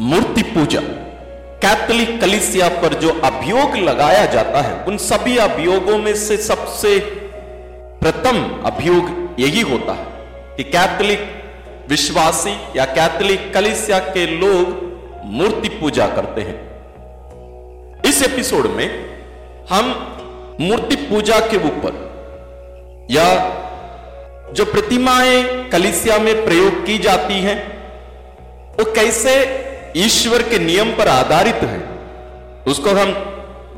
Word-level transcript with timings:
मूर्ति 0.00 0.42
पूजा। 0.42 0.80
Catholic 1.62 2.20
कलिसिया 2.20 2.68
पर 2.68 2.94
जो 2.94 3.20
अभियोग 3.24 3.76
लगाया 3.76 4.26
जाता 4.26 4.60
है, 4.60 4.84
उन 4.84 4.96
सभी 4.96 5.36
अभियोगों 5.36 5.98
में 5.98 6.14
से 6.14 6.36
सबसे 6.36 6.98
प्रथम 8.02 8.62
अभियोग 8.64 9.36
यही 9.40 9.60
होता 9.60 9.92
है 9.92 10.06
कि 10.56 10.62
कैथोलिक 10.64 11.20
विश्वासी 11.88 12.56
या 12.76 12.84
कैथोलिक 12.84 13.54
कलिसिया 13.54 13.98
के 13.98 14.26
लोग 14.26 14.82
मूर्ति 15.24 15.68
पूजा 15.68 16.06
करते 16.06 16.40
हैं। 16.40 16.72
इस 18.02 18.22
एपिसोड 18.22 18.66
में 18.66 19.16
हम 19.70 19.84
मूर्ति 20.60 20.96
पूजा 20.96 21.40
के 21.40 21.56
ऊपर 21.56 21.92
या 23.10 23.26
जो 24.52 24.64
प्रतिमाएँ 24.64 25.68
कलिसिया 25.68 26.18
में 26.18 26.44
प्रयोग 26.44 26.86
की 26.86 26.98
जाती 26.98 27.34
हैं, 27.34 27.58
वो 28.72 28.92
कैसे 28.92 29.62
ईश्वर 29.96 30.42
के 30.42 30.58
नियम 30.58 30.90
पर 30.90 31.08
आधारित 31.08 31.54
है। 31.54 31.80
उसको 32.66 32.90
हम 32.90 33.12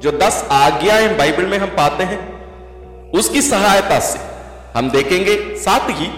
जो 0.03 0.11
दस 0.11 0.49
आज्ञाएँ 0.51 1.17
बाइबल 1.17 1.47
में 1.47 1.59
हम 1.59 1.67
पाते 1.67 2.05
हैं, 2.05 2.35
उसकी 3.11 3.43
सहायता 3.43 3.99
से 4.01 4.19
हम 4.79 4.91
देखेंगे। 4.91 5.57
साथ 5.57 5.91
ही 5.91 6.11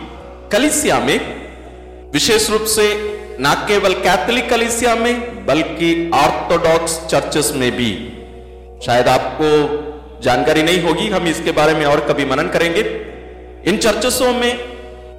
कलिसिया 0.52 1.00
में 1.00 1.18
विशेष 2.12 2.50
रूप 2.50 2.62
से 2.62 3.16
न 3.40 3.64
केवल 3.68 3.92
कैथोलिक 3.92 4.50
कलिसिया 4.50 4.94
में, 4.94 5.46
बल्कि 5.46 6.10
ऑर्थोडॉक्स 6.14 7.06
चर्चेस 7.06 7.52
में 7.56 7.70
भी। 7.72 8.12
शायद 8.86 9.08
आपको 9.08 10.22
जानकारी 10.22 10.62
नहीं 10.62 10.82
होगी, 10.82 11.08
हम 11.08 11.26
इसके 11.26 11.52
बारे 11.52 11.74
में 11.74 11.86
और 11.86 12.00
कभी 12.00 12.24
मनन 12.24 12.48
करेंगे। 12.48 12.80
इन 13.66 13.76
चर्चसों 13.76 14.32
में 14.32 14.58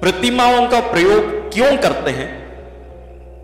प्रतिमाओं 0.00 0.66
का 0.66 0.80
प्रयोग 0.80 1.52
क्यों 1.52 1.76
करते 1.76 2.10
हैं? 2.10 2.38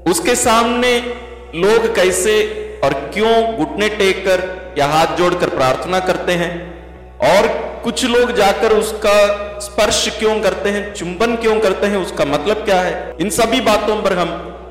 उसके 0.04 0.34
सामने 0.34 1.23
लोग 1.54 1.94
कैसे 1.94 2.60
और 2.84 2.92
क्यों 2.92 3.56
घुटने 3.56 3.88
टेक 3.88 4.24
कर 4.24 4.74
या 4.78 4.86
हाथ 4.86 5.06
जोड़कर 5.06 5.48
प्रार्थना 5.48 6.00
करते 6.00 6.32
हैं? 6.32 6.74
और 7.18 7.46
कुछ 7.84 8.04
लोग 8.04 8.32
जाकर 8.32 8.72
उसका 8.72 9.14
स्पर्श 9.58 10.16
क्यों 10.18 10.40
करते 10.40 10.68
हैं, 10.68 10.94
चुंबन 10.94 11.36
क्यों 11.36 11.60
करते 11.60 11.86
हैं, 11.86 11.96
उसका 11.96 12.24
मतलब 12.24 12.56
क्या 12.56 12.80
है? 12.80 13.16
इन 13.20 13.30
सभी 13.30 13.60
बातों 13.60 14.02
पर 14.02 14.12
हम 14.12 14.28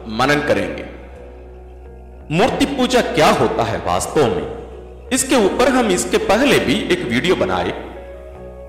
मनन 0.08 0.40
करेंगे। 0.40 0.86
मूर्ति 2.32 2.66
पूजा 2.66 3.02
क्या 3.02 3.30
होता 3.30 3.64
है 3.64 3.78
वास्तव 3.78 4.24
में? 4.24 4.64
इसके 5.14 5.36
ऊपर 5.36 5.70
हम 5.70 5.92
इसके 5.92 6.18
पहले 6.18 6.60
भी 6.60 6.88
एक 6.92 7.04
वीडियो 7.04 7.36
बनाए 7.36 7.72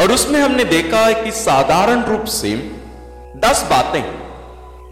और 0.01 0.13
उसमें 0.13 0.41
हमने 0.41 0.65
देखा 0.65 1.13
कि 1.13 1.31
साधारण 1.31 2.05
रूप 2.05 2.25
से 2.25 2.51
दस 3.37 3.67
बातें 3.71 4.05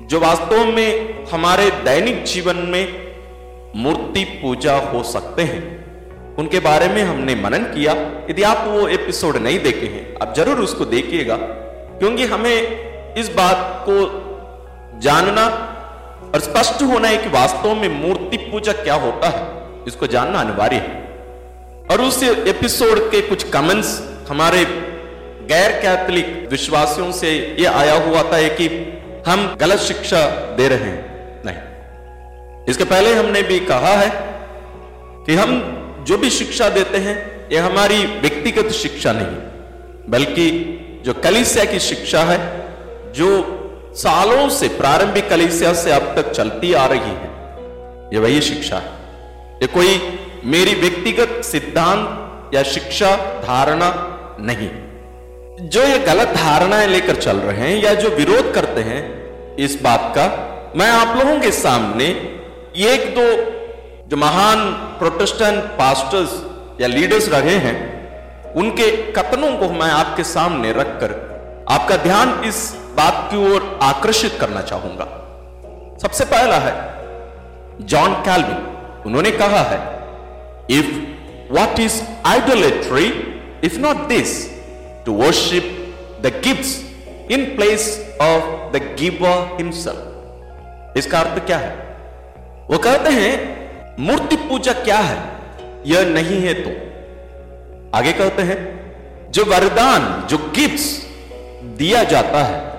जो 0.09 0.21
वास्तव 0.21 0.65
में 0.65 1.25
हमारे 1.33 1.71
दैनिक 1.71 2.25
जीवन 2.25 2.57
में 2.57 3.12
मूर्ति 3.77 4.25
पूजा 4.43 4.77
हो 4.77 5.03
सकते 5.03 5.43
हैं। 5.43 5.63
उनके 6.39 6.61
बारे 6.61 6.89
में 6.89 7.03
हमने 7.03 7.35
मनन 7.35 7.65
किया। 7.65 7.93
यदि 8.31 8.43
आप 8.43 8.65
वो 8.69 8.87
एपिसोड 8.89 9.37
नहीं 9.37 9.59
देखे 9.59 9.87
हैं, 9.87 10.05
आप 10.23 10.35
ज़रूर 10.37 10.61
उसको 10.61 10.85
देखिएगा, 10.85 11.37
क्योंकि 11.37 12.25
हमें 12.25 13.15
इस 13.15 13.29
बात 13.29 13.85
को 13.89 13.97
जानना 15.01 15.45
और 16.35 16.41
स्पष्ट 16.41 16.83
होना 16.83 17.09
है 17.09 17.17
कि 17.17 17.29
वास्तव 17.29 17.75
में 17.75 17.89
मूर्ति 18.01 18.37
पूजा 18.37 18.73
क्या 18.73 18.95
होता 18.95 19.29
है। 19.29 19.85
इसको 19.87 20.07
जानना 20.07 20.41
अनिवार्य 20.41 20.77
है। 20.77 21.01
और 21.91 22.01
उस 22.01 22.23
एपिसोड 22.23 23.11
के 23.11 23.21
कुछ 23.21 23.43
कमेंट्स 23.51 24.01
हमारे 24.29 24.65
गैर 25.49 25.73
कैथलिक 25.83 26.49
विश्वासियों 26.51 27.13
से 27.13 27.57
ये 27.59 27.67
आया 27.67 27.95
हुआ 27.95 28.23
था 28.23 28.49
कि 28.49 28.69
हम 29.27 29.57
गलत 29.61 29.79
शिक्षा 29.79 30.27
दे 30.57 30.69
रहे 30.69 30.79
हैं। 30.79 31.12
इसके 32.69 32.85
पहले 32.85 33.15
हमने 33.15 33.43
भी 33.43 33.61
कहा 33.61 33.95
है 33.95 34.11
कि 35.27 35.35
हम 35.35 35.79
जो 36.09 36.19
भी 36.19 36.31
शिक्षा 36.31 36.69
देते 36.69 36.99
हैं, 36.99 37.49
ये 37.53 37.59
हमारी 37.59 38.07
व्यक्तिगत 38.07 38.71
शिक्षा 38.73 39.13
नहीं, 39.13 39.37
बल्कि 40.09 40.69
जो 41.05 41.15
कलिसिया 41.15 41.65
की 41.65 41.79
शिक्षा 41.79 42.21
है, 42.21 42.39
जो 43.13 43.59
सालों 43.95 44.49
से 44.49 44.69
प्रारंभिक 44.69 45.29
कलिसिया 45.29 45.73
से 45.73 45.93
अब 45.93 46.03
तक 46.17 46.31
चलती 46.31 46.73
आ 46.73 46.87
रही 46.87 47.01
है, 47.01 47.31
ये 48.15 48.19
वही 48.19 48.41
शिक्षा 48.41 48.77
है। 48.77 48.93
ये 49.63 49.67
कोई 49.67 50.19
मेरी 50.45 50.75
व्यक्तिगत 50.75 51.45
सिद्धांत 51.45 52.51
या 52.55 52.63
शिक्षा 52.63 53.17
धारणा 53.17 54.09
नहीं। 54.41 54.69
जो 55.69 55.83
ये 55.83 55.99
गलत 55.99 56.29
धारणाएँ 56.29 56.87
लेकर 56.87 57.17
चल 57.17 57.37
रहे 57.37 57.69
हैं 57.69 57.83
या 57.83 57.95
जो 57.95 58.09
विरोध 58.09 58.55
करते 58.55 58.81
हैं, 58.81 59.03
इस 59.57 59.83
बात 59.83 60.13
का 60.19 60.49
मैं 60.77 60.91
आप 60.91 61.17
लोगों 61.17 61.41
के 61.41 61.51
सामने 61.51 62.32
एक 62.77 63.15
दो 63.15 63.25
जो 64.09 64.17
महान 64.17 64.59
प्रोटेस्टेंट 64.99 65.65
पास्टर्स 65.65 66.31
या 66.81 66.87
लीडर्स 66.87 67.29
रहे 67.29 67.57
हैं, 67.57 68.55
उनके 68.55 69.13
कथनों 69.13 69.57
को 69.57 69.69
मैं 69.69 69.91
आपके 69.91 70.25
सामने 70.25 70.73
रखकर 70.73 71.11
आपका 71.71 71.97
ध्यान 71.97 72.45
इस 72.45 72.77
बात 72.97 73.29
की 73.31 73.37
ओर 73.37 73.79
आकर्षित 73.83 74.37
करना 74.41 74.63
चाहूँगा। 74.63 75.05
सबसे 76.03 76.25
पहला 76.25 76.57
है, 76.57 76.75
जॉन 77.81 78.15
कैल्विन। 78.15 79.03
उन्होंने 79.07 79.31
कहा 79.31 79.63
है 79.63 79.81
if 80.71 81.13
what 81.53 81.79
is 81.79 82.03
idolatry, 82.25 83.13
if 83.63 83.79
not 83.79 84.09
this, 84.09 84.49
to 85.05 85.13
worship 85.13 85.65
the 86.23 86.31
gifts 86.31 86.83
in 87.29 87.57
place 87.57 88.01
of 88.21 88.73
the 88.73 88.81
giver 88.97 89.37
himself. 89.59 90.97
इसका 90.97 91.21
अर्थ 91.21 91.47
क्या 91.47 91.59
है? 91.59 91.82
वो 92.71 92.79
कहते 92.79 93.11
हैं, 93.11 93.63
मूर्ति 94.01 94.37
पूजा 94.37 94.73
क्या 94.73 94.99
है? 94.99 95.19
यह 95.87 96.05
नहीं 96.05 96.41
है 96.43 96.55
तो। 96.55 96.93
आगे 97.99 98.13
कहते 98.13 98.43
हैं, 98.43 98.83
जो 99.33 99.45
वरदान, 99.45 100.27
जो 100.31 100.39
गिफ्ट्स 100.39 101.07
दिया 101.65 102.05
जाता 102.05 102.43
है, 102.43 102.73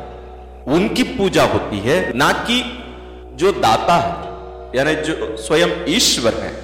उनकी 0.68 1.04
पूजा 1.04 1.44
होती 1.44 1.80
है, 1.80 2.18
ना 2.18 2.32
कि 2.32 2.84
जो 3.34 3.52
दाता 3.52 3.96
है, 3.98 4.34
यानी 4.80 4.96
जो 4.96 5.38
स्वयं 5.38 5.70
ईश्वर 5.88 6.34
है। 6.34 6.64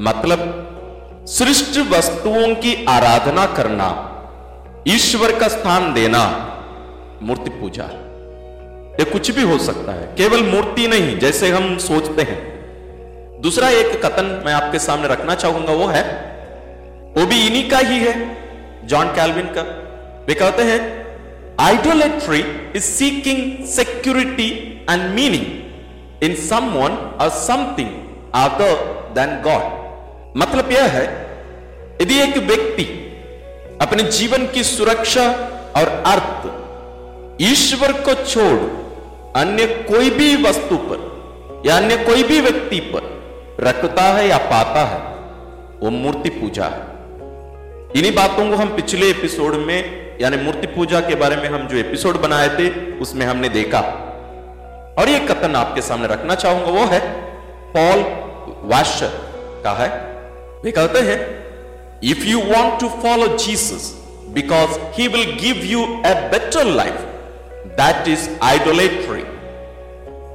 मतलब 0.00 0.64
सृष्ट 1.28 1.78
वस्तुओं 1.78 2.54
की 2.54 2.86
आराधना 2.88 3.46
करना, 3.46 4.14
ईश्वर 4.88 5.38
का 5.38 5.48
स्थान 5.48 5.94
देना, 5.94 6.24
मूर्ति 7.22 7.50
पूजा 7.50 7.84
है। 7.84 8.07
ये 8.98 9.04
कुछ 9.04 9.30
भी 9.30 9.42
हो 9.42 9.58
सकता 9.58 9.92
है। 9.92 10.06
केवल 10.16 10.42
मूर्ति 10.44 10.86
नहीं, 10.88 11.18
जैसे 11.18 11.48
हम 11.50 11.76
सोचते 11.78 12.22
हैं। 12.22 12.38
दूसरा 13.42 13.68
एक 13.70 14.00
कथन 14.04 14.30
मैं 14.46 14.52
आपके 14.52 14.78
सामने 14.78 15.08
रखना 15.08 15.34
चाहूँगा, 15.34 15.72
वो 15.72 15.86
है, 15.86 16.02
वो 17.16 17.26
भी 17.26 17.46
इन्हीं 17.46 17.68
का 17.70 17.78
ही 17.80 17.98
है, 17.98 18.14
जॉन 18.86 19.08
कैल्विन 19.16 19.46
का। 19.48 19.62
वे 20.28 20.34
कहते 20.34 20.62
हैं 20.62 20.80
idolatry 21.60 22.40
is 22.76 22.84
seeking 22.84 23.66
security 23.66 24.50
and 24.90 25.02
meaning 25.14 26.24
in 26.24 26.34
someone 26.48 26.96
or 27.20 27.28
something 27.38 27.90
other 28.34 28.74
than 29.14 29.40
God 29.42 30.36
मतलब 30.36 30.72
यह 30.72 30.84
है, 30.88 31.04
यदि 32.02 32.20
एक 32.20 32.36
व्यक्ति 32.48 32.84
अपने 33.82 34.02
जीवन 34.10 34.46
की 34.46 34.64
सुरक्षा 34.64 35.28
और 35.76 35.88
अर्थ 36.06 36.50
ईश्वर 37.42 37.92
को 38.02 38.14
छोड़ 38.24 38.58
अन्य 39.38 39.66
कोई 39.66 40.10
भी 40.10 40.42
वस्तु 40.42 40.76
पर, 40.76 41.62
या 41.66 41.76
अन्य 41.76 41.96
कोई 41.96 42.22
भी 42.22 42.40
व्यक्ति 42.40 42.80
पर 42.80 43.16
रखता 43.60 44.02
है 44.02 44.28
या 44.28 44.38
पाता 44.38 44.84
है, 44.84 44.98
वो 45.80 45.90
मूर्ति 45.90 46.30
पूजा 46.30 46.64
है। 46.64 46.80
इन्हीं 47.96 48.14
बातों 48.14 48.50
को 48.50 48.56
हम 48.56 48.76
पिछले 48.76 49.10
एपिसोड 49.10 49.54
में, 49.54 50.18
यानी 50.20 50.36
मूर्ति 50.36 50.66
पूजा 50.66 51.00
के 51.00 51.14
बारे 51.14 51.36
में 51.36 51.48
हम 51.48 51.66
जो 51.68 51.76
एपिसोड 51.76 52.16
बनाए 52.16 52.48
थे, 52.48 52.98
उसमें 52.98 53.26
हमने 53.26 53.48
देखा। 53.48 53.80
और 54.98 55.08
ये 55.08 55.18
कथन 55.20 55.56
आपके 55.56 55.80
सामने 55.80 56.08
रखना 56.08 56.34
चाहूँगा, 56.34 56.70
वो 56.70 56.86
है 56.86 57.00
पॉल 57.76 58.04
वाशर 58.70 59.10
का 59.64 59.72
है। 59.72 59.88
वे 60.64 60.70
कहते 60.70 60.98
हैं 60.98 61.18
if 62.04 62.24
you 62.26 62.40
want 62.40 62.80
to 62.80 62.88
follow 62.88 63.26
Jesus 63.36 63.94
because 64.30 64.78
he 64.92 65.08
will 65.08 65.30
give 65.40 65.64
you 65.64 65.82
a 66.06 66.14
better 66.30 66.64
life 66.64 66.94
that 67.80 68.08
is 68.08 68.28
idolatry 68.42 69.07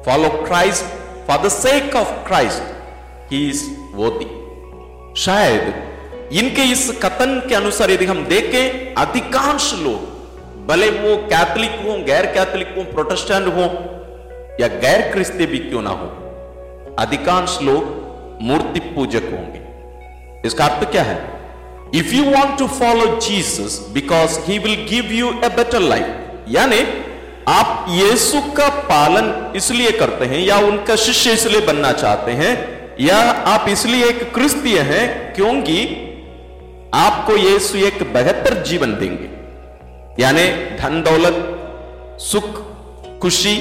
follow 0.06 0.30
Christ 0.38 0.86
for 1.28 1.42
the 1.42 1.50
sake 1.52 1.96
of 1.96 2.10
Christ 2.28 3.32
he 3.32 3.48
is 3.50 3.64
worthy 3.96 4.26
शायद 5.22 6.34
इनके 6.34 6.64
इस 6.72 6.90
कथन 7.04 7.40
के 7.50 7.56
अनुसार 7.56 7.92
यदि 7.92 8.06
हम 8.06 8.24
देखें 8.26 8.96
अधिकांश 8.98 9.74
लोग 9.80 10.12
भले 10.68 10.90
वो 10.92 11.16
कैथलिक 11.28 11.80
हो 11.86 11.98
गैर 12.06 12.26
कैथलिक 12.34 12.74
हो 12.78 12.84
प्रोटेस्टेंट 12.92 13.48
हो 13.56 13.64
या 14.60 14.68
गैर 14.78 15.02
क्रिस्ती 15.12 15.46
भी 15.46 15.60
क्यों 15.60 15.82
ना 15.82 15.90
हो 16.02 16.08
अधिकांश 17.00 17.58
लोग 17.62 18.40
मूर्ति 18.42 18.80
पूजक 18.90 19.30
होंगे 19.32 19.62
इसका 20.48 20.66
अर्थ 20.66 20.92
क्या 20.92 21.04
है 21.04 21.18
if 21.96 22.14
you 22.16 22.24
want 22.26 22.58
to 22.60 22.68
follow 22.76 23.06
Jesus 23.20 23.80
because 23.94 24.40
he 24.42 24.60
will 24.60 24.86
give 24.90 25.12
you 25.14 25.32
a 25.34 25.50
better 25.56 25.80
life 25.82 26.48
यानी 26.50 26.82
आप 27.50 27.86
यीशु 27.90 28.42
का 28.57 28.68
पालन 28.84 29.56
इसलिए 29.56 29.92
करते 29.92 30.25
हैं, 30.25 30.40
या 30.40 30.57
उनका 30.57 30.95
शिष्य 30.95 31.31
इसलिए 31.31 31.62
बनना 31.62 31.92
चाहते 31.92 32.31
हैं, 32.31 32.54
या 33.00 33.18
आप 33.48 33.66
इसलिए 33.69 34.06
एक 34.06 34.34
क्रिस्तीय 34.34 34.80
हैं 34.80 35.34
क्योंकि 35.34 35.80
आपको 36.94 37.36
यीशु 37.38 37.78
एक 37.78 38.04
बेहतर 38.13 38.62
जीवन 38.63 38.94
देंगे। 38.95 39.30
यानी 40.24 40.45
धन, 40.78 41.01
दौलत, 41.01 42.18
सुख, 42.22 42.62
खुशी 43.22 43.57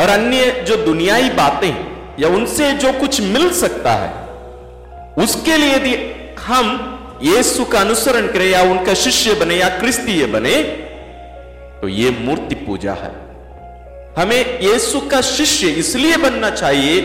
और 0.00 0.08
अन्य 0.08 0.50
जो 0.68 0.76
दुनियाई 0.76 1.28
बातें 1.30 1.72
या 2.18 2.28
उनसे 2.28 2.72
जो 2.72 2.92
कुछ 2.92 3.20
मिल 3.20 3.50
सकता 3.52 3.92
है, 3.94 4.12
उसके 5.24 5.56
लिए 5.56 5.74
यदि 5.74 5.94
हम 6.40 6.66
यीशु 7.22 7.64
का 7.64 7.80
अनुसरण 7.80 8.26
करें, 8.26 8.48
या 8.50 8.62
उनका 8.62 8.94
शिष्य 8.94 9.34
बने, 9.34 9.56
या 9.56 9.68
क्रिस्तीय 9.68 10.26
बने 10.26 10.54
तो 11.84 11.88
ये 11.88 12.10
मूर्ति 12.18 12.54
पूजा 12.56 12.92
है। 12.94 13.10
हमें 14.16 14.60
यीशु 14.60 15.00
का 15.08 15.20
शिष्य 15.20 15.68
इसलिए 15.78 16.16
बनना 16.16 16.50
चाहिए, 16.50 17.00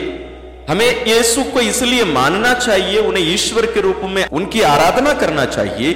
हमें 0.69 1.05
यीशु 1.05 1.43
को 1.43 1.59
इसलिए 1.61 2.03
मानना 2.07 2.53
चाहिए, 2.55 2.99
उन्हें 2.99 3.23
ईश्वर 3.25 3.65
के 3.65 3.81
रूप 3.81 4.01
में 4.05 4.23
उनकी 4.29 4.61
आराधना 4.65 5.13
करना 5.13 5.45
चाहिए, 5.47 5.93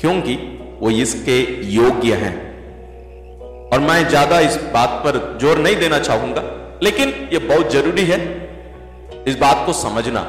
क्योंकि 0.00 0.34
वो 0.80 0.90
इसके 0.96 1.38
योग्य 1.72 2.14
हैं। 2.14 2.34
और 3.70 3.80
मैं 3.80 4.08
ज़्यादा 4.08 4.40
इस 4.40 4.56
बात 4.74 5.00
पर 5.04 5.18
ज़ोर 5.42 5.58
नहीं 5.58 5.76
देना 5.76 5.98
चाहूँगा, 6.00 6.42
लेकिन 6.82 7.14
ये 7.32 7.38
बहुत 7.46 7.72
ज़रूरी 7.72 8.04
है 8.04 8.20
इस 9.26 9.38
बात 9.38 9.64
को 9.66 9.72
समझना, 9.80 10.20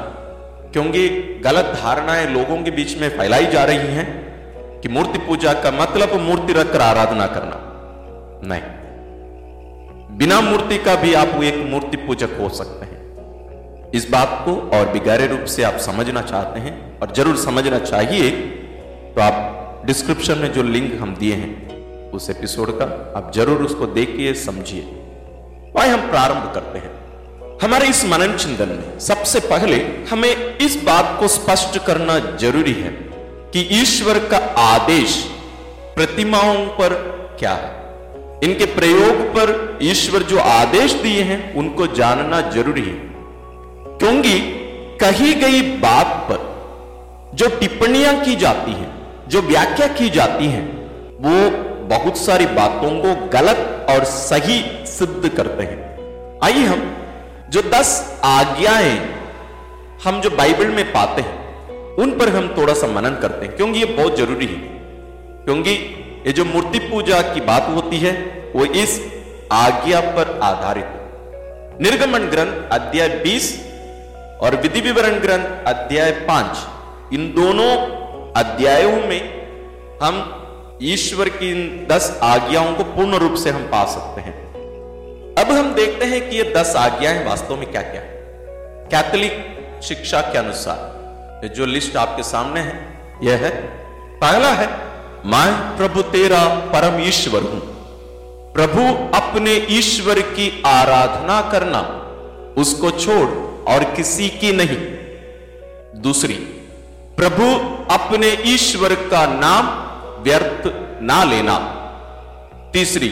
क्योंकि 0.72 1.08
गलत 1.44 1.72
धारणाएँ 1.76 2.26
लोगों 2.28 2.62
के 2.62 2.70
बीच 2.70 2.96
में 2.98 3.08
फैलाई 3.18 3.46
जा 3.48 3.64
रही 3.64 3.94
हैं 3.94 4.08
कि 4.80 4.88
मूर्ति 4.90 5.18
पूजा 5.18 5.52
का 5.60 5.70
मतलब 5.74 6.20
मूर्ति 6.22 6.52
रखकर 6.52 6.80
आराधना 6.82 7.26
करना। 7.26 7.60
नहीं। 8.44 10.16
बिना 10.18 10.40
मूर्ति 10.40 10.78
का 10.78 10.94
भी 10.94 11.14
आप 11.14 11.42
एक 11.44 11.56
मूर्ति 11.70 11.96
पूजक 11.96 12.36
हो 12.40 12.48
सकते 12.48 12.86
हैं। 12.86 13.90
इस 13.92 14.08
बात 14.10 14.40
को 14.44 14.54
और 14.76 14.88
भी 14.88 15.00
गहरे 15.00 15.26
रूप 15.26 15.44
से 15.46 15.62
आप 15.62 15.76
समझना 15.80 16.22
चाहते 16.22 16.60
हैं 16.60 16.74
और 17.00 17.12
ज़रूर 17.12 17.36
समझना 17.36 17.78
चाहिए 17.80 18.30
तो 19.10 19.20
आप 19.20 19.82
डिस्क्रिप्शन 19.86 20.38
में 20.38 20.52
जो 20.52 20.62
लिंक 20.64 21.00
हम 21.00 21.14
दिए 21.16 21.34
हैं, 21.34 22.10
उस 22.10 22.28
एपिसोड 22.30 22.78
का 22.78 22.84
आप 23.16 23.30
ज़रूर 23.34 23.62
उसको 23.62 23.86
देखिए, 23.88 24.34
समझिए। 24.34 24.82
वह 25.76 25.92
हम 25.92 26.10
प्रारंभ 26.10 26.52
करते 26.54 26.78
हैं। 26.78 26.92
हमारे 27.62 27.88
इस 27.88 28.04
मनन 28.04 28.36
चिंतन 28.36 28.68
में 28.70 28.98
सबसे 29.00 29.40
पहले 29.42 29.76
हमें 30.10 30.58
इस 30.58 30.82
बात 30.84 31.16
को 31.20 31.28
स्पष्ट 31.28 31.78
करना 31.86 32.18
ज़रूरी 32.36 32.72
है 32.72 32.90
कि 33.52 33.60
ईश्वर 33.72 34.18
का 34.28 34.38
आदेश 34.62 35.22
प्रतिमाओं 35.96 36.66
पर 36.78 36.94
क्या 37.38 37.52
है? 37.54 37.83
इनके 38.44 38.64
प्रयोग 38.64 39.14
पर 39.14 39.78
ईश्वर 39.82 40.22
जो 40.22 40.38
आदेश 40.38 40.92
दिए 40.92 41.22
हैं, 41.22 41.54
उनको 41.54 41.86
जानना 41.86 42.40
ज़रूरी 42.40 42.80
है। 42.80 43.14
क्योंकि 43.98 44.38
कही 45.00 45.34
गई 45.34 45.62
बात 45.62 46.06
पर 46.06 46.54
जो 47.34 47.48
टिप्पणियाँ 47.48 48.20
की 48.20 48.36
जाती 48.36 48.72
हैं, 48.72 49.06
जो 49.28 49.42
व्याख्या 49.42 49.86
की 49.86 50.10
जाती 50.10 50.46
हैं, 50.46 50.66
वो 51.20 51.50
बहुत 51.88 52.18
सारी 52.18 52.46
बातों 52.46 52.90
को 52.90 53.26
गलत 53.26 53.86
और 53.90 54.04
सही 54.04 54.86
सिद्ध 54.86 55.28
करते 55.28 55.62
हैं। 55.62 55.84
आइए 56.44 56.64
हम 56.64 56.96
जो 57.50 57.62
दस 57.62 58.20
आज्ञाएँ 58.24 59.14
हम 60.04 60.20
जो 60.20 60.30
बाइबल 60.30 60.66
में 60.66 60.92
पाते 60.92 61.22
हैं, 61.22 61.58
उन 61.94 62.10
पर 62.10 62.28
हम 62.28 62.54
थोड़ा 62.58 62.74
सा 62.74 62.86
मनन 62.86 63.18
करते 63.22 63.46
हैं, 63.46 63.56
क्योंकि 63.56 63.78
ये 63.78 63.84
बहुत 63.84 64.16
ज़रूरी 64.16 64.46
है। 64.46 64.74
क्योंकि 65.44 66.00
ये 66.26 66.32
जो 66.32 66.44
मूर्ति 66.44 66.78
पूजा 66.78 67.22
की 67.22 67.40
बात 67.40 67.66
होती 67.68 67.96
है, 67.96 68.12
वो 68.56 68.64
इस 68.64 69.12
आज्ञा 69.52 70.00
पर 70.00 70.40
आधारित 70.42 70.84
है। 70.84 71.04
निर्गमन 71.82 72.18
ग्रंथ 72.18 72.70
अध्याय 72.72 73.08
20 73.08 73.64
और 74.42 74.56
विधि 74.56 74.80
विवरण 74.80 75.18
ग्रंथ 75.18 75.66
अध्याय 75.66 76.10
5 76.10 76.56
इन 77.14 77.34
दोनों 77.36 77.76
अध्यायों 78.32 79.08
में 79.08 79.46
हम 80.02 80.40
ईश्वर 80.82 81.28
की 81.28 81.50
इन 81.50 81.86
दस 81.90 82.20
आज्ञाओं 82.22 82.74
को 82.74 82.84
पूर्ण 82.84 83.14
रूप 83.14 83.34
से 83.34 83.50
हम 83.50 83.62
पा 83.62 83.84
सकते 83.84 84.20
हैं। 84.20 84.44
अब 85.34 85.50
हम 85.50 85.74
देखते 85.74 86.04
हैं 86.04 86.30
कि 86.30 86.36
ये 86.36 86.54
दस 86.56 86.76
आज्ञाएँ 86.76 87.24
वास्तव 87.24 87.56
में 87.56 87.70
क्या 87.70 87.82
क्या 87.82 88.00
है। 88.00 88.08
कैथोलिक 88.90 89.46
शिक्षा 89.82 90.20
के 90.20 90.38
अनुसार, 90.38 91.48
जो 91.48 91.66
लिस्ट 91.66 91.96
आपके 91.96 92.22
सामने 92.22 92.60
है, 92.60 92.98
यह 93.22 93.36
है। 93.36 93.50
पहला 94.18 94.48
है 94.48 94.93
मैं 95.24 95.76
प्रभु 95.76 96.02
तेरा 96.02 96.42
परम 96.72 97.00
ईश्वर 97.00 97.42
हूँ। 97.42 97.60
प्रभु 98.52 98.82
अपने 99.16 99.52
ईश्वर 99.70 100.20
की 100.20 100.62
आराधना 100.66 101.40
करना 101.50 101.80
उसको 102.58 102.90
छोड़ 102.90 103.28
और 103.68 103.84
किसी 103.84 104.28
की 104.28 104.52
नहीं। 104.52 104.76
दूसरी, 106.02 106.34
प्रभु 107.16 107.46
अपने 107.94 108.28
ईश्वर 108.46 108.94
का 108.94 109.26
नाम 109.26 109.66
व्यर्थ 110.22 110.68
ना 111.02 111.22
लेना। 111.24 111.56
तीसरी, 112.72 113.08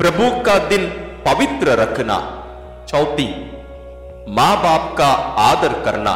प्रभु 0.00 0.30
का 0.42 0.58
दिन 0.68 0.86
पवित्र 1.26 1.76
रखना। 1.76 2.18
चौथी 2.88 3.28
माँ 4.28 4.56
बाप 4.56 4.94
का 4.98 5.10
आदर 5.42 5.80
करना। 5.82 6.14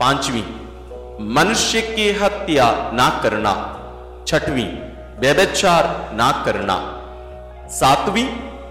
पांचवी, 0.00 0.44
मनुष्य 1.34 1.80
की 1.80 2.10
हत्या 2.12 2.70
ना 2.94 3.08
करना। 3.22 3.74
छठवीं 4.28 4.68
व्यभिचार 5.18 6.10
ना 6.14 6.42
करना। 6.46 6.74
सातवीं, 7.68 8.26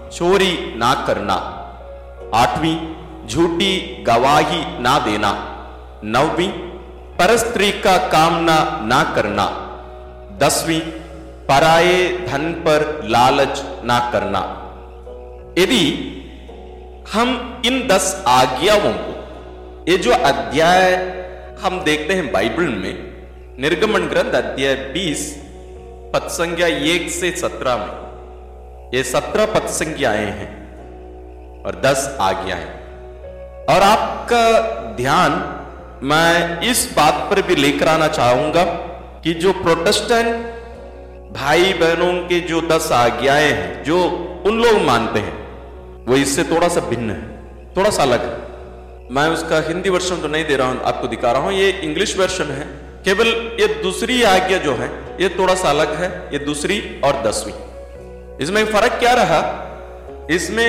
चोरी 0.08 0.74
ना 0.76 0.94
करना। 1.06 1.34
आठवीं, 2.34 2.76
झूठी 3.26 4.04
गवाही 4.06 4.80
ना 4.80 4.98
देना। 4.98 5.32
नौवीं, 6.04 6.48
परस्त्री 7.18 7.72
का 7.72 7.96
कामना 7.96 8.80
ना 8.82 9.02
करना। 9.14 9.46
दसवीं, 10.38 10.80
पराये 11.48 12.26
धन 12.28 12.52
पर 12.52 13.00
लालच 13.04 13.62
ना 13.84 14.10
करना। 14.12 14.40
यदि 15.58 16.14
हम 17.12 17.62
इन 17.66 17.88
दस 17.88 18.24
आज्ञाओं 18.28 18.92
को, 18.92 19.14
ये 19.88 19.98
जो 19.98 20.12
अध्याय 20.12 20.94
हम 21.62 21.80
देखते 21.80 22.14
हैं 22.14 22.32
बाइबल 22.32 22.64
में, 22.64 23.08
निर्गमन 23.60 24.00
ग्रंथ 24.00 24.32
अध्याय 24.32 24.74
बीस 24.74 25.47
पद 26.14 26.28
संज्ञा 26.28 26.66
एक 26.66 27.10
से 27.10 27.30
सत्रह 27.30 27.76
में। 27.76 28.94
ये 28.94 29.02
सत्रह 29.04 29.46
पद 29.46 29.66
संज्ञाएँ 29.68 30.26
हैं 30.26 31.62
और 31.62 31.80
दस 31.80 32.16
आज्ञाएँ। 32.20 32.66
और 33.68 33.82
आपका 33.82 34.42
ध्यान 34.96 35.32
मैं 36.02 36.60
इस 36.60 36.92
बात 36.96 37.14
पर 37.30 37.42
भी 37.42 37.56
लेकर 37.56 37.88
आना 37.88 38.08
चाहूँगा 38.08 38.64
कि 39.24 39.34
जो 39.34 39.52
प्रोटेस्टेंट 39.52 40.34
भाई 41.32 41.72
बहनों 41.72 42.12
के 42.28 42.40
जो 42.40 42.60
दस 42.60 42.92
आज्ञाएँ 42.92 43.52
हैं, 43.52 43.84
जो 43.84 44.02
उन 44.46 44.60
लोग 44.62 44.82
मानते 44.82 45.18
हैं, 45.18 45.36
वो 46.06 46.16
इससे 46.16 46.44
थोड़ा 46.44 46.68
सा 46.68 46.80
भिन्न 46.80 47.10
है, 47.10 47.74
थोड़ा 47.76 47.90
सा 47.90 48.02
अलग 48.02 48.22
है। 48.22 49.10
मैं 49.10 49.28
उसका 49.28 49.60
हिंदी 49.60 49.90
वर्षन 49.90 50.16
तो 50.16 50.28
नहीं 50.28 50.44
दे 50.44 50.56
रहा 50.56 50.68
हूँ, 50.68 50.80
आपको 50.82 51.08
दिखा 51.08 51.32
रहा 51.32 51.42
हूँ, 51.42 51.52
ये 51.52 51.70
इंग्लिश 51.70 52.18
वर्षन 52.18 52.44
है। 52.44 52.87
केवल 53.04 53.28
ये 53.60 53.66
दूसरी 53.82 54.22
आज्ञा 54.22 54.58
जो 54.58 54.74
है, 54.74 54.88
ये 55.20 55.28
थोड़ा 55.28 55.54
सा 55.54 55.70
अलग 55.70 55.94
है, 55.94 56.08
ये 56.32 56.38
दूसरी 56.38 57.00
और 57.04 57.22
दसवीं। 57.22 57.54
इसमें 58.38 58.64
फ़र्क 58.66 58.92
क्या 58.92 59.12
रहा? 59.12 59.40
इसमें 60.30 60.68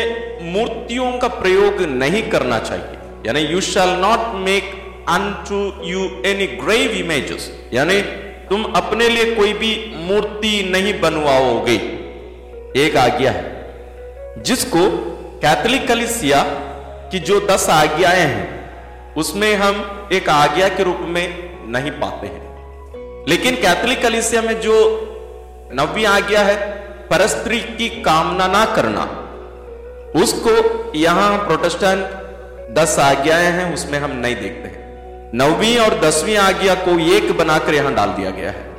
मूर्तियों 0.53 1.12
का 1.12 1.27
प्रयोग 1.27 1.81
नहीं 1.81 2.21
करना 2.29 2.59
चाहिए। 2.59 2.98
यानी 3.25 3.39
you 3.41 3.62
shall 3.62 3.89
not 3.89 4.36
make 4.36 4.71
unto 5.50 5.88
you 5.88 6.03
any 6.25 6.48
grave 6.48 6.91
images 6.91 7.51
यानी 7.74 8.01
तुम 8.50 8.63
अपने 8.63 9.09
लिए 9.09 9.36
कोई 9.36 9.53
भी 9.53 9.93
मूर्ति 9.95 10.63
नहीं 10.71 11.00
बनवाओगे। 11.01 11.75
एक 12.75 12.98
आज्ञा 12.98 13.31
है, 13.31 13.43
जिसको 14.38 14.88
कैथोलिक 15.41 15.88
कलिसिया 15.88 16.43
की 17.12 17.19
जो 17.19 17.39
दस 17.48 17.69
आज्ञाएँ 17.69 18.19
हैं, 18.19 18.48
उसमें 19.15 19.53
हम 19.55 20.09
एक 20.13 20.29
आज्ञा 20.29 20.67
के 20.69 20.83
रूप 20.83 21.00
में 21.01 21.49
नहीं 21.70 21.92
पाते 21.92 22.28
हैं। 22.28 22.50
लेकिन 23.30 23.56
कैथोलिक 23.56 24.02
कलिसिया 24.02 24.42
में 24.42 24.62
जो 24.62 25.06
नवी 25.74 26.06
आज्ञा 26.06 26.42
है, 26.42 26.56
परस्त्री 27.12 27.60
की 27.60 27.90
कामना 27.90 28.48
ना 28.48 28.66
करना, 28.66 29.02
उसको 30.24 30.84
यहाँ 30.96 31.38
प्रोटेस्टेंट 31.38 32.06
दस 32.78 33.00
आज्ञाएँ 33.00 33.46
हैं, 33.46 33.74
उसमें 33.74 34.00
हम 34.00 34.12
नहीं 34.12 34.36
देखते 34.36 34.68
हैं। 34.68 34.80
नौवीं 35.34 35.78
और 35.78 36.00
दसवीं 36.00 36.38
आज्ञा 36.38 36.76
को 36.76 37.00
एक 37.00 37.38
बनाकर 37.38 37.74
यहाँ 37.74 37.94
डाल 37.94 38.10
दिया 38.10 38.30
गया 38.30 38.52
है। 38.52 38.76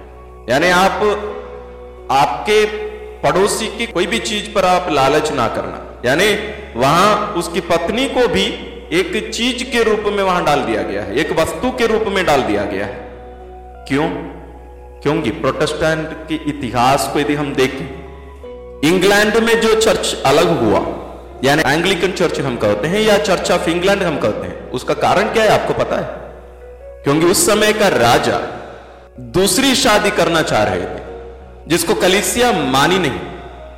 यानी 0.49 0.71
आप, 0.71 0.93
आपके 2.11 2.67
पड़ोसी 3.23 3.67
की 3.67 3.87
कोई 3.87 4.07
भी 4.07 4.19
चीज़ 4.19 4.55
पर 4.55 4.65
आप 4.65 4.89
लालच 4.91 5.33
ना 5.33 5.49
करना। 5.49 6.03
यानी 6.05 6.35
वहाँ 6.77 7.33
उसकी 7.33 7.61
पत्नी 7.61 8.09
को 8.09 8.29
भी 8.29 8.47
एक 8.93 9.35
चीज़ 9.35 9.65
के 9.65 9.83
रूप 9.83 10.03
में 10.07 10.23
वहाँ 10.23 10.45
डाल 10.45 10.61
दिया 10.61 10.83
गया 10.83 11.03
है, 11.03 11.17
एक 11.17 11.33
वस्तु 11.33 11.71
के 11.71 11.87
रूप 11.87 12.05
में 12.09 12.27
डाल 12.27 12.43
दिया 12.43 12.65
गया 12.65 12.87
है। 12.87 13.11
क्यों? 13.89 14.09
क्योंकि 15.03 15.31
प्रोटेस्टेंट 15.31 16.29
के 16.29 16.35
इतिहास 16.35 17.11
को 17.13 17.21
यदि 17.21 17.35
हम 17.35 17.55
देखें 17.55 18.01
इंग्लैंड 18.89 19.37
में 19.37 19.61
जो 19.61 19.81
चर्च 19.81 20.23
अलग 20.27 20.61
हुआ, 20.61 20.79
यानी 21.45 21.63
एंग्लिकन 21.67 22.13
चर्च 22.13 22.41
हम 22.41 22.57
कहते 22.57 22.89
हैं 22.89 23.01
या 23.01 23.19
चर्च 23.19 23.51
ऑफ़ 23.51 23.71
इंग्लैंड 23.71 24.03
हम 24.03 24.19
कहते 24.19 24.47
हैं, 24.47 24.71
उसका 24.71 24.95
कारण 24.95 25.23
क्या 25.23 25.43
है 25.43 25.49
आपको 25.49 25.75
पता 25.75 25.97
है? 25.97 26.21
क्योंकि 27.05 27.27
उस 27.27 27.47
समय 27.47 27.73
का 27.73 27.89
राजा 27.89 28.41
दूसरी 29.21 29.75
शादी 29.75 30.11
करना 30.11 30.43
चाह 30.43 30.63
रहे 30.63 30.83
थे, 30.83 31.03
जिसको 31.69 31.95
कलिसिया 31.95 32.53
मानी 32.53 32.99
नहीं। 32.99 33.19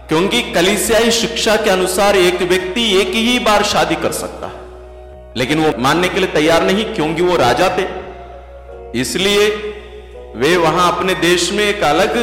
क्योंकि 0.09 0.43
कलिसियाई 0.43 1.11
शिक्षा 1.11 1.57
के 1.57 1.71
अनुसार 1.71 2.17
एक 2.17 2.43
व्यक्ति 2.43 3.01
एक 3.01 3.09
ही 3.09 3.39
बार 3.39 3.63
शादी 3.63 3.95
कर 3.95 4.13
सकता 4.13 4.47
है। 4.47 4.62
लेकिन 5.37 5.65
वो 5.65 5.73
मानने 5.79 6.09
के 6.09 6.21
लिए 6.21 6.29
तैयार 6.29 6.63
नहीं, 6.63 6.85
क्योंकि 6.85 7.23
वो 7.23 7.37
राजा 7.37 7.69
थे। 7.79 7.87
इसलिए 9.01 9.49
वे 10.37 10.57
वहाँ 10.57 10.97
अपने 10.97 11.15
देश 11.15 11.53
में 11.53 11.65
एक 11.65 11.83
अलग 11.83 12.15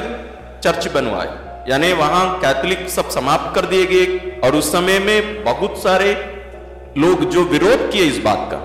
चर्च 0.62 0.88
बनवाए। 0.88 1.28
यानी 1.70 1.92
वहाँ 1.94 2.40
कैथोलिक 2.40 2.90
सब 2.90 3.10
समाप्त 3.10 3.56
कर 3.56 3.66
दिए 3.66 3.86
गए। 3.86 4.40
और 4.44 4.56
उस 4.56 4.72
समय 4.72 5.00
में 5.00 5.44
बहुत 5.44 5.78
सारे 5.78 6.14
लोग 6.98 7.24
जो 7.30 7.44
विरोध 7.44 7.92
किए 7.92 8.04
इस 8.04 8.18
बात 8.18 8.50
का, 8.54 8.58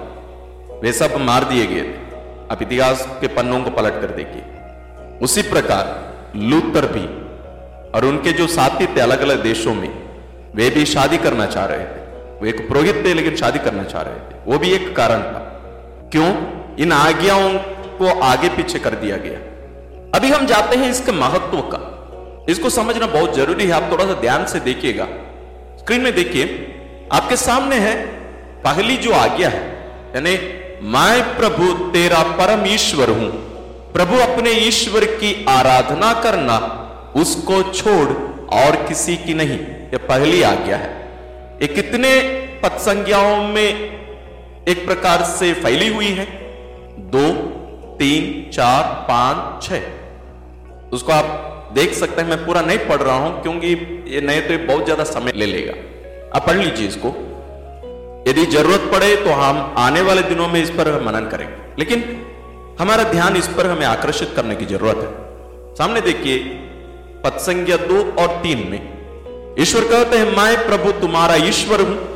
वे 0.82 0.92
सब 0.92 1.16
मार 1.16 1.44
दिए 1.44 1.66
गए 1.66 1.82
थे। 1.82 2.02
अब 2.50 2.58
इतिहास 2.62 3.06
के 3.20 3.26
पन्नों 3.26 3.60
को 3.60 3.70
पलट 3.70 4.00
कर 4.00 4.14
देखिए। 4.16 4.42
उसी 5.22 5.42
प्रकार 5.42 5.84
लूथर 6.36 6.86
भी 6.86 7.04
और 7.90 8.04
उनके 8.04 8.32
जो 8.32 8.46
साथी 8.46 8.86
थे 8.86 9.00
अलग 9.00 9.20
अलग 9.20 9.42
देशों 9.42 9.74
में, 9.74 9.90
वे 10.54 10.70
भी 10.70 10.84
शादी 10.84 11.18
करना 11.18 11.46
चाह 11.46 11.64
रहे 11.64 11.84
थे। 11.84 12.03
वो 12.40 12.46
एक 12.46 12.68
पुरोहित 12.68 13.02
थे, 13.04 13.14
लेकिन 13.14 13.36
शादी 13.36 13.58
करना 13.58 13.82
चाह 13.82 14.02
रहे 14.02 14.14
थे। 14.14 14.38
वो 14.46 14.58
भी 14.58 14.70
एक 14.70 14.96
कारण 14.96 15.18
था। 15.18 15.50
क्यों? 16.12 16.36
इन 16.76 16.92
आज्ञाओं 16.92 17.54
को 17.98 18.20
आगे 18.20 18.48
पीछे 18.48 18.78
कर 18.78 18.90
दिया 18.90 19.16
गया। 19.16 19.38
अभी 20.18 20.28
हम 20.28 20.46
जाते 20.46 20.76
हैं 20.76 20.90
इसके 20.90 21.12
महत्व 21.12 21.60
का। 21.60 21.90
इसको 22.48 22.70
समझना 22.70 23.06
बहुत 23.06 23.36
ज़रूरी 23.36 23.64
है। 23.64 23.72
आप 23.72 23.92
थोड़ा 23.92 24.04
सा 24.04 24.12
ध्यान 24.12 24.46
से 24.46 24.60
देखिएगा। 24.60 25.04
स्क्रीन 25.78 26.00
में 26.00 26.14
देखिए, 26.14 26.44
आपके 27.12 27.36
सामने 27.36 27.76
है 27.76 28.06
पहली 28.62 28.96
जो 28.96 29.12
आज्ञा 29.12 29.48
है, 29.48 29.68
यानी, 30.14 30.38
मैं 30.82 31.36
प्रभु, 31.36 31.72
तेरा 31.90 32.22
परम 32.22 32.66
ईश्वर 32.66 33.10
हूँ। 33.10 33.30
प्रभु 33.92 34.16
अपने 34.16 34.50
ईश्वर 34.50 35.04
की 35.04 35.46
आराधना 35.48 36.12
करना, 36.12 36.56
उसको 37.16 37.62
छोड़ 37.62 38.08
और 38.48 38.76
किसी 38.76 39.16
की 39.16 39.34
नहीं। 39.34 39.58
यह 39.58 39.98
पहली 40.08 40.42
आज्ञा 40.42 40.76
है। 40.76 41.03
ये 41.64 41.68
कितने 41.68 42.09
पद 42.62 42.76
संज्ञाओं 42.78 43.42
में 43.49 43.68
एक 44.68 44.85
प्रकार 44.87 45.23
से 45.23 45.52
फैली 45.54 45.87
हुई 45.88 46.06
है? 46.06 46.25
दो, 47.11 47.23
तीन, 47.99 48.50
चार, 48.52 48.83
पाँच 49.09 49.62
छ 49.62 49.80
उसको 50.92 51.12
आप 51.12 51.71
देख 51.75 51.92
सकते 51.92 52.23
हैं, 52.23 52.28
मैं 52.28 52.44
पूरा 52.47 52.61
नहीं 52.61 52.78
पढ़ 52.78 53.00
रहा 53.02 53.16
हूँ, 53.16 53.42
क्योंकि 53.42 53.68
ये 54.09 54.21
नहीं 54.21 54.42
तो 54.42 54.52
ये 54.52 54.56
बहुत 54.66 54.85
ज़्यादा 54.85 55.04
समय 55.04 55.33
ले 55.37 55.47
लेगा। 55.47 55.73
आप 56.37 56.47
पढ़ 56.47 56.56
लीजिए 56.56 56.88
इसको। 56.88 57.09
यदि 58.28 58.44
ज़रूरत 58.47 58.90
पड़े 58.92 59.14
तो 59.16 59.30
हम 59.33 59.75
आने 59.78 60.00
वाले 60.00 60.23
दिनों 60.23 60.49
में 60.49 60.62
इस 60.62 60.71
पर 60.71 61.00
मनन 61.02 61.28
करेंगे। 61.28 61.54
लेकिन 61.78 62.04
हमारा 62.80 63.04
ध्यान 63.11 63.37
इस 63.37 63.49
पर 63.49 63.66
हमें 63.66 63.87
आकर्षित 63.87 64.33
करने 64.37 64.56
की 64.56 64.66
ज़रूरत 64.66 64.97
है। 64.97 65.75
सामने 65.75 66.00
देखिए, 66.00 66.38
पत्संज्ञा 67.25 67.76
दो 67.87 68.02
और 68.18 68.42
तीन 68.42 68.68
में 68.71 68.93
ईश्वर 69.58 69.84
कहते 69.84 70.16
हैं, 70.16 70.37
मैं 70.37 70.66
प्रभु 70.66 70.92
तुम्हारा 70.92 71.34
ईश्वर 71.34 71.80
हूँ। 71.80 72.14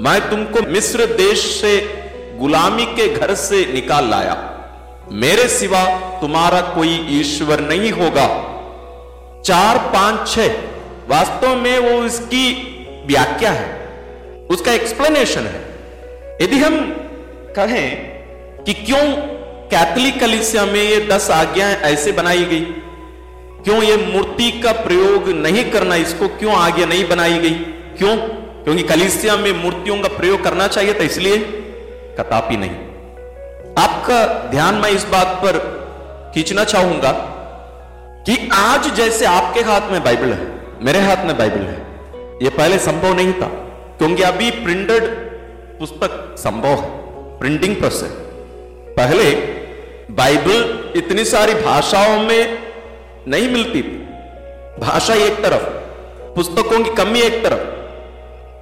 मैं 0.00 0.30
तुमको 0.30 0.70
मिस्र 0.70 1.06
देश 1.06 1.60
से, 1.60 2.02
गुलामी 2.38 2.86
के 2.86 3.14
घर 3.14 3.34
से 3.34 3.72
निकाल 3.72 4.10
लाया। 4.10 4.46
मेरे 5.12 5.48
सिवा 5.48 5.84
तुम्हारा 6.20 6.60
कोई 6.60 7.06
ईश्वर 7.10 7.60
नहीं 7.60 7.92
होगा। 7.92 8.26
चार, 9.42 9.78
पाँच 9.78 10.28
छ 10.28 10.38
वास्तव 11.08 11.56
में 11.56 11.78
वो 11.78 12.04
इसकी 12.04 12.52
व्याख्या 13.06 13.50
है। 13.50 13.88
उसका 14.50 14.72
एक्सप्लेनेशन 14.72 15.40
है। 15.40 15.60
यदि 16.42 16.56
हम 16.56 16.96
कहें 17.56 17.96
कि 18.64 18.72
क्यों 18.72 19.16
कैथलिक 19.70 20.20
कलिसिया 20.20 20.64
में 20.64 20.82
ये 20.82 21.00
दस 21.00 21.30
आज्ञाएँ 21.30 21.76
ऐसे 21.76 22.12
बनाई 22.12 22.44
गई? 22.44 22.66
क्यों 23.64 23.82
ये 23.82 23.96
मूर्ति 23.96 24.50
का 24.60 24.72
प्रयोग 24.72 25.28
नहीं 25.36 25.64
करना, 25.70 25.94
इसको 25.96 26.28
क्यों 26.28 26.54
आगे 26.54 26.86
नहीं 26.86 27.08
बनाई 27.08 27.38
गई? 27.38 27.54
क्यों? 27.98 28.16
क्योंकि 28.64 28.82
कलिसिया 28.82 29.36
में 29.36 29.52
मूर्तियों 29.52 29.96
का 30.00 30.08
प्रयोग 30.08 30.42
करना 30.44 30.68
चाहिए 30.68 30.94
था, 30.94 31.04
इसलिए 31.04 31.36
कतापी 32.18 32.56
नहीं। 32.56 32.70
आपका 33.78 34.24
ध्यान 34.50 34.74
मैं 34.74 34.90
इस 34.90 35.04
बात 35.04 35.36
पर 35.44 35.58
खींचना 36.34 36.64
चाहूँगा 36.64 37.12
कि 38.26 38.36
आज 38.54 38.88
जैसे 38.94 39.24
आपके 39.24 39.60
हाथ 39.60 39.90
में 39.92 40.02
बाइबल 40.04 40.32
है, 40.32 40.48
मेरे 40.82 41.00
हाथ 41.00 41.24
में 41.26 41.36
बाइबल 41.38 41.60
है 41.60 41.78
यह 42.42 42.50
पहले 42.50 42.78
संभव 42.78 43.14
नहीं 43.14 43.32
था, 43.32 43.46
क्योंकि 43.98 44.22
अभी 44.22 44.50
प्रिंटेड 44.50 45.04
पुस्तक 45.78 46.34
संभव 46.38 46.68
है, 46.68 46.90
प्रिंटिंग 47.38 47.76
प्रेस 47.76 48.00
है। 48.02 48.10
पहले 48.96 49.30
बाइबल 50.14 50.92
इतनी 50.96 51.24
सारी 51.24 51.54
भाषाओं 51.54 52.18
में 52.22 52.69
नहीं 53.28 53.50
मिलती 53.50 53.82
थी। 53.82 54.06
भाषा 54.80 55.14
एक 55.14 55.42
तरफ़, 55.42 55.62
पुस्तकों 56.34 56.84
की 56.84 56.90
कमी 56.90 57.20
एक 57.20 57.44
तरफ़। 57.44 57.80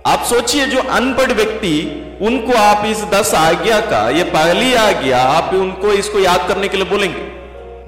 आप 0.09 0.25
सोचिए, 0.25 0.67
जो 0.67 0.79
अनपढ़ 0.79 1.33
व्यक्ति, 1.33 2.03
उनको 2.23 2.53
आप 2.53 2.87
इस 2.87 3.05
दस 3.05 3.35
आज्ञा 3.35 3.81
का, 3.81 4.11
ये 4.11 4.25
पहली 4.25 4.75
आज्ञा, 4.75 5.19
आप 5.19 5.55
उनको 5.55 5.89
इसको 5.89 6.19
याद 6.19 6.49
करने 6.49 6.69
के 6.69 6.77
लिए 6.77 6.87
बोलेंगे, 6.87 7.21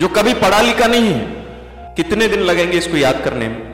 जो 0.00 0.08
कभी 0.08 0.34
पढ़ा 0.34 0.60
लिखा 0.60 0.86
नहीं 0.86 1.08
है। 1.08 1.40
कितने 1.96 2.28
दिन 2.28 2.40
लगेंगे 2.40 2.78
इसको 2.78 2.96
याद 2.96 3.20
करने 3.24 3.48
में? 3.48 3.70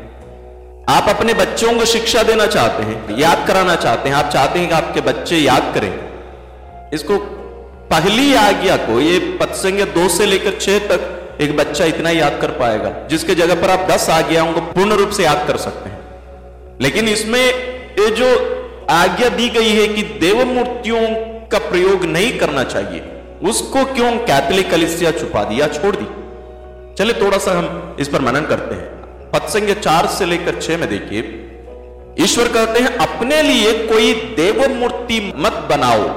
आप 0.88 1.09
अपने 1.09 1.35
बच्चों 1.35 1.79
को 1.79 1.85
शिक्षा 1.85 2.23
देना 2.23 2.47
चाहते 2.47 2.83
हैं, 2.83 3.19
याद 3.19 3.47
कराना 3.47 3.76
चाहते 3.76 4.09
हैं, 4.09 4.17
आप 4.17 4.29
चाहते 4.29 4.59
हैं 4.59 4.69
कि 4.69 4.75
आपके 4.75 5.00
बच्चे 5.00 5.37
याद 5.37 5.73
करें। 5.75 6.00
इसको 6.95 7.19
पहली 7.91 8.35
आज्ञा 8.35 8.76
को, 8.76 9.00
ये 9.00 9.19
पत्संग 9.19 9.81
दो 9.81 10.09
से 10.09 10.26
लेकर 10.26 10.53
छह 10.61 10.79
तक 10.79 11.23
एक 11.40 11.57
बच्चा 11.57 11.85
इतना 11.85 12.11
याद 12.11 12.38
कर 12.40 12.50
पाएगा, 12.50 12.90
जिसके 13.09 13.35
जगह 13.35 13.62
पर 13.62 13.71
आप 13.71 13.88
दस 13.90 14.09
आज्ञाओं 14.11 14.52
को 14.52 14.61
पूर्ण 14.61 14.93
रूप 14.93 15.11
से 15.11 15.25
याद 15.25 15.45
कर 15.49 15.57
सकते 15.57 15.88
हैं। 15.88 15.97
लेकिन 16.81 17.09
इसमें 17.09 17.45
ये 17.99 18.11
जो 18.11 18.28
आज्ञा 18.90 19.28
दी 19.28 19.49
गई 19.49 19.71
है 19.71 19.87
कि 19.88 20.02
देव 20.02 20.45
मूर्तियों 20.45 21.00
का 21.49 21.59
प्रयोग 21.59 22.05
नहीं 22.05 22.38
करना 22.38 22.64
चाहिए, 22.64 23.02
उसको 23.43 23.85
क्यों 23.85 24.12
कैथलिक 24.12 24.71
कलिसिया 24.71 25.11
छुपा 25.11 25.45
दिया 25.45 25.66
छोड़ 25.66 25.97
दी? 25.97 26.07
चले 26.99 27.12
थोड़ा 27.12 27.38
सा 27.38 27.59
हम 27.59 27.97
इस 28.00 28.09
पर 28.09 28.21
मनन 28.21 28.40
करते 28.40 28.75
हैं। 28.75 29.31
पत्संग 29.31 29.75
चार 29.75 30.07
से 30.07 30.26
लेकर 30.26 30.61
छह 30.61 30.76
में 30.76 30.88
देखिए। 30.88 31.43
ईश्वर 32.21 32.49
कहते 32.49 32.81
हैं, 32.81 32.97
अपने 32.97 33.43
लिए 33.43 33.73
कोई 33.87 34.12
देव 34.12 34.69
मूर्ति 34.75 35.33
मत 35.37 35.52
बनाओ। 35.71 36.09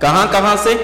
कहाँ 0.00 0.30
कहाँ 0.30 0.56
से? 0.56 0.74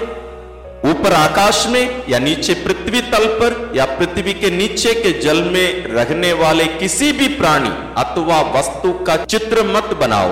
ऊपर 0.85 1.13
आकाश 1.13 1.65
में 1.69 2.03
या 2.09 2.19
नीचे 2.19 2.53
पृथ्वी 2.55 3.01
तल 3.11 3.25
पर 3.39 3.55
या 3.75 3.85
पृथ्वी 3.97 4.33
के 4.33 4.49
नीचे 4.49 4.93
के 4.93 5.11
जल 5.21 5.41
में 5.43 5.85
रहने 5.85 6.31
वाले 6.33 6.65
किसी 6.73 7.11
भी 7.11 7.27
प्राणी, 7.35 7.69
अथवा 7.97 8.39
वस्तु 8.55 8.91
का 9.05 9.15
चित्र 9.25 9.63
मत 9.67 9.93
बनाओ। 9.99 10.31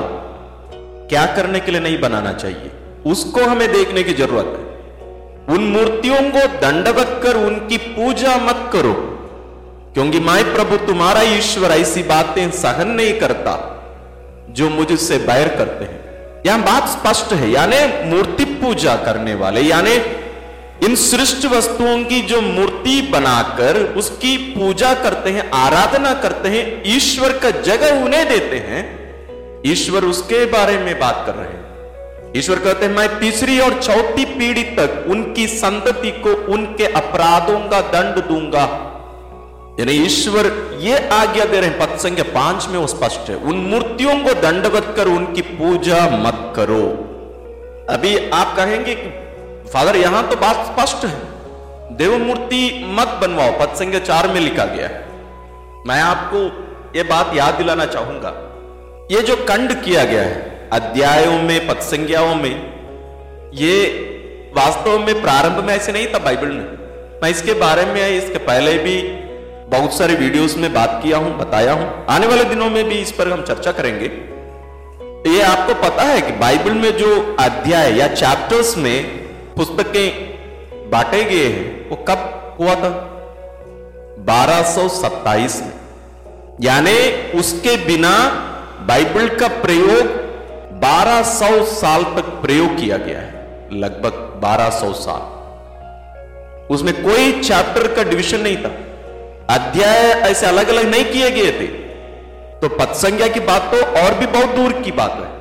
क्या 1.09 1.25
करने 1.35 1.59
के 1.59 1.71
लिए 1.71 1.81
नहीं 1.81 1.99
बनाना 1.99 2.31
चाहिए? 2.33 2.71
उसको 3.05 3.43
हमें 3.43 3.71
देखने 3.71 4.03
की 4.03 4.13
ज़रूरत 4.13 4.53
है। 4.55 5.55
उन 5.55 5.63
मूर्तियों 5.65 6.21
को 6.31 6.45
दंडवत 6.61 7.19
कर 7.23 7.37
उनकी 7.37 7.77
पूजा 7.77 8.35
मत 8.37 8.69
करो, 8.73 8.93
क्योंकि 9.93 10.19
मैं 10.19 10.43
प्रभु 10.53 10.77
तुम्हारा 10.77 11.21
ईश्वर 11.33 11.71
ऐसी 11.71 12.03
बातें 12.03 12.49
सहन 12.51 12.87
नहीं 12.91 13.13
करता, 13.19 13.53
जो 14.49 14.69
मुझसे 14.69 15.17
बैर 15.17 15.47
करते 15.47 15.85
हैं। 15.85 15.99
यह 16.45 16.57
बात 16.63 16.87
स्पष्ट 16.89 17.33
है, 17.33 17.49
यानी 17.51 18.09
मूर्ति 18.09 18.45
पूजा 18.55 18.95
करने 18.95 19.33
वाले, 19.35 19.61
यानी 19.61 19.97
इन 20.83 20.95
सृष्ट 20.95 21.45
वस्तुओं 21.45 22.03
की 22.03 22.21
जो 22.21 22.41
मूर्ति 22.41 23.01
बनाकर 23.01 23.77
उसकी 23.97 24.37
पूजा 24.37 24.93
करते 24.93 25.29
हैं, 25.29 25.49
आराधना 25.51 26.13
करते 26.13 26.49
हैं, 26.49 26.83
ईश्वर 26.85 27.37
का 27.37 27.51
जगह 27.51 28.03
उन्हें 28.03 28.27
देते 28.29 28.57
हैं, 28.57 28.81
ईश्वर 29.65 30.05
उसके 30.05 30.45
बारे 30.45 30.77
में 30.77 30.99
बात 30.99 31.23
कर 31.25 31.35
रहे 31.35 31.47
हैं। 31.47 31.65
ईश्वर 32.37 32.59
कहते 32.59 32.85
हैं, 32.85 32.93
मैं 32.93 33.19
तीसरी 33.19 33.59
और 33.59 33.81
चौथी 33.81 34.25
पीढ़ी 34.25 34.63
तक 34.75 35.05
उनकी 35.09 35.47
संतति 35.47 36.11
को 36.23 36.33
उनके 36.53 36.85
अपराधों 36.93 37.59
का 37.69 37.81
दंड 37.93 38.23
दूँगा। 38.27 38.65
यानी 39.79 39.93
ईश्वर 40.05 40.45
ये 40.81 40.97
आज्ञा 41.13 41.45
दे 41.45 41.59
रहे 41.59 41.69
हैं 41.69 41.79
पद 41.79 41.97
संख्या 41.97 42.23
पाँच 42.33 42.67
में 42.67 42.77
वो 42.79 42.87
स्पष्ट 42.87 43.29
है, 43.29 43.35
उन 43.35 43.55
मूर्तियों 43.65 44.17
को 44.19 44.33
दंडवत 44.41 44.93
कर 44.97 45.07
उनकी 45.07 45.41
पूजा 45.41 46.07
मत 46.19 46.53
करो। 46.55 46.83
अभी 47.89 48.17
आप 48.29 48.55
कहेंगे 48.55 48.95
कि 48.95 49.09
फादर, 49.77 49.95
यहाँ 49.95 50.21
तो 50.29 50.35
बात 50.35 50.55
स्पष्ट 50.67 51.03
है। 51.05 51.97
देव 51.97 52.17
मूर्ति 52.17 52.61
मत 52.89 53.07
बनवाओ 53.21 53.51
पद 53.59 53.73
संख्या 53.75 53.99
चार 53.99 54.27
में 54.27 54.39
लिखा 54.41 54.63
गया 54.65 54.87
है। 54.87 55.01
मैं 55.87 55.99
आपको 56.01 56.39
ये 56.95 57.03
बात 57.03 57.35
याद 57.35 57.53
दिलाना 57.53 57.85
चाहूँगा। 57.85 58.31
ये 59.11 59.21
जो 59.21 59.35
कंड 59.43 59.73
किया 59.83 60.03
गया 60.03 60.21
है, 60.21 60.69
अध्यायों 60.73 61.37
में 61.41 61.67
पद 61.67 61.81
संज्ञाओं 61.81 62.33
में, 62.35 62.55
ये 63.53 63.75
वास्तव 64.57 64.97
में 64.99 65.21
प्रारंभ 65.21 65.63
में 65.63 65.73
ऐसे 65.75 65.91
नहीं 65.91 66.07
था 66.07 66.19
बाइबल 66.19 66.47
में। 66.47 66.65
मैं 67.23 67.29
इसके 67.29 67.53
बारे 67.59 67.85
में, 67.85 68.01
इसके 68.07 68.37
पहले 68.39 68.77
भी 68.79 68.97
बहुत 69.69 69.93
सारे 69.93 70.15
वीडियोस 70.15 70.57
में 70.57 70.73
बात 70.73 70.99
किया 71.03 71.17
हूँ, 71.17 71.37
बताया 71.37 71.73
हूँ। 71.73 72.05
आने 72.09 72.27
वाले 72.27 72.43
दिनों 72.45 72.69
में 72.69 72.83
भी 72.83 72.95
इस 72.95 73.11
पर 73.11 73.31
हम 73.31 73.43
चर्चा 73.43 73.71
करेंगे। 73.73 74.11
ये 75.27 75.41
आपको 75.43 75.73
पता 75.81 76.03
है 76.03 76.19
कि 76.21 76.31
बाइबल 76.39 76.73
में 76.73 76.91
जो 76.97 77.15
अध्याय 77.39 77.97
या 77.99 78.07
चैप्टर्स 78.15 78.77
में 78.77 79.26
पुस्तकें 79.57 80.37
बांटे 80.89 81.23
गए 81.23 81.45
हैं, 81.45 81.89
वो 81.89 81.95
कब 81.95 82.57
हुआ 82.59 82.75
था? 82.75 82.89
1227 84.23 85.61
में। 85.61 85.73
यानी 86.61 87.31
उसके 87.39 87.85
बिना 87.85 88.29
बाइबल 88.87 89.27
का 89.27 89.47
प्रयोग 89.47 90.27
1200 90.79 91.65
साल 91.65 92.03
तक 92.03 92.21
प्रयोग 92.21 92.77
किया 92.77 92.97
गया 92.97 93.19
है, 93.19 93.69
लगभग 93.73 94.39
1200 94.41 94.93
साल। 94.93 95.37
उसमें 96.73 97.03
कोई 97.03 97.31
चैप्टर 97.31 97.95
का 97.95 98.03
डिवीज़न 98.03 98.39
नहीं 98.39 98.57
था। 98.57 98.71
अध्याय 99.53 99.97
ऐसे 100.11 100.45
अलग 100.45 100.67
अलग 100.67 100.85
नहीं 100.85 101.05
किए 101.05 101.31
गए 101.31 101.51
थे। 101.51 101.67
तो 102.61 102.69
पद 102.69 102.93
संज्ञा 102.93 103.27
की 103.27 103.39
बात 103.39 103.61
तो 103.61 103.77
और 104.01 104.13
भी 104.13 104.25
बहुत 104.25 104.45
दूर 104.45 104.71
की 104.81 104.91
बात 104.91 105.11
है। 105.11 105.37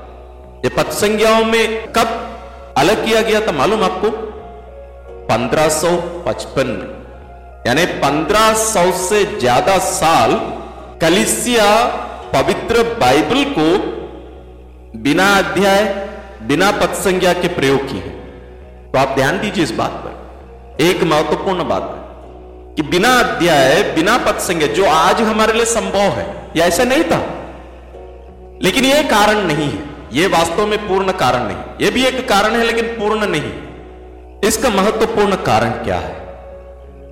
ये 0.58 0.68
पद 0.68 0.90
संज्ञाओं 0.90 1.44
में 1.44 1.92
कब 1.92 2.35
अलग 2.76 3.04
किया 3.04 3.22
गया 3.22 3.40
था, 3.40 3.52
मालूम 3.52 3.82
आपको? 3.84 4.08
1555 5.26 6.66
में 6.66 6.96
यानी 7.66 7.84
1500 8.00 8.90
से 8.98 9.24
ज़्यादा 9.38 9.78
साल 9.78 10.34
कलिसिया 11.00 11.84
पवित्र 12.34 12.82
बाइबल 13.00 13.44
को 13.44 13.68
बिना 14.98 15.26
अध्याय, 15.38 15.82
बिना 16.42 16.70
पद 16.70 16.92
संज्ञा 16.94 17.32
के 17.32 17.48
प्रयोग 17.48 17.88
की 17.88 17.98
है। 17.98 18.10
तो 18.92 18.98
आप 18.98 19.08
ध्यान 19.08 19.40
दीजिए 19.40 19.64
इस 19.64 19.70
बात 19.70 19.90
पर। 19.90 20.82
एक 20.82 21.02
महत्वपूर्ण 21.02 21.64
बात 21.68 21.82
है 21.82 22.74
कि 22.74 22.82
बिना 22.82 23.08
अध्याय, 23.18 23.82
बिना 23.82 24.16
पद 24.18 24.38
संज्ञा 24.38 24.68
जो 24.68 24.86
आज 24.86 25.20
हमारे 25.22 25.52
लिए 25.52 25.64
संभव 25.64 26.16
है 26.18 26.26
यह 26.56 26.64
ऐसा 26.64 26.84
नहीं 26.84 27.04
था। 27.04 27.20
लेकिन 28.62 28.84
यह 28.84 29.02
कारण 29.02 29.42
नहीं 29.42 29.70
है। 29.70 29.95
यह 30.12 30.28
वास्तव 30.28 30.66
में 30.66 30.88
पूर्ण 30.88 31.12
कारण 31.12 31.44
नहीं। 31.44 31.56
यह 31.80 31.90
भी 31.90 32.04
एक 32.04 32.28
कारण 32.28 32.50
है, 32.50 32.64
लेकिन 32.64 32.84
पूर्ण 32.84 33.26
नहीं। 33.26 33.52
इसका 34.44 34.68
महत्वपूर्ण 34.68 35.34
कारण 35.34 35.70
क्या 35.70 35.96
है? 35.96 36.26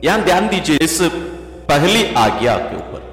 यहाँ 0.04 0.20
ध्यान 0.20 0.48
दीजिए 0.48 0.76
इस 0.76 0.98
पहली 1.68 2.14
आज्ञा 2.14 2.56
के 2.56 2.76
ऊपर। 2.76 3.04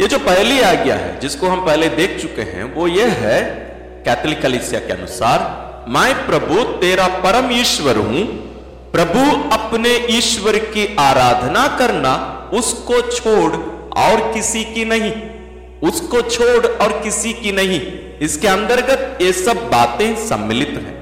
यह 0.00 0.06
जो 0.06 0.18
पहली 0.18 0.60
आज्ञा 0.60 0.94
है, 0.94 1.20
जिसको 1.20 1.48
हम 1.48 1.66
पहले 1.66 1.88
देख 1.88 2.22
चुके 2.22 2.42
हैं, 2.42 2.74
वो 2.74 2.86
यह 2.86 3.12
है, 3.12 3.42
कैथलिक 4.04 4.42
कलिसिया 4.42 4.80
के 4.80 4.92
अनुसार, 4.92 5.66
मैं 5.88 6.26
प्रभु, 6.26 6.62
तेरा 6.62 7.06
परम 7.06 7.52
ईश्वर 7.52 7.96
हूँ। 7.96 8.46
प्रभु 8.92 9.50
अपने 9.54 10.06
ईश्वर 10.10 10.58
की 10.58 10.96
आराधना 11.00 11.68
करना, 11.68 12.42
उसको 12.52 13.00
छोड़ 13.00 13.52
और 13.98 14.32
किसी 14.34 14.64
की 14.64 14.84
नहीं। 14.84 15.12
उसको 15.82 16.22
छोड़ 16.22 16.66
और 16.66 17.02
किसी 17.02 17.32
की 17.32 17.52
नहीं। 17.52 17.80
इसके 18.22 18.48
अंतर्गत 18.48 19.18
ये 19.22 19.32
सब 19.32 19.56
बातें 19.56 20.16
सम्मिलित 20.28 20.68
हैं। 20.68 20.96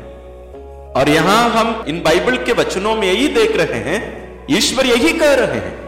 और 0.93 1.09
यहाँ 1.09 1.51
हम 1.51 1.85
इन 1.89 2.03
बाइबल 2.03 2.37
के 2.37 2.53
वचनों 2.53 2.95
में 2.95 3.13
यही 3.13 3.29
देख 3.29 3.57
रहे 3.57 3.79
हैं, 3.79 4.25
ईश्वर 4.51 4.87
यही 4.87 5.13
कह 5.13 5.35
रहे 5.35 5.55
हैं। 5.55 5.85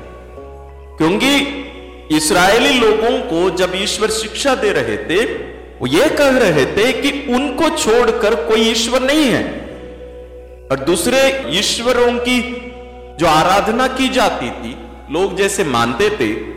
क्योंकि 0.98 1.62
इसराइली 2.16 2.78
लोगों 2.78 3.18
को 3.18 3.56
जब 3.56 3.72
ईश्वर 3.74 4.10
शिक्षा 4.10 4.54
दे 4.54 4.72
रहे 4.72 4.96
थे, 4.96 5.24
वो 5.80 5.86
ये 5.86 6.08
कह 6.08 6.38
रहे 6.38 6.66
थे 6.66 6.92
कि 6.92 7.32
उनको 7.32 7.68
छोड़कर 7.68 8.34
कोई 8.34 8.60
ईश्वर 8.60 9.02
नहीं 9.02 9.24
है। 9.24 9.44
और 10.70 10.84
दूसरे 10.86 11.44
ईश्वरों 11.48 12.12
की 12.12 12.72
जो 13.20 13.26
आराधना 13.26 13.86
की 13.86 14.08
जाती 14.08 14.50
थी, 14.50 14.76
लोग 15.10 15.36
जैसे 15.36 15.64
मानते 15.64 16.10
थे 16.10 16.55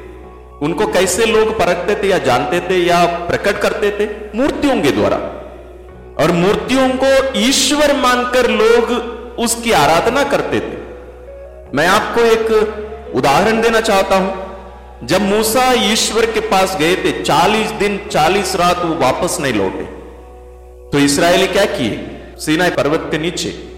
उनको 0.61 0.87
कैसे 0.87 1.25
लोग 1.25 1.59
परखते 1.59 2.03
थे 2.03 2.07
या 2.07 2.17
जानते 2.17 2.59
थे 2.59 2.77
या 2.77 3.05
प्रकट 3.05 3.59
करते 3.61 3.91
थे? 3.91 4.37
मूर्तियों 4.37 4.81
के 4.81 4.91
द्वारा। 4.91 5.17
और 6.23 6.31
मूर्तियों 6.31 6.89
को 7.03 7.39
ईश्वर 7.39 7.95
मानकर 7.95 8.49
लोग 8.49 8.89
उसकी 9.39 9.71
आराधना 9.71 10.23
करते 10.23 10.59
थे। 10.59 10.79
मैं 11.77 11.87
आपको 11.87 12.21
एक 12.21 12.49
उदाहरण 13.15 13.61
देना 13.61 13.81
चाहता 13.81 14.15
हूँ। 14.15 14.49
जब 15.07 15.21
मूसा 15.21 15.91
ईश्वर 15.91 16.25
के 16.25 16.39
पास 16.39 16.77
गए 16.79 16.95
थे, 16.95 17.21
चालीस 17.23 17.71
दिन, 17.71 18.07
चालीस 18.11 18.55
रात 18.55 18.85
वो 18.85 18.95
वापस 18.95 19.37
नहीं 19.41 19.53
लौटे। 19.53 19.83
तो 20.91 20.99
इसराइली 20.99 21.47
क्या 21.47 21.65
किए? 21.65 22.07
सीना 22.37 22.69
पर्वत 22.69 23.07
के 23.11 23.17
नीचे 23.17 23.68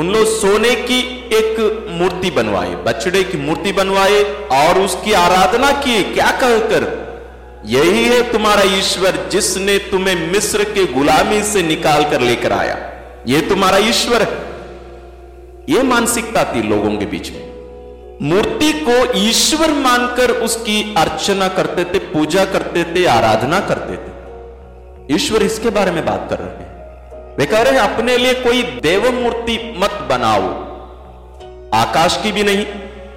उन 0.00 0.10
लोग 0.10 0.26
सोने 0.26 0.74
की 0.74 1.00
एक 1.32 1.86
मूर्ति 1.90 2.30
बनवाए, 2.30 2.74
बछड़े 2.74 3.22
की 3.24 3.38
मूर्ति 3.38 3.72
बनवाए 3.72 4.22
और 4.52 4.78
उसकी 4.78 5.12
आराधना 5.12 5.72
की 5.72 6.04
क्या 6.04 6.30
कहकर? 6.30 7.00
यही 7.66 8.04
है 8.04 8.32
तुम्हारा 8.32 8.62
ईश्वर 8.62 9.28
जिसने 9.32 9.78
तुम्हें 9.78 10.32
मिस्र 10.32 10.64
के 10.64 10.86
गुलामी 10.86 11.42
से 11.42 11.62
निकाल 11.62 12.10
कर 12.10 12.20
लेकर 12.20 12.52
आया। 12.52 12.78
यह 13.28 13.48
तुम्हारा 13.48 13.78
ईश्वर 13.78 14.22
है। 14.22 14.38
यह 15.68 15.82
मानसिकता 15.82 16.44
थी 16.44 16.62
लोगों 16.62 16.96
के 16.96 17.06
बीच 17.06 17.30
में। 17.30 17.50
मूर्ति 18.22 18.72
को 18.88 19.18
ईश्वर 19.18 19.70
मानकर 19.70 20.30
उसकी 20.30 20.94
अर्चना 20.96 21.48
करते 21.48 21.84
थे, 21.84 21.98
पूजा 21.98 22.44
करते 22.44 22.84
थे, 22.84 23.06
आराधना 23.06 23.60
करते 23.60 23.94
थे। 23.94 24.12
ईश्वर 25.14 25.42
इसके 25.42 25.70
बारे 25.70 25.90
में 25.90 26.06
बात 26.06 26.26
कर 26.30 26.38
रहे 26.38 26.48
हैं। 26.48 26.69
वे 27.38 27.46
कह 27.46 27.62
रहे 27.62 27.72
हैं, 27.72 27.80
अपने 27.80 28.16
लिए 28.18 28.34
कोई 28.34 28.62
देव 28.82 29.10
मूर्ति 29.12 29.74
मत 29.78 29.92
बनाओ। 30.10 30.48
आकाश 31.74 32.18
की 32.22 32.32
भी 32.32 32.42
नहीं, 32.42 32.64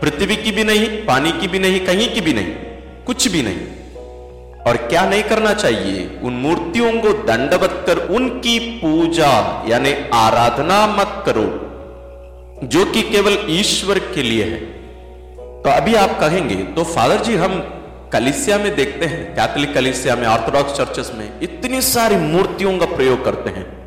पृथ्वी 0.01 0.35
की 0.35 0.51
भी 0.51 0.63
नहीं, 0.63 0.87
पानी 1.05 1.31
की 1.31 1.47
भी 1.47 1.59
नहीं, 1.59 1.79
कहीं 1.79 2.09
की 2.13 2.21
भी 2.21 2.33
नहीं, 2.33 2.53
कुछ 3.05 3.27
भी 3.27 3.41
नहीं। 3.41 3.59
और 4.63 4.77
क्या 4.77 5.05
नहीं 5.05 5.23
करना 5.23 5.53
चाहिए? 5.53 6.19
उन 6.23 6.33
मूर्तियों 6.33 6.91
को 7.01 7.13
दंडवत 7.23 7.83
कर 7.87 7.97
उनकी 8.15 8.59
पूजा 8.77 9.31
यानी 9.67 9.93
आराधना 10.13 10.85
मत 10.87 11.23
करो, 11.25 11.45
जो 12.63 12.85
कि 12.85 13.01
केवल 13.01 13.37
ईश्वर 13.49 13.99
के 13.99 14.23
लिए 14.23 14.43
है। 14.43 14.59
तो 15.63 15.69
अभी 15.69 15.95
आप 15.95 16.19
कहेंगे 16.19 16.55
तो 16.55 16.83
फादर 16.85 17.23
जी, 17.23 17.35
हम 17.35 17.59
कलिसिया 18.13 18.57
में 18.57 18.75
देखते 18.75 19.05
हैं, 19.05 19.35
कैथोलिक 19.35 19.73
कलिसिया 19.73 20.15
में, 20.15 20.27
ऑर्थोडॉक्स 20.27 20.77
चर्चेस 20.77 21.11
में, 21.15 21.29
इतनी 21.41 21.81
सारी 21.81 22.15
मूर्तियों 22.15 22.77
का 22.77 22.85
प्रयोग 22.85 23.23
करते 23.25 23.49
हैं। 23.49 23.82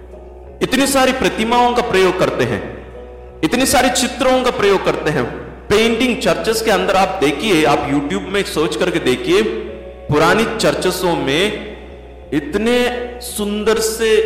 इतनी 0.62 0.86
सारी 0.86 1.12
प्रतिमाओं 1.12 1.74
का 1.74 1.82
प्रयोग 1.82 2.18
करते 2.18 2.44
हैं। 2.44 2.60
इतनी 3.44 3.66
सारी 3.66 3.90
चित्रों 3.90 4.42
का 4.44 4.50
प्रयोग 4.50 4.84
करते 4.84 5.10
हैं। 5.10 5.24
पेंटिंग 5.68 6.16
चर्चेस 6.16 6.62
के 6.62 6.70
अंदर 6.70 6.96
आप 6.96 7.20
देखिए, 7.24 7.64
आप 7.64 7.88
यूट्यूब 7.92 8.22
में 8.22 8.42
सोच 8.42 8.76
करके 8.76 8.98
देखिए, 8.98 9.42
पुरानी 10.10 10.44
चर्चसों 10.56 11.16
में 11.16 11.76
इतने 12.34 12.76
सुंदर 13.20 13.78
से 13.78 14.16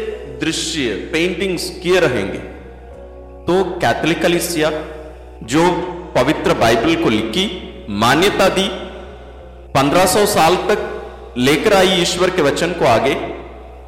दृश्य 0.40 0.88
पेंटिंग्स 1.12 1.70
किए 1.82 2.00
रहेंगे। 2.00 2.38
तो 3.44 3.64
कैथोलिक 3.64 4.22
कलिसिया 4.22 4.70
जो 5.42 5.70
पवित्र 6.16 6.54
बाइबल 6.54 6.94
को 6.94 7.10
लिखी, 7.10 7.46
मान्यता 7.90 8.48
दी 8.48 8.68
1500 9.72 10.26
साल 10.26 10.56
तक 10.56 10.86
लेकर 11.38 11.72
आई 11.72 11.88
ईश्वर 11.88 12.30
के 12.30 12.42
वचन 12.42 12.72
को 12.72 12.84
आगे, 12.84 13.16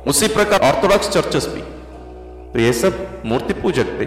उसी 0.06 0.28
प्रकार 0.28 0.60
ऑर्थोडॉक्स 0.60 1.08
चर्चेस 1.08 1.46
भी। 1.46 1.71
तो 2.52 2.58
ये 2.58 2.72
सब 2.72 3.22
मूर्ति 3.26 3.54
पूजक 3.54 3.86
थे, 4.00 4.06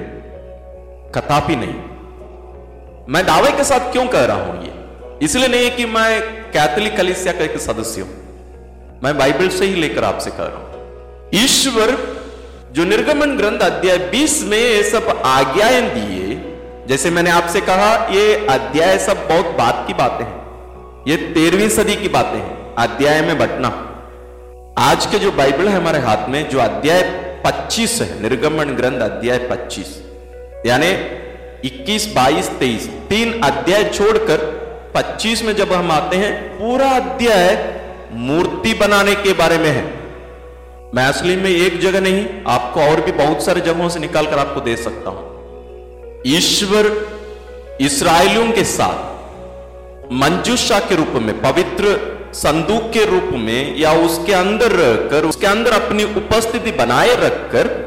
कथापि 1.11 1.55
नहीं। 1.55 1.73
मैं 3.09 3.25
दावे 3.25 3.51
के 3.51 3.63
साथ 3.63 3.91
क्यों 3.91 4.07
कह 4.07 4.25
रहा 4.25 4.37
हूँ 4.37 4.63
ये? 4.63 4.73
इसलिए 5.21 5.47
नहीं 5.47 5.71
कि 5.71 5.85
मैं 5.85 6.21
कैथोलिक 6.51 6.97
कलिसिया 6.97 7.33
का 7.33 7.43
एक 7.43 7.57
सदस्य 7.57 8.01
हूँ। 8.01 8.99
मैं 9.03 9.17
बाइबल 9.17 9.49
से 9.49 9.65
ही 9.65 9.75
लेकर 9.75 10.03
आपसे 10.03 10.31
कह 10.31 10.43
रहा 10.43 10.57
हूँ। 10.57 11.31
ईश्वर, 11.33 11.97
जो 12.71 12.85
निर्गमन 12.85 13.37
ग्रंथ 13.37 13.59
अध्याय 13.59 13.97
20 14.11 14.43
में 14.43 14.57
ये 14.57 14.83
सब 14.83 15.21
आज्ञाएँ 15.25 15.81
दिए, 15.81 16.53
जैसे 16.87 17.09
मैंने 17.09 17.29
आपसे 17.29 17.61
कहा, 17.61 18.07
ये 18.11 18.45
अध्याय 18.45 18.97
सब 18.97 19.27
बहुत 19.27 19.45
बात 19.45 19.83
की 19.87 19.93
बातें 19.93 20.25
हैं। 20.25 21.03
ये 21.07 21.17
तेरहवीं 21.33 21.69
सदी 21.69 21.95
की 21.95 22.07
बातें 22.07 22.37
हैं, 22.37 22.75
अध्याय 22.75 23.21
में 23.21 23.37
बटना। 23.37 23.67
आज 24.77 25.05
के 25.05 25.19
जो 25.19 25.31
बाइबल 25.31 25.67
है 25.67 25.75
हमारे 25.75 25.99
हाथ 25.99 26.29
में, 26.29 26.49
जो 26.49 26.59
अध्याय 26.59 27.24
25 27.45 28.01
है 28.01 28.21
निर्गमन 28.21 28.69
ग्रंथ 28.75 28.99
अध्याय 28.99 29.39
25 29.51 29.89
यानी 30.65 30.87
21, 31.69 32.07
22, 32.15 32.49
23 32.59 32.87
तीन 33.09 33.41
अध्याय 33.41 33.83
छोड़कर 33.89 34.45
25 34.95 35.43
में 35.43 35.55
जब 35.55 35.73
हम 35.73 35.91
आते 35.91 36.17
हैं 36.17 36.33
पूरा 36.57 36.89
अध्याय 36.89 37.51
मूर्ति 38.11 38.73
बनाने 38.73 39.15
के 39.15 39.33
बारे 39.33 39.57
में 39.57 39.69
है। 39.69 39.83
मैं 40.95 41.05
असली 41.05 41.35
में 41.35 41.49
एक 41.49 41.79
जगह 41.79 42.01
नहीं 42.01 42.25
आपको 42.47 42.81
और 42.81 43.01
भी 43.01 43.11
बहुत 43.11 43.45
सारे 43.45 43.61
जगहों 43.61 43.89
से 43.89 43.99
निकाल 43.99 44.25
कर 44.25 44.39
आपको 44.39 44.61
दे 44.61 44.75
सकता 44.75 45.09
हूँ। 45.09 46.23
ईश्वर 46.27 46.91
इसराइलियों 47.81 48.51
के 48.51 48.63
साथ 48.63 50.11
मंजूषा 50.11 50.79
के 50.79 50.95
रूप 50.95 51.13
में 51.21 51.41
पवित्र 51.41 51.95
संदूक 52.33 52.91
के 52.93 53.05
रूप 53.05 53.29
में 53.33 53.77
या 53.77 53.93
उसके 53.93 54.33
अंदर 54.33 54.71
रहकर, 54.71 55.25
उसके 55.25 55.47
अंदर 55.47 55.71
अपनी 55.71 56.03
उपस्थिति 56.03 56.71
बनाए 56.71 57.15
रखकर 57.15 57.85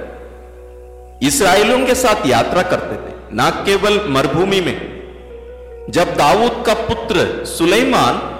इसराइलियों 1.22 1.87
के 1.87 1.94
साथ 1.94 2.27
यात्रा 2.27 2.62
करते 2.62 2.94
थे। 2.94 3.14
ना 3.33 3.51
केवल 3.51 4.01
मरुभूमि 4.09 4.61
में। 4.61 4.98
जब 5.90 6.16
दाऊद 6.16 6.64
का 6.66 6.74
पुत्र 6.74 7.44
सुलेमान 7.44 8.38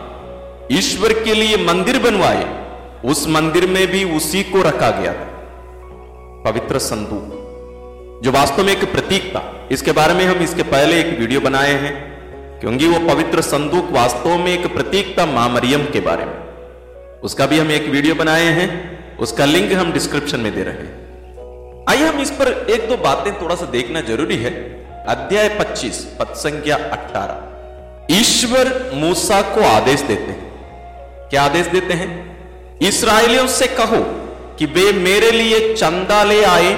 ईश्वर 0.73 1.13
के 1.13 1.35
लिए 1.35 1.57
मंदिर 1.57 1.99
बनवाए, 1.99 2.69
उस 3.05 3.29
मंदिर 3.29 3.67
में 3.67 3.87
भी 3.87 4.05
उसी 4.05 4.43
को 4.43 4.63
रखा 4.63 4.91
गया 4.91 5.13
था। 5.13 5.35
पवित्र 6.51 6.79
संदूक। 6.79 7.39
जो 8.25 8.31
वास्तव 8.31 8.65
में 8.65 8.73
एक 8.73 8.93
प्रतीक 8.93 9.31
था। 9.31 9.69
इसके 9.71 9.93
बारे 9.93 10.15
में 10.15 10.25
हम 10.25 10.37
इसके 10.37 10.63
पहले 10.63 11.01
एक 11.01 11.19
वीडियो 11.21 11.41
बनाए 11.41 11.73
हैं। 11.73 12.08
क्योंकि 12.61 12.87
वो 12.87 13.15
पवित्र 13.15 13.41
संदूक 13.41 13.91
वास्तव 13.91 14.37
में 14.37 14.59
एक 14.59 14.75
प्रतीक 14.75 15.19
था 15.19 15.27
माँ 15.27 15.49
मरियम 15.49 15.83
के 15.83 16.01
बारे 16.01 16.25
में। 16.25 16.35
उसका 17.23 17.47
भी 17.47 17.59
हम 17.59 17.71
एक 17.71 17.87
वीडियो 17.87 18.15
बनाए 18.15 18.45
हैं, 18.45 18.99
उसका 19.17 19.45
लिंक 19.45 19.73
हम 19.73 19.93
डिस्क्रिप्शन 19.93 20.41
में 20.41 20.55
दे 20.55 20.63
रहे 20.63 20.75
हैं। 20.75 21.85
आइए 21.89 22.03
हम 22.03 22.21
इस 22.21 22.31
पर 22.31 22.67
एक 22.71 22.89
दो 22.89 22.97
बातें 22.97 23.41
थोड़ा 23.41 23.55
सा 23.55 23.67
देखना 23.67 24.01
ज़रूरी 24.01 24.37
है। 24.37 24.51
अध्याय 25.09 25.49
25 25.49 26.17
पद 26.19 26.27
संख्या 26.27 26.77
18 26.77 27.45
ईश्वर 28.11 28.91
मूसा 28.95 29.43
को 29.43 29.61
आदेश 29.61 30.01
देते 30.01 30.23
हैं। 30.23 30.53
क्या 31.31 31.43
आदेश 31.43 31.67
देते 31.67 31.95
हैं? 31.95 32.39
इसराइलियों 32.83 33.47
से 33.47 33.67
कहो 33.67 34.03
कि 34.59 34.67
वे 34.67 34.93
मेरे 34.93 35.31
लिए 35.31 35.75
चंदा 35.75 36.25
ले 36.25 36.45
आए। 36.45 36.75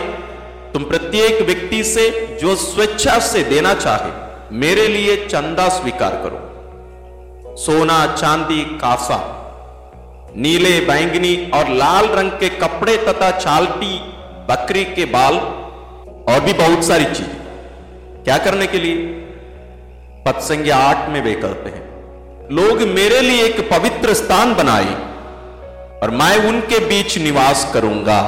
तुम 0.72 0.84
प्रत्येक 0.84 1.42
व्यक्ति 1.42 1.84
से 1.84 2.10
जो 2.42 2.56
स्वेच्छा 2.56 3.18
से 3.18 3.44
देना 3.44 3.74
चाहे 3.74 4.29
मेरे 4.52 4.86
लिए 4.88 5.16
चंदा 5.26 5.68
स्वीकार 5.68 6.14
करो। 6.14 7.56
सोना, 7.56 8.06
चांदी 8.06 8.62
कासा 8.80 9.36
नीले 10.36 10.80
बैंगनी 10.80 11.50
और 11.54 11.68
लाल 11.68 12.06
रंग 12.06 12.30
के 12.30 12.48
कपड़े 12.48 12.96
तथा 12.96 13.30
चालटी, 13.30 13.98
बकरी 14.48 14.84
के 14.84 15.04
बाल 15.04 15.34
और 16.28 16.40
भी 16.40 16.52
बहुत 16.52 16.84
सारी 16.84 17.04
चीज़। 17.04 17.38
क्या 18.24 18.38
करने 18.38 18.66
के 18.66 18.78
लिए? 18.78 18.96
पद 20.26 20.70
आठ 20.70 21.08
में 21.08 21.22
वे 21.22 21.34
कहते 21.34 21.70
हैं, 21.70 21.84
लोग 22.52 22.82
मेरे 22.88 23.20
लिए 23.20 23.44
एक 23.44 23.60
पवित्र 23.70 24.14
स्थान 24.14 24.54
बनाए 24.54 24.94
और 26.02 26.10
मैं 26.10 26.36
उनके 26.48 26.78
बीच 26.78 27.18
निवास 27.18 27.70
करूँगा। 27.74 28.20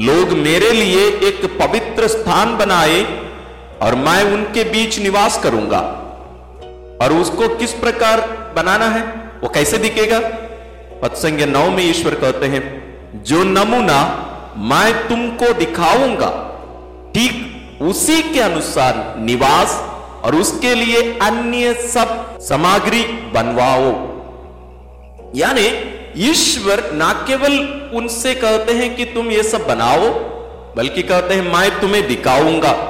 लोग 0.00 0.32
मेरे 0.38 0.72
लिए 0.72 1.06
एक 1.28 1.44
पवित्र 1.58 2.08
स्थान 2.08 2.56
बनाए 2.58 3.00
और 3.82 3.94
मैं 3.94 4.22
उनके 4.24 4.64
बीच 4.64 4.98
निवास 4.98 5.42
करूँगा। 5.42 5.80
और 7.02 7.12
उसको 7.12 7.48
किस 7.48 7.72
प्रकार 7.72 8.20
बनाना 8.56 8.84
है, 8.84 9.02
वो 9.42 9.48
कैसे 9.48 9.78
दिखेगा? 9.78 10.18
पत्संग 11.02 11.40
नौ 11.40 11.70
में 11.70 11.90
ईश्वर 11.90 12.14
कहते 12.14 12.46
हैं, 12.46 12.62
जो 13.22 13.44
नमूना 13.44 14.26
मैं 14.56 15.08
तुमको 15.08 15.52
दिखाऊँगा, 15.52 16.28
ठीक 17.14 17.82
उसी 17.82 18.22
के 18.22 18.40
अनुसार 18.40 19.14
निवास 19.18 19.80
और 20.24 20.34
उसके 20.34 20.74
लिए 20.74 21.18
अन्य 21.18 21.74
सब 21.74 22.38
सामग्री 22.40 23.02
बनवाओ। 23.34 23.90
यानी 25.34 25.66
ईश्वर 26.28 26.90
ना 26.92 27.12
केवल 27.12 27.58
उनसे 27.94 28.34
कहते 28.34 28.72
हैं 28.72 28.96
कि 28.96 29.04
तुम 29.04 29.30
ये 29.30 29.42
सब 29.42 29.66
बनाओ, 29.66 30.08
बल्कि 30.76 31.02
कहते 31.02 31.34
हैं, 31.34 31.52
मैं 31.52 31.80
तुम्हें 31.80 32.08
दिखाऊँगा। 32.08 32.89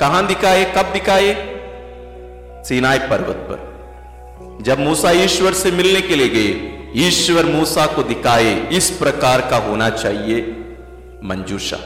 कहाँ 0.00 0.26
दिखाए, 0.26 0.64
कब 0.64 0.92
दिखाए? 0.92 1.34
सीनाई 2.64 2.98
पर्वत 2.98 3.36
पर। 3.36 3.68
जब 4.62 4.78
मूसा 4.78 5.10
ईश्वर 5.10 5.52
से 5.52 5.70
मिलने 5.70 6.00
के 6.00 6.16
लिए 6.16 6.28
गए, 6.28 6.78
ईश्वर 7.06 7.44
मूसा 7.44 7.86
को 7.86 8.02
दिखाए, 8.02 8.68
इस 8.68 8.90
प्रकार 8.90 9.40
का 9.40 9.56
होना 9.56 9.90
चाहिए, 9.90 10.40
मंजूषा। 11.24 11.76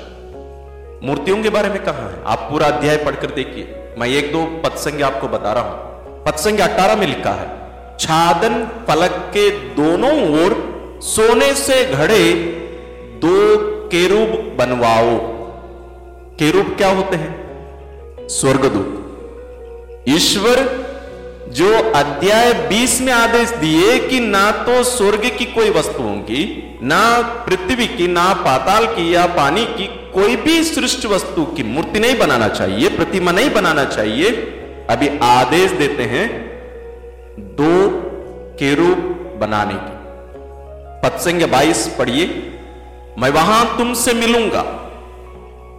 मूर्तियों 1.05 1.43
के 1.43 1.51
बारे 1.51 1.69
में 1.69 1.85
कहा 1.85 2.09
है? 2.09 2.23
आप 2.27 2.39
पूरा 2.39 2.67
अध्याय 2.67 2.97
पढ़कर 2.97 3.31
देखिए। 3.31 3.95
मैं 3.99 4.09
एक 4.09 4.33
दो 4.33 4.45
पदसंग 4.45 5.03
आपको 5.03 5.29
बता 5.29 5.53
रहा 5.53 5.63
हूँ। 5.63 6.25
पदसंग 6.25 6.59
अट्ठारह 6.59 6.97
में 6.97 7.07
लिखा 7.07 7.31
है, 7.31 7.49
छादन 7.99 8.69
फलक 8.89 9.11
के 9.11 9.51
दोनों 9.51 10.45
ओर 10.45 10.73
सोने 11.03 11.55
से 11.55 11.85
घड़े 11.85 12.33
दो 13.25 13.57
केरूब 13.89 14.57
बनवाओ। 14.59 15.19
केरूब 16.37 16.75
क्या 16.77 16.89
होते 16.89 17.17
हैं? 17.17 17.42
स्वर्गदूत। 18.31 20.05
ईश्वर 20.09 20.59
जो 21.49 21.73
अध्याय 21.93 22.53
20 22.69 23.01
में 23.01 23.13
आदेश 23.13 23.51
दिए 23.51 23.99
कि 23.99 24.21
ना 24.21 24.51
तो 24.51 24.83
स्वर्ग 24.83 25.25
की 25.39 25.45
कोई 25.45 25.71
वस्तुओं 25.71 26.17
की 26.19 26.79
ना 26.83 27.21
पृथ्वी 27.47 27.87
की, 27.87 28.07
ना 28.07 28.33
पाताल 28.35 28.87
की 28.87 29.15
या 29.15 29.27
पानी 29.27 29.65
की 29.65 29.87
कोई 30.15 30.37
भी 30.37 30.63
सृष्ट 30.65 31.07
वस्तु 31.07 31.45
की 31.45 31.63
मूर्ति 31.63 32.01
नहीं 32.01 32.19
बनाना 32.19 32.49
चाहिए, 32.49 32.89
प्रतिमा 32.89 33.33
नहीं 33.33 33.51
बनाना 33.51 33.85
चाहिए। 33.85 34.31
अभी 34.91 35.09
आदेश 35.23 35.71
देते 35.71 36.03
हैं 36.03 36.29
दो 37.39 37.89
केरूब 38.59 38.99
बनाने 39.41 39.75
की। 39.75 40.01
पत्संग 41.03 41.43
बाईस 41.43 41.87
पढ़िए, 41.99 42.27
मैं 43.19 43.31
वहाँ 43.31 43.77
तुमसे 43.79 44.15
मिलूँगा। 44.15 44.63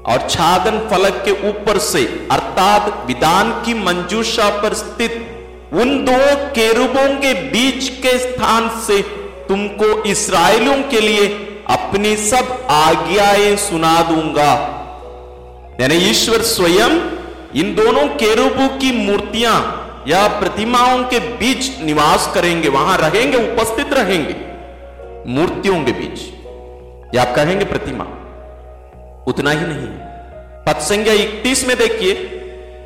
और 0.08 0.28
छादन 0.30 0.78
फलक 0.90 1.22
के 1.26 1.32
ऊपर 1.50 1.78
से, 1.78 2.28
अर्थात 2.32 3.06
विधान 3.08 3.52
की 3.66 3.74
मंजूषा 3.74 4.50
पर 4.62 4.74
स्थित 4.74 5.30
उन 5.74 6.06
दो 6.06 6.36
केरुबों 6.52 7.08
के 7.16 7.34
बीच 7.34 7.88
के 7.90 8.18
स्थान 8.20 8.70
से 8.88 9.02
तुमको 9.48 10.04
इसराइलों 10.04 10.76
के 10.84 11.00
लिए 11.02 11.28
अपनी 11.70 12.16
सब 12.16 12.68
आज्ञाएँ 12.70 13.56
सुना 13.56 14.02
दूँगा। 14.02 14.52
यानी 15.82 15.96
ईश्वर 15.96 16.42
स्वयं 16.42 17.00
इन 17.56 17.74
दोनों 17.76 18.08
केरुबों 18.08 18.68
की 18.78 18.92
मूर्तियाँ 19.08 19.56
या 20.08 20.28
प्रतिमाओं 20.28 21.04
के 21.04 21.20
बीच 21.20 21.80
निवास 21.82 22.32
करेंगे, 22.36 22.70
वहाँ 22.70 22.98
रहेंगे, 22.98 23.38
उपस्थित 23.38 23.94
रहेंगे, 23.94 24.36
मूर्तियों 25.32 25.84
के 25.84 25.92
बीच, 25.92 26.20
या 27.16 27.22
आप 27.22 27.36
कहेंगे 27.36 27.66
प्रतिमा। 27.66 28.06
उतना 29.28 29.52
ही 29.52 29.60
नहीं। 29.60 29.88
पद 30.66 30.80
संख्या 30.80 31.14
इकतीस 31.14 31.68
में 31.68 31.78
देखिए, 31.78 32.40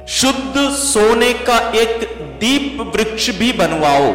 शुद्ध 0.07 0.69
सोने 0.71 1.33
का 1.33 1.71
एक 1.75 2.21
दीप 2.21 2.93
वृक्ष 2.95 3.29
भी 3.29 3.53
बनवाओ। 3.53 4.11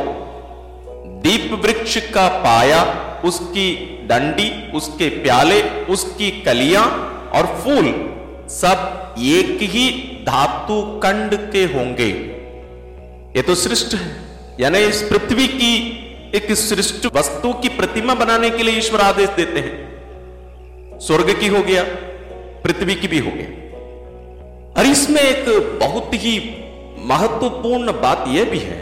दीप 1.22 1.60
वृक्ष 1.64 1.96
का 1.96 2.28
पाया, 2.28 2.82
उसकी 3.24 3.98
डंडी, 4.06 4.72
उसके 4.72 5.08
प्याले, 5.08 5.62
उसकी 5.62 6.30
कलियाँ 6.30 6.86
और 7.34 7.46
फूल 7.46 8.12
सब 8.48 9.14
एक 9.18 9.58
ही 9.62 9.90
धातु 10.26 11.00
कंड 11.04 11.52
के 11.52 11.64
होंगे। 11.64 12.08
ये 13.36 13.42
तो 13.42 13.54
सृष्ट 13.54 13.94
है। 13.94 14.16
यानी 14.60 14.78
इस 14.78 15.02
पृथ्वी 15.02 15.48
की 15.48 15.98
एक 16.34 16.52
सृष्ट 16.52 17.06
वस्तु 17.14 17.52
की 17.52 17.68
प्रतिमा 17.68 18.14
बनाने 18.14 18.50
के 18.50 18.62
लिए 18.62 18.78
ईश्वर 18.78 19.00
आदेश 19.00 19.28
देते 19.28 19.60
हैं। 19.60 19.92
स्वर्ग 20.98 21.40
की 21.40 21.46
हो 21.46 21.62
गया। 21.62 21.84
पृथ्वी 22.64 22.94
की 22.94 23.08
भी 23.08 23.18
हो 23.18 23.30
गया 23.30 24.80
और 24.80 24.86
इसमें 24.86 25.20
एक 25.22 25.44
बहुत 25.80 26.14
ही 26.14 26.38
महत्वपूर्ण 27.04 27.92
बात 27.92 28.24
यह 28.28 28.44
भी 28.44 28.58
है, 28.58 28.80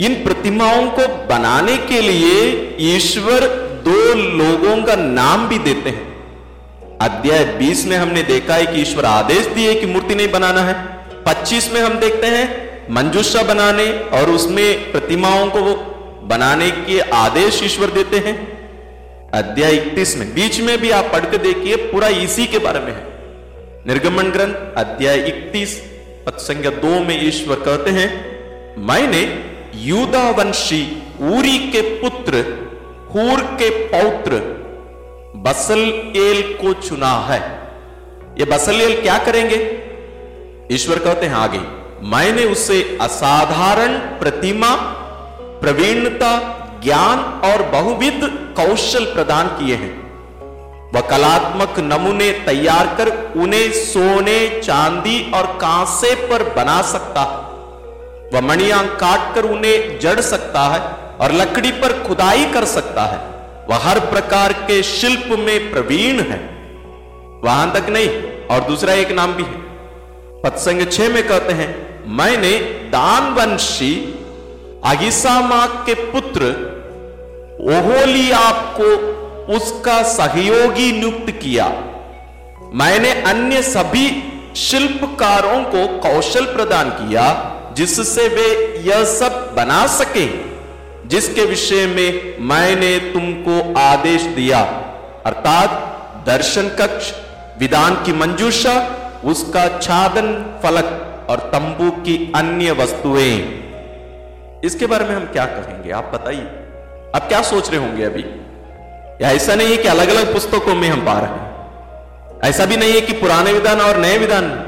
इन 0.00 0.14
प्रतिमाओं 0.24 0.86
को 0.90 1.06
बनाने 1.26 1.76
के 1.76 2.00
लिए 2.00 2.34
ईश्वर 2.94 3.46
दो 3.84 3.98
लोगों 4.14 4.82
का 4.82 4.94
नाम 4.96 5.48
भी 5.48 5.58
देते 5.58 5.90
हैं। 5.90 6.04
अध्याय 7.00 7.44
20 7.58 7.86
में 7.86 7.96
हमने 7.96 8.22
देखा 8.22 8.54
है 8.54 8.66
कि 8.66 8.80
ईश्वर 8.82 9.04
आदेश 9.04 9.46
दिए 9.46 9.74
कि 9.74 9.86
मूर्ति 9.86 10.14
नहीं 10.14 10.30
बनाना 10.30 10.60
है। 10.60 10.74
25 11.24 11.72
में 11.72 11.80
हम 11.80 11.98
देखते 11.98 12.26
हैं, 12.26 12.46
मंजूषा 12.90 13.42
बनाने 13.42 13.90
और 14.12 14.30
उसमें 14.30 14.92
प्रतिमाओं 14.92 15.46
को 15.50 15.60
वो 15.60 15.74
बनाने 16.28 16.70
के 16.70 17.00
आदेश 17.16 17.60
ईश्वर 17.64 17.90
देते 17.90 18.18
हैं। 18.18 18.36
अध्याय 19.34 19.74
इकतीस 19.74 20.16
में, 20.16 20.32
बीच 20.34 20.60
में 20.60 20.76
भी 20.78 20.90
आप 20.90 21.04
पढ़ 21.12 21.24
के 21.24 21.38
देखिए, 21.38 21.76
पूरा 21.76 22.08
इसी 22.08 22.46
के 22.46 22.58
बारे 22.58 22.80
में 22.80 22.92
है। 22.92 23.02
निर्गमन 23.86 24.30
ग्रंथ, 24.30 24.54
अध्याय 24.76 25.18
इकतीस 25.18 25.80
पद 26.26 26.36
संख्या 26.38 26.70
दो 26.72 27.00
में 27.00 27.26
ईश्वर 27.26 27.60
कहते 27.60 27.90
हैं, 27.90 28.08
मैंने 28.86 29.22
यूदा 29.80 30.28
वंशी 30.30 30.82
उरी 31.30 31.58
के 31.70 31.80
पुत्र, 32.00 32.44
हूर 33.10 33.40
के 33.60 33.70
पौत्र 33.88 34.40
बसल 35.42 35.80
एल 36.18 36.42
को 36.54 36.72
चुना 36.80 37.14
है। 37.20 37.40
ये 38.38 38.44
बसल 38.44 38.80
एल 38.80 39.00
क्या 39.02 39.18
करेंगे? 39.18 39.58
ईश्वर 40.72 40.98
कहते 40.98 41.26
हैं 41.26 41.34
आगे, 41.34 41.60
मैंने 42.08 42.44
उसे 42.44 42.82
असाधारण 43.00 43.98
प्रतिमा, 44.18 44.74
प्रवीणता 45.60 46.36
ज्ञान 46.84 47.18
और 47.44 47.62
बहुविध 47.62 48.20
कौशल 48.56 49.04
प्रदान 49.04 49.48
किए 49.48 49.74
हैं। 49.74 49.94
वह 50.94 51.00
कलात्मक 51.00 51.74
नमूने 51.78 52.30
तैयार 52.32 52.86
कर 52.86 53.08
उन्हें 53.36 53.72
सोने, 53.72 54.60
चांदी 54.60 55.32
और 55.34 55.46
कांसे 55.46 56.14
पर 56.14 56.42
बना 56.54 56.82
सकता 56.82 57.20
है। 57.20 57.44
वह 58.32 58.40
मणियाँ 58.40 58.86
काट 58.96 59.34
कर 59.34 59.44
उन्हें 59.44 59.98
जड़ 59.98 60.20
सकता 60.20 60.60
है 60.60 60.80
और 61.18 61.32
लकड़ी 61.32 61.70
पर 61.72 62.02
खुदाई 62.02 62.44
कर 62.44 62.64
सकता 62.64 63.02
है। 63.02 63.18
वह 63.68 63.88
हर 63.88 64.00
प्रकार 64.00 64.52
के 64.52 64.82
शिल्प 64.82 65.38
में 65.38 65.70
प्रवीण 65.72 66.20
है। 66.20 66.38
वहाँ 67.44 67.72
तक 67.72 67.88
नहीं, 67.88 68.08
और 68.46 68.60
दूसरा 68.60 68.92
एक 68.92 69.10
नाम 69.10 69.32
भी 69.32 69.42
है। 69.42 69.64
पत्संग 70.42 70.86
छह 70.86 71.08
में 71.08 71.28
कहते 71.28 71.52
हैं, 71.52 71.68
मैंने 72.16 72.58
दानवंशी 72.92 73.94
अगिसामा 74.86 75.66
के 75.66 75.94
पुत्र 75.94 76.44
ओहोली 77.60 78.30
आपको 78.30 79.16
उसका 79.54 80.02
सहयोगी 80.02 80.92
नियुक्त 80.92 81.30
किया। 81.30 81.66
मैंने 82.74 83.12
अन्य 83.22 83.62
सभी 83.62 84.08
शिल्पकारों 84.56 85.64
को 85.64 85.98
कौशल 85.98 86.44
प्रदान 86.44 86.90
किया, 86.90 87.24
जिससे 87.76 88.28
वे 88.28 88.48
यह 88.86 89.04
सब 89.04 89.54
बना 89.56 89.86
सके। 89.86 90.26
जिसके 91.08 91.44
विषय 91.44 91.86
में 91.86 92.36
मैंने 92.40 92.98
तुमको 92.98 93.80
आदेश 93.80 94.22
दिया, 94.22 94.60
अर्थात 95.26 95.70
दर्शन 96.26 96.68
कक्ष, 96.68 97.12
विधान 97.58 97.94
की 97.94 98.12
मंजूषा, 98.12 98.74
उसका 99.24 99.78
छादन 99.78 100.60
फलक 100.62 101.26
और 101.30 101.38
तंबू 101.38 101.90
की 101.90 102.32
अन्य 102.36 102.72
वस्तुएँ। 102.72 103.65
इसके 104.66 104.86
बारे 104.86 105.04
में 105.04 105.16
हम 105.16 105.24
क्या 105.24 105.44
कहेंगे? 105.44 105.90
आप 105.90 106.10
बताइए। 106.14 106.46
आप 107.14 107.28
क्या 107.28 107.42
सोच 107.42 107.70
रहे 107.70 107.80
होंगे 107.80 108.04
अभी? 108.04 108.24
या 109.24 109.30
ऐसा 109.30 109.54
नहीं 109.54 109.68
है 109.68 109.76
कि 109.76 109.88
अलग 109.88 110.08
अलग 110.08 110.32
पुस्तकों 110.32 110.74
में 110.74 110.88
हम 110.88 111.00
पा 111.00 111.12
रहे 111.12 111.30
हैं? 111.30 111.56
ऐसा 112.44 112.64
भी 112.64 112.76
नहीं 112.76 112.92
है 112.92 113.00
कि 113.00 113.12
पुराने 113.12 113.52
विधान 113.52 113.80
और 113.80 113.96
नए 113.96 114.18
विधान 114.18 114.66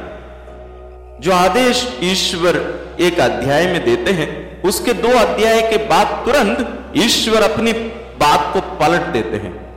जो 1.20 1.32
आदेश 1.32 1.98
ईश्वर 2.02 2.80
एक 3.00 3.20
अध्याय 3.20 3.66
में 3.66 3.84
देते 3.84 4.10
हैं, 4.10 4.62
उसके 4.62 4.92
दो 4.92 5.08
अध्याय 5.08 5.62
के 5.62 5.76
बाद 5.76 6.06
तुरंत 6.06 6.78
ईश्वर 6.96 7.42
अपनी 7.42 7.72
बात 8.20 8.50
को 8.54 8.60
पलट 8.60 9.00
देते 9.00 9.36
हैं। 9.36 9.68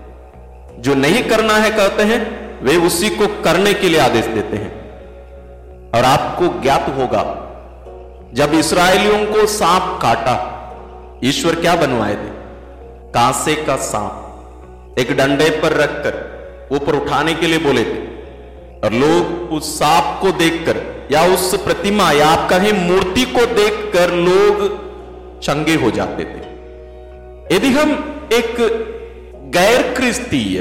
जो 0.81 0.95
नहीं 0.95 1.23
करना 1.23 1.53
है 1.53 1.71
कहते 1.71 2.03
हैं, 2.03 2.51
वे 2.63 2.75
उसी 2.75 3.09
को 3.09 3.27
करने 3.27 3.73
के 3.73 3.89
लिए 3.89 3.99
आदेश 3.99 4.25
देते 4.25 4.57
हैं। 4.57 4.81
और 5.91 6.03
आपको 6.03 6.61
ज्ञात 6.61 6.85
होगा 6.97 7.47
जब 8.33 8.53
इसराइलियों 8.53 9.25
को 9.25 9.45
सांप 9.47 9.99
काटा, 10.01 10.35
ईश्वर 11.23 11.55
क्या 11.55 11.75
बनवाए 11.75 12.13
थे? 12.13 12.29
कांसे 13.13 13.55
का 13.55 13.75
सांप, 13.75 14.95
एक 14.99 15.11
डंडे 15.17 15.49
पर 15.49 15.73
रखकर, 15.73 16.13
ऊपर 16.71 16.95
उठाने 16.95 17.33
के 17.33 17.47
लिए 17.47 17.59
बोले 17.59 17.83
थे। 17.83 17.99
और 18.83 18.93
लोग 18.93 19.51
उस 19.51 19.79
सांप 19.79 20.19
को 20.21 20.31
देखकर, 20.31 21.07
या 21.11 21.25
उस 21.25 21.55
प्रतिमा, 21.55 22.11
या 22.11 22.27
आप 22.27 22.49
कहें 22.49 22.89
मूर्ति 22.89 23.23
को 23.23 23.45
देखकर 23.45 24.13
लोग 24.13 24.81
चंगे 25.41 25.75
हो 25.75 25.91
जाते 25.91 26.23
थे। 26.23 26.41
यदि 27.55 27.67
हम 27.67 27.91
एक 28.33 28.55
गैर 29.53 29.93
क्रिस्तीय 29.93 30.59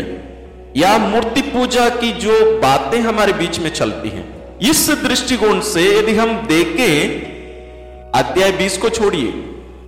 या 0.77 0.99
मूर्ति 0.99 1.43
पूजा 1.43 1.89
की 1.89 2.13
जो 2.13 2.61
बातें 2.61 3.01
हमारे 3.01 3.33
बीच 3.33 3.59
में 3.59 3.71
चलती 3.71 4.09
हैं, 4.09 4.59
इस 4.59 4.91
दृष्टिकोण 4.91 5.61
से 5.61 5.99
यदि 5.99 6.15
हम 6.15 6.47
देखें 6.47 7.31
अध्याय 8.15 8.51
20 8.53 8.77
को 8.79 8.89
छोड़िए। 8.91 9.33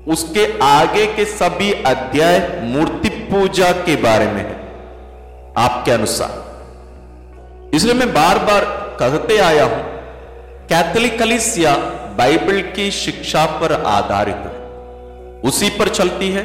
उसके 0.06 0.46
आगे 0.62 1.06
के 1.06 1.24
सभी 1.24 1.72
अध्याय 1.72 2.38
मूर्ति 2.64 3.08
पूजा 3.08 3.70
के 3.80 3.96
बारे 3.96 4.26
में 4.26 4.40
है, 4.40 4.56
आपके 5.58 5.90
अनुसार। 5.90 7.74
इसलिए 7.74 7.94
मैं 7.94 8.12
बार 8.14 8.38
बार 8.40 8.64
कहते 9.00 9.38
आया 9.40 9.64
हूँ, 9.64 9.82
कैथोलिक 10.68 11.18
कलिसिया 11.18 11.76
बाइबल 12.18 12.60
की 12.76 12.90
शिक्षा 12.92 13.44
पर 13.60 13.72
आधारित 13.74 14.46
है। 14.46 15.40
उसी 15.42 15.68
पर 15.70 15.88
चलती 15.90 16.30
है 16.30 16.44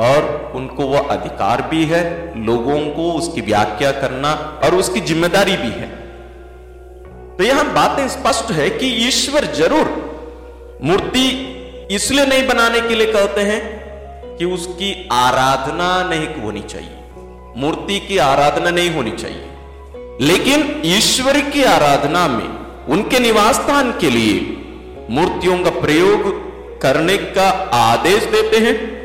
और 0.00 0.52
उनको 0.56 0.86
वह 0.86 1.08
अधिकार 1.10 1.62
भी 1.62 1.84
है, 1.86 2.04
लोगों 2.38 2.78
को 2.90 3.12
उसकी 3.12 3.40
व्याख्या 3.42 3.90
करना 3.94 4.32
और 4.64 4.74
उसकी 4.74 5.00
ज़िम्मेदारी 5.02 5.56
भी 5.56 5.70
है। 5.70 5.88
तो 7.36 7.44
यहाँ 7.44 7.72
बातें 7.74 8.06
स्पष्ट 8.10 8.52
है 8.52 8.70
कि 8.70 8.86
ईश्वर 9.08 9.44
ज़रूर 9.54 10.08
मूर्ति 10.84 11.56
इसलिए 11.90 12.26
नहीं 12.26 12.46
बनाने 12.46 12.80
के 12.80 12.94
लिए 12.94 13.12
कहते 13.12 13.40
हैं 13.40 13.80
कि 14.36 14.44
उसकी 14.44 15.08
आराधना 15.12 16.02
नहीं 16.02 16.42
होनी 16.42 16.60
चाहिए। 16.60 16.96
मूर्ति 17.56 18.00
की 18.00 18.18
आराधना 18.18 18.70
नहीं 18.70 18.90
होनी 18.90 19.10
चाहिए। 19.10 19.48
लेकिन 20.20 20.82
ईश्वर 20.84 21.40
की 21.40 21.64
आराधना 21.64 22.28
में, 22.28 22.48
उनके 22.86 23.18
निवास 23.18 23.54
स्थान 23.54 23.92
के 23.92 24.10
लिए 24.10 24.56
मूर्तियों 25.10 25.58
का 25.58 25.70
प्रयोग 25.70 26.22
करने 26.80 27.16
का 27.16 27.50
आदेश 27.74 28.24
देते 28.24 28.56
हैं, 28.56 29.02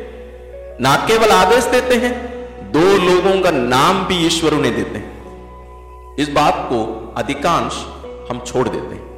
ना 0.82 0.96
केवल 0.96 1.30
आदेश 1.30 1.64
देते 1.64 1.96
हैं, 1.96 2.36
दो 2.72 2.98
लोगों 2.98 3.42
का 3.42 3.52
नाम 3.52 4.06
भी 4.06 4.26
ईश्वर 4.26 4.54
उन्हें 4.54 4.76
देते 4.76 4.98
हैं। 4.98 5.16
इस 6.16 6.30
बात 6.30 6.54
को 6.58 7.14
अधिकांश 7.18 7.74
हम 8.32 8.40
छोड़ 8.40 8.70
देते 8.70 8.96
हैं। 8.96 9.15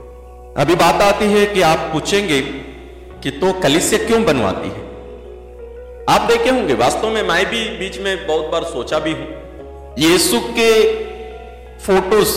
अभी 0.57 0.75
बात 0.75 1.01
आती 1.01 1.25
है 1.25 1.45
कि 1.45 1.61
आप 1.61 1.79
पूछेंगे 1.93 2.39
कि 3.23 3.31
तो 3.31 3.51
कलिसिया 3.53 4.05
क्यों 4.07 4.23
बनवाती 4.25 4.69
है? 4.69 4.79
आप 6.09 6.21
देखे 6.21 6.49
होंगे, 6.49 6.73
वास्तव 6.73 7.09
में 7.09 7.21
मैं 7.23 7.45
भी 7.45 7.59
बीच 7.79 7.99
में 7.99 8.25
बहुत 8.27 8.45
बार 8.45 8.63
सोचा 8.63 8.99
भी 8.99 9.11
हूँ। 9.11 9.27
यीशु 9.99 10.39
के 10.57 10.71
फ़ोटोज़ 11.77 12.33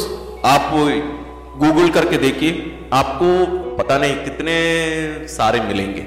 आप 0.47 0.71
गूगल 1.59 1.89
करके 1.91 2.19
देखिए, 2.19 2.51
आपको 2.93 3.77
पता 3.77 3.99
नहीं 3.99 4.15
कितने 4.17 4.57
सारे 5.29 5.61
मिलेंगे। 5.63 6.01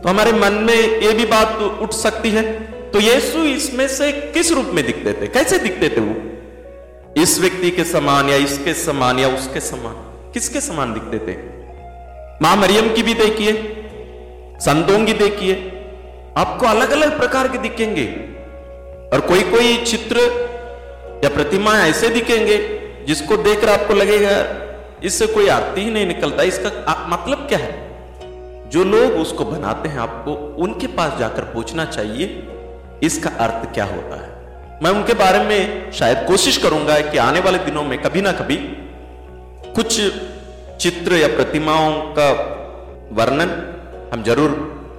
तो 0.00 0.08
हमारे 0.08 0.32
मन 0.34 0.62
में 0.62 0.74
ये 0.74 1.12
भी 1.12 1.24
बात 1.26 1.58
उठ 1.82 1.92
सकती 1.96 2.30
है 2.30 2.42
तो 2.90 3.00
यीशु 3.00 3.44
इसमें 3.46 3.86
से 3.88 4.12
किस 4.12 4.52
रूप 4.52 4.70
में 4.74 4.84
दिखते 4.86 5.12
थे? 5.12 5.26
कैसे 5.28 5.58
दिखते 5.58 5.88
थे 5.88 6.00
वो? 6.00 7.22
इस 7.22 7.38
व्यक्ति 7.40 7.70
के 7.70 7.84
समान 7.86 8.28
या 8.28 8.36
इसके 8.44 8.74
समान 8.76 9.18
या 9.18 9.28
उसके 9.28 9.60
समान? 9.62 10.04
किसके 10.32 10.60
समान 10.60 10.92
दिखते 10.94 11.18
थे 11.18 11.36
माँ 12.42 12.56
मरियम 12.56 12.94
की 12.94 13.02
भी 13.02 13.14
देखिए, 13.14 13.52
संतों 14.60 15.04
की 15.06 15.12
देखिए, 15.12 15.54
आपको 16.36 16.66
अलग 16.66 16.90
अलग 16.90 17.16
प्रकार 17.18 17.48
के 17.48 17.58
दिखेंगे। 17.58 18.04
और 19.12 19.20
कोई 19.20 19.42
कोई 19.42 19.76
चित्र 19.84 20.16
या 21.24 21.28
प्रतिमा 21.28 21.72
ऐसे 21.78 22.08
दिखेंगे 22.08 22.58
जिसको 23.06 23.36
देखकर 23.36 23.68
आपको 23.68 23.94
लगेगा, 23.94 24.30
इससे 25.04 25.26
कोई 25.26 25.48
आरती 25.48 25.80
ही 25.80 25.90
नहीं 25.90 26.06
निकलता, 26.06 26.42
इसका 26.42 27.06
मतलब 27.08 27.46
क्या 27.48 27.58
है? 27.58 28.70
जो 28.70 28.84
लोग 28.84 29.12
उसको 29.12 29.44
बनाते 29.44 29.88
हैं, 29.88 29.98
आपको 29.98 30.32
उनके 30.62 30.86
पास 30.86 31.18
जाकर 31.18 31.42
पूछना 31.42 31.84
चाहिए, 31.84 32.26
इसका 33.02 33.30
अर्थ 33.30 33.72
क्या 33.74 33.84
होता 33.84 34.22
है? 34.22 34.80
मैं 34.82 34.90
उनके 34.90 35.14
बारे 35.14 35.38
में 35.38 35.92
शायद 35.92 36.26
कोशिश 36.28 36.56
करूँगा 36.56 37.00
कि 37.00 37.18
आने 37.18 37.40
वाले 37.40 37.58
दिनों 37.58 37.82
में 37.82 38.02
कभी 38.02 38.20
ना 38.20 38.32
कभी 38.32 38.56
कुछ 39.74 40.00
चित्र 40.80 41.14
या 41.14 41.28
प्रतिमाओं 41.28 42.00
का 42.18 42.30
वर्णन 43.12 43.50
हम 44.12 44.22
ज़रूर 44.22 44.50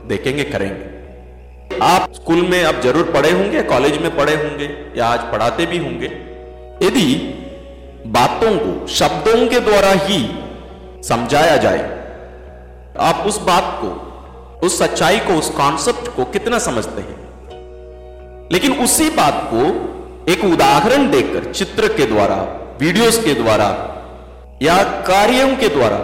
देखेंगे, 0.07 0.43
करेंगे। 0.43 1.77
आप 1.81 2.13
स्कूल 2.13 2.41
में 2.47 2.63
आप 2.63 2.81
ज़रूर 2.81 3.11
पढ़े 3.11 3.31
होंगे, 3.31 3.61
कॉलेज 3.63 3.97
में 3.97 4.15
पढ़े 4.17 4.35
होंगे, 4.35 4.69
या 4.97 5.07
आज 5.07 5.19
पढ़ाते 5.19 5.65
भी 5.65 5.77
होंगे। 5.77 6.05
यदि 6.87 7.15
बातों 8.07 8.51
को, 8.57 8.87
शब्दों 8.87 9.47
के 9.47 9.59
द्वारा 9.59 9.91
ही 9.91 10.19
समझाया 11.03 11.57
जाए, 11.57 11.83
आप 12.99 13.23
उस 13.27 13.39
बात 13.41 13.77
को, 13.81 13.89
उस 14.67 14.79
सच्चाई 14.79 15.19
को, 15.19 15.33
उस 15.33 15.49
कॉन्सेप्ट 15.49 16.15
को 16.15 16.25
कितना 16.25 16.59
समझते 16.59 17.01
हैं? 17.01 17.17
लेकिन 18.51 18.73
उसी 18.73 19.09
बात 19.09 19.49
को 19.53 20.31
एक 20.31 20.43
उदाहरण 20.43 21.09
देकर, 21.11 21.51
चित्र 21.51 21.87
के 21.87 22.05
द्वारा 22.05 22.35
वीडियोस 22.81 23.23
के 23.23 23.33
द्वारा 23.33 23.69
या 24.61 24.77
कार्यों 25.07 25.55
के 25.57 25.67
द्वारा 25.69 25.97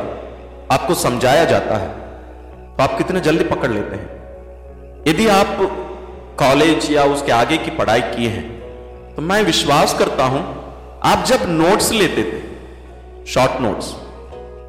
आपको 0.71 0.93
समझाया 0.95 1.43
जाता 1.45 1.77
है 1.77 1.87
तो 2.67 2.83
आप 2.83 2.97
कितने 2.97 3.19
जल्दी 3.21 3.43
पकड़ 3.45 3.71
लेते 3.71 3.95
हैं। 3.95 5.03
यदि 5.07 5.27
आप 5.29 5.57
कॉलेज 6.39 6.91
या 6.91 7.03
उसके 7.05 7.31
आगे 7.31 7.57
की 7.57 7.71
पढ़ाई 7.77 8.01
किए 8.03 8.29
हैं 8.29 8.43
तो 9.15 9.21
मैं 9.21 9.41
विश्वास 9.43 9.93
करता 9.99 10.23
हूँ, 10.25 10.41
आप 11.03 11.25
जब 11.25 11.43
नोट्स 11.49 11.91
लेते 11.93 12.23
थे, 12.23 12.39
शॉर्ट 13.25 13.61
नोट्स, 13.61 13.93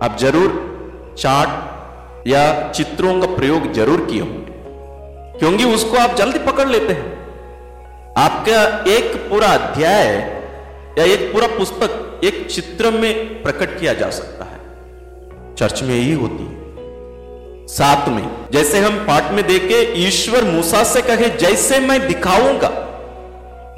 आप 0.02 0.16
ज़रूर 0.20 1.14
चार्ट 1.18 2.28
या 2.28 2.42
चित्रों 2.70 3.20
का 3.20 3.26
प्रयोग 3.34 3.72
ज़रूर 3.72 4.04
किए 4.10 4.20
होंगे, 4.20 5.38
क्योंकि 5.38 5.64
उसको 5.66 5.96
आप 5.98 6.16
जल्दी 6.16 6.38
पकड़ 6.46 6.68
लेते 6.68 6.92
हैं। 6.92 7.14
आपका 8.18 8.60
एक 8.90 9.14
पूरा 9.30 9.48
अध्याय 9.50 10.06
या 10.98 11.04
एक 11.04 11.32
पूरा 11.32 11.46
पुस्तक 11.56 12.02
एक 12.24 12.46
चित्र 12.50 12.90
में 12.90 13.42
प्रकट 13.42 13.80
किया 13.80 13.92
जा 13.94 14.10
सकता 14.10 14.44
है। 14.44 14.60
चर्च 15.54 15.82
में 15.82 15.94
यही 15.94 16.12
होती 16.12 16.44
है। 16.44 16.66
साथ 17.66 18.08
में, 18.08 18.50
जैसे 18.52 18.78
हम 18.78 18.96
पाठ 18.96 19.32
में 19.32 19.46
देखे, 19.46 19.94
ईश्वर 19.96 20.44
मूसा 20.44 20.84
से 20.84 21.02
कहे, 21.02 21.28
जैसे 21.28 21.78
मैं 21.78 22.06
दिखाऊँगा। 22.08 22.70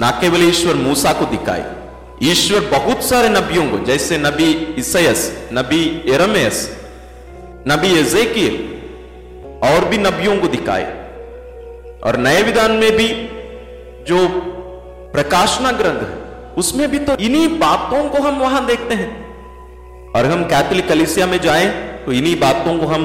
ना 0.01 0.11
केवल 0.11 0.49
ईश्वर 0.49 0.75
मूसा 0.75 1.13
को 1.13 1.25
दिखाए, 1.25 1.75
ईश्वर 2.23 2.61
बहुत 2.61 3.03
सारे 3.03 3.29
नबियों 3.29 3.71
को, 3.71 3.79
जैसे 3.79 4.19
नबी 4.19 4.75
इसयस 4.79 5.49
नबी 5.53 6.11
एरमेस 6.11 6.77
नबी 7.69 7.99
एजेकियल 8.01 8.55
और 9.63 9.85
भी 9.85 9.99
नबियों 9.99 10.37
को 10.37 10.49
दिखाए। 10.49 10.85
और 12.05 12.17
नए 12.17 12.43
विधान 12.43 12.73
में 12.73 12.93
भी 12.93 13.09
जो 14.05 14.29
प्रकाशना 15.13 15.73
ग्रंथ 15.73 16.01
है 16.01 16.28
उसमें 16.59 16.91
भी 16.91 16.99
तो 16.99 17.17
इन्हीं 17.17 17.49
बातों 17.59 18.09
को 18.11 18.23
हम 18.23 18.39
वहाँ 18.39 18.65
देखते 18.67 18.95
हैं। 18.95 20.13
और 20.13 20.27
हम 20.27 20.45
कैथोलिक 20.45 20.89
कलिसिया 20.89 21.27
में 21.27 21.39
जाएँ 21.41 21.69
तो 22.05 22.13
इन्हीं 22.13 22.39
बातों 22.41 22.79
को 22.79 22.87
हम 22.87 23.05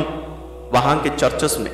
वहाँ 0.73 0.99
के 1.01 1.09
चर्चेस 1.09 1.57
में, 1.59 1.71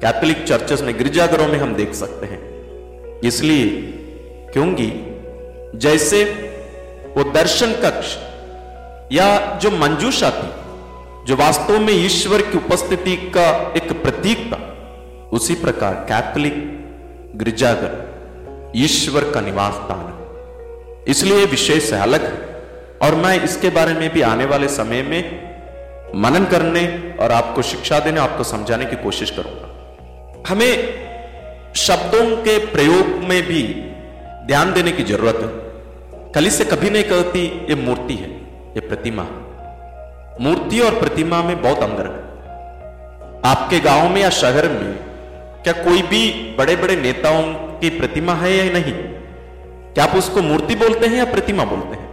कैथोलिक 0.00 0.42
चर्चेस 0.44 0.82
में, 0.82 0.96
गिरजाघरों 0.98 1.46
में 1.48 1.58
हम 1.58 1.74
देख 1.74 1.94
सकते 1.94 2.26
हैं। 2.26 3.20
इसलिए, 3.20 3.66
क्योंकि 4.52 4.90
जैसे 5.78 6.24
वो 7.16 7.24
दर्शन 7.32 7.72
कक्ष 7.74 8.16
या 9.12 9.58
जो 9.62 9.70
मंजूषा 9.70 10.30
थी, 10.30 10.50
जो 11.26 11.36
वास्तव 11.36 11.78
में 11.78 11.92
ईश्वर 11.94 12.42
की 12.42 12.56
उपस्थिति 12.58 13.16
का 13.16 13.48
एक 13.76 13.92
प्रतीक 14.02 14.46
था, 14.52 14.58
उसी 15.32 15.54
प्रकार 15.54 15.94
कैथोलिक 16.08 16.56
गिरजाघर 17.36 18.72
ईश्वर 18.76 19.30
का 19.30 19.40
निवास 19.40 19.74
स्थान 19.74 20.11
इसलिए 21.08 21.44
विशेष 21.46 21.92
अलग 21.92 22.24
है 22.24 22.50
और 23.02 23.14
मैं 23.14 23.42
इसके 23.44 23.70
बारे 23.70 23.94
में 23.94 24.12
भी 24.12 24.22
आने 24.22 24.44
वाले 24.44 24.68
समय 24.68 25.02
में 25.02 25.22
मनन 26.14 26.44
करने 26.44 27.14
और 27.20 27.32
आपको 27.32 27.62
शिक्षा 27.62 28.00
देने, 28.00 28.20
आपको 28.20 28.44
समझाने 28.44 28.84
की 28.84 28.96
कोशिश 28.96 29.30
करूँगा। 29.30 29.68
हमें 30.48 31.72
शब्दों 31.76 32.36
के 32.36 32.58
प्रयोग 32.58 33.06
में 33.06 33.42
भी 33.42 33.62
ध्यान 34.46 34.72
देने 34.72 34.92
की 34.92 35.02
ज़रूरत 35.02 35.38
है। 35.42 36.32
कली 36.32 36.50
से 36.50 36.64
कभी 36.64 36.90
नहीं 36.90 37.04
कहती, 37.04 37.66
ये 37.68 37.74
मूर्ति 37.74 38.14
है, 38.14 38.30
ये 38.74 38.80
प्रतिमा 38.80 39.26
मूर्ति 40.40 40.80
और 40.80 40.98
प्रतिमा 41.00 41.42
में 41.42 41.62
बहुत 41.62 41.78
अंदर 41.78 42.06
है। 42.06 42.20
आपके 43.44 43.80
गाँव 43.80 44.08
में 44.08 44.20
या 44.20 44.30
शहर 44.30 44.68
में 44.68 44.96
क्या 45.64 45.72
कोई 45.72 46.02
भी 46.02 46.54
बड़े 46.58 46.76
बड़े 46.76 46.96
नेताओं 46.96 47.42
की 47.78 47.90
प्रतिमा 47.90 48.34
है 48.34 48.56
या 48.56 48.72
नहीं? 48.72 49.11
क्या 49.94 50.04
आप 50.04 50.14
उसको 50.16 50.42
मूर्ति 50.42 50.74
बोलते 50.74 51.06
हैं 51.06 51.16
या 51.16 51.24
प्रतिमा 51.24 51.64
बोलते 51.64 51.96
हैं? 51.96 52.10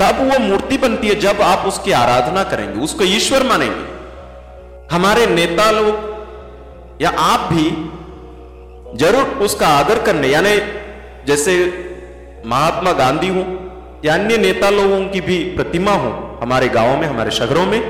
तब 0.00 0.18
वो 0.22 0.38
मूर्ति 0.38 0.78
बनती 0.78 1.08
है 1.08 1.14
जब 1.14 1.40
आप 1.42 1.66
उसकी 1.66 1.92
आराधना 1.92 2.42
करेंगे, 2.44 2.80
उसको 2.80 3.04
ईश्वर 3.04 3.42
मानेंगे। 3.42 3.84
हमारे 4.90 5.26
नेता 5.26 5.70
लोग 5.70 7.02
या 7.02 7.10
आप 7.10 7.52
भी 7.52 7.64
ज़रूर 8.98 9.24
उसका 9.44 9.68
आदर 9.68 9.98
करने, 10.02 10.28
यानी 10.28 10.56
जैसे 11.26 11.54
महात्मा 12.46 12.92
गांधी 12.92 13.28
हो 13.28 13.44
या 14.04 14.14
अन्य 14.14 14.36
नेता 14.36 14.70
लोगों 14.70 15.04
की 15.08 15.20
भी 15.20 15.38
प्रतिमा 15.56 15.92
हो, 15.92 16.38
हमारे 16.42 16.68
गाँवों 16.68 16.96
में, 16.96 17.06
हमारे 17.06 17.30
शहरों 17.30 17.66
में, 17.66 17.80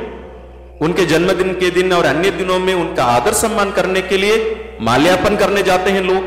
उनके 0.80 1.04
जन्मदिन 1.04 1.52
के 1.52 1.70
दिन 1.70 1.92
और 1.92 2.04
अन्य 2.04 2.30
दिनों 2.30 2.58
में 2.58 2.72
उनका 2.74 3.04
आदर 3.04 3.32
सम्मान 3.32 3.70
करने 3.70 4.02
के 4.02 4.16
लिए 4.16 4.36
माल्यार्पण 4.80 5.36
करने 5.36 5.62
जाते 5.62 5.90
हैं 5.90 6.02
लोग। 6.02 6.24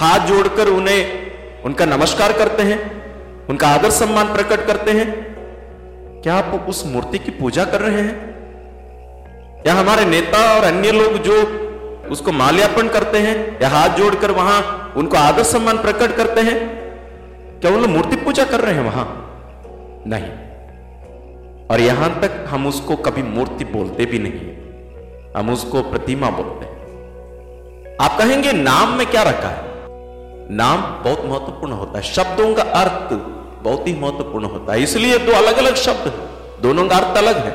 हाथ 0.00 0.26
जोड़कर 0.26 0.68
उन्हें 0.68 1.25
उनका 1.66 1.86
नमस्कार 1.86 2.32
करते 2.32 2.62
हैं, 2.62 2.78
उनका 3.46 3.68
आदर 3.68 3.90
सम्मान 3.90 4.32
प्रकट 4.32 4.66
करते 4.66 4.90
हैं। 4.90 5.36
क्या 6.22 6.34
आप 6.34 6.66
उस 6.68 6.86
मूर्ति 6.86 7.18
की 7.18 7.30
पूजा 7.30 7.64
कर 7.64 7.80
रहे 7.80 8.02
हैं? 8.02 8.36
या 9.66 9.74
हमारे 9.74 10.04
नेता 10.04 10.54
और 10.54 10.64
अन्य 10.64 10.92
लोग 10.92 11.12
जो 11.12 11.42
उसको 12.10 12.32
माल्यार्पण 12.32 12.88
करते 12.88 13.18
हैं, 13.18 13.60
या 13.62 13.68
हाथ 13.68 13.88
जोड़कर 13.88 14.30
वहाँ 14.30 14.92
उनको 14.96 15.16
आदर 15.16 15.42
सम्मान 15.42 15.78
प्रकट 15.78 16.16
करते 16.16 16.40
हैं? 16.40 16.58
क्या 17.60 17.70
वो 17.70 17.78
लोग 17.78 17.90
मूर्ति 17.90 18.16
पूजा 18.16 18.44
कर 18.44 18.60
रहे 18.60 18.74
हैं 18.74 18.82
वहाँ? 18.82 19.06
नहीं। 20.06 20.30
और 21.66 21.80
यहाँ 21.80 22.20
तक 22.20 22.44
हम 22.48 22.66
उसको 22.66 22.96
कभी 22.96 23.22
मूर्ति 23.22 23.64
बोलते 23.64 24.06
भी 24.06 24.18
नहीं 24.18 24.56
हम 25.36 25.52
उसको 25.52 25.82
प्रतिमा 25.82 26.30
बोलते 26.30 26.66
हैं। 26.66 26.76
आप 28.00 28.18
कहेंगे, 28.18 28.52
नाम 28.52 28.88
में 28.88 29.06
क्या 29.06 29.22
रखा 29.22 29.48
है? 29.48 29.65
नाम 30.50 30.80
बहुत 31.04 31.24
महत्वपूर्ण 31.24 31.72
होता 31.72 31.98
है। 31.98 32.04
शब्दों 32.04 32.54
का 32.54 32.62
अर्थ 32.62 33.12
बहुत 33.62 33.88
ही 33.88 33.94
महत्वपूर्ण 33.94 34.44
होता 34.44 34.72
है। 34.72 34.82
इसलिए 34.82 35.18
दो 35.18 35.32
अलग 35.32 35.56
अलग 35.56 35.74
शब्द 35.74 36.28
दोनों 36.62 36.88
का 36.88 36.96
अर्थ 36.96 37.18
अलग 37.18 37.36
है। 37.36 37.50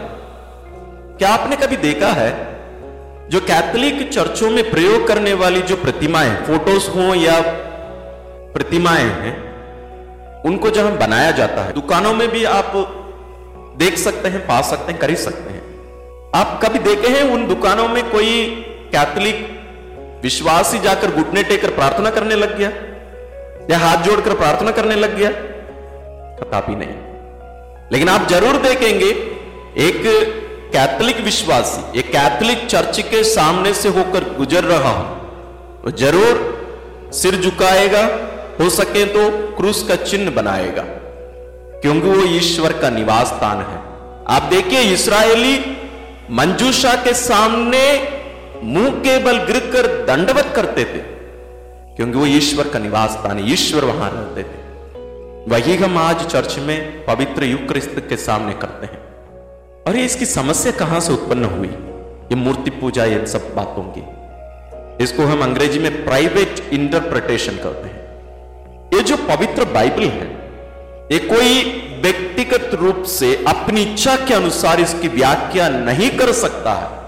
क्या 1.17 1.29
आपने 1.29 1.55
कभी 1.55 1.77
देखा 1.77 2.07
है, 2.07 2.59
जो 3.29 3.39
कैथोलिक 3.39 4.13
चर्चों 4.13 4.49
में 4.49 4.71
प्रयोग 4.71 5.07
करने 5.07 5.33
वाली 5.33 5.61
जो 5.61 5.75
प्रतिमाएँ, 5.75 6.35
फ़ोटोज़ 6.35 6.89
हो 6.89 7.13
या 7.15 7.41
प्रतिमाएँ 8.53 9.03
हैं, 9.03 9.51
उनको 10.43 10.69
जब 10.69 10.85
हम 10.85 10.97
बनाया 10.97 11.31
जाता 11.31 11.61
है, 11.61 11.73
दुकानों 11.73 12.13
में 12.13 12.31
भी 12.31 12.43
आप 12.43 12.73
देख 13.77 13.97
सकते 13.97 14.29
हैं, 14.29 14.47
पा 14.47 14.61
सकते 14.61 14.91
हैं 14.91 15.09
ही 15.09 15.15
सकते 15.15 15.53
हैं। 15.53 15.61
आप 16.35 16.59
कभी 16.63 16.79
देखे 16.79 17.07
हैं 17.07 17.23
उन 17.23 17.47
दुकानों 17.47 17.87
में 17.87 18.09
कोई 18.09 18.47
कैथोलिक 18.91 19.60
विश्वासी 20.23 20.79
जाकर 20.79 21.11
घुटने 21.13 21.43
टेकर 21.43 21.69
प्रार्थना 21.71 22.09
करने 22.09 22.35
लग 22.35 22.57
गया, 22.57 22.69
या 23.71 23.77
हाथ 23.79 24.03
जोड़कर 24.05 24.33
प्रार्थना 24.35 24.71
करने 24.71 24.95
लग 24.97 25.15
गया 25.17 25.29
कदापि 26.39 26.75
नहीं। 26.75 26.95
लेकिन 27.91 28.09
आप 28.09 28.27
ज़रूर 28.29 28.57
देखेंगे, 28.59 29.09
एक 29.79 30.01
कैथोलिक 30.73 31.19
विश्वासी, 31.21 31.99
एक 31.99 32.11
कैथोलिक 32.11 32.65
चर्च 32.67 32.99
के 33.09 33.23
सामने 33.25 33.73
से 33.73 33.89
होकर 33.89 34.23
गुजर 34.37 34.63
रहा 34.65 34.91
हो, 34.91 35.03
वो 35.83 35.91
ज़रूर 35.97 37.09
सिर 37.13 37.35
झुकाएगा, 37.37 38.03
हो 38.59 38.69
सके 38.71 39.05
तो 39.07 39.29
क्रूस 39.57 39.83
का 39.87 39.95
चिन्ह 40.03 40.31
बनाएगा, 40.31 40.83
क्योंकि 41.81 42.07
वो 42.09 42.23
ईश्वर 42.35 42.73
का 42.81 42.89
निवास 42.91 43.27
स्थान 43.29 43.57
है। 43.61 43.79
आप 44.29 44.43
देखिए, 44.49 44.81
इसराइली 44.93 45.55
मंजूषा 46.31 46.93
के 47.03 47.13
सामने 47.15 47.81
मुँह 48.63 48.89
के 48.89 49.17
बल 49.23 49.37
गिर 49.37 49.59
कर 49.59 49.87
दंडवत 50.05 50.53
करते 50.55 50.83
थे, 50.83 50.99
क्योंकि 51.95 52.17
वो 52.17 52.25
ईश्वर 52.25 52.67
का 52.67 52.79
निवास 52.79 53.11
स्थान 53.11 53.39
ईश्वर 53.39 53.85
वहाँ 53.85 54.09
रहते 54.13 54.43
थे। 54.43 54.59
वही 55.49 55.75
हम 55.75 55.97
आज 55.97 56.25
चर्च 56.25 56.57
में 56.59 57.05
पवित्र 57.05 57.43
युक्रिस्त 57.43 57.95
के 58.09 58.17
सामने 58.17 58.53
करते 58.53 58.85
हैं। 58.85 58.99
और 59.87 59.95
ये 59.95 60.05
इसकी 60.05 60.25
समस्या 60.25 60.71
कहाँ 60.71 60.99
से 60.99 61.13
उत्पन्न 61.13 61.45
हुई? 61.45 61.67
ये 61.67 62.35
मूर्ति 62.35 62.71
पूजा, 62.71 63.05
ये 63.05 63.25
सब 63.25 63.53
बातों 63.55 63.83
की। 63.83 64.03
इसको 65.03 65.23
हम 65.23 65.43
अंग्रेज़ी 65.43 65.79
में 65.79 66.05
प्राइवेट 66.05 66.69
इंटरप्रिटेशन 66.73 67.57
करते 67.57 67.87
हैं। 67.87 68.89
ये 68.93 69.03
जो 69.03 69.17
पवित्र 69.17 69.65
बाइबल 69.65 70.03
है, 70.03 70.31
ये 71.11 71.19
कोई 71.19 71.63
व्यक्तिगत 72.03 72.73
रूप 72.73 73.03
से 73.03 73.35
अपनी 73.47 73.81
इच्छा 73.81 74.15
के 74.15 74.33
अनुसार 74.33 74.79
इसकी 74.79 75.07
व्याख्या 75.07 75.69
नहीं 75.69 76.09
कर 76.09 76.31
सकता 76.31 76.73
है। 76.73 77.00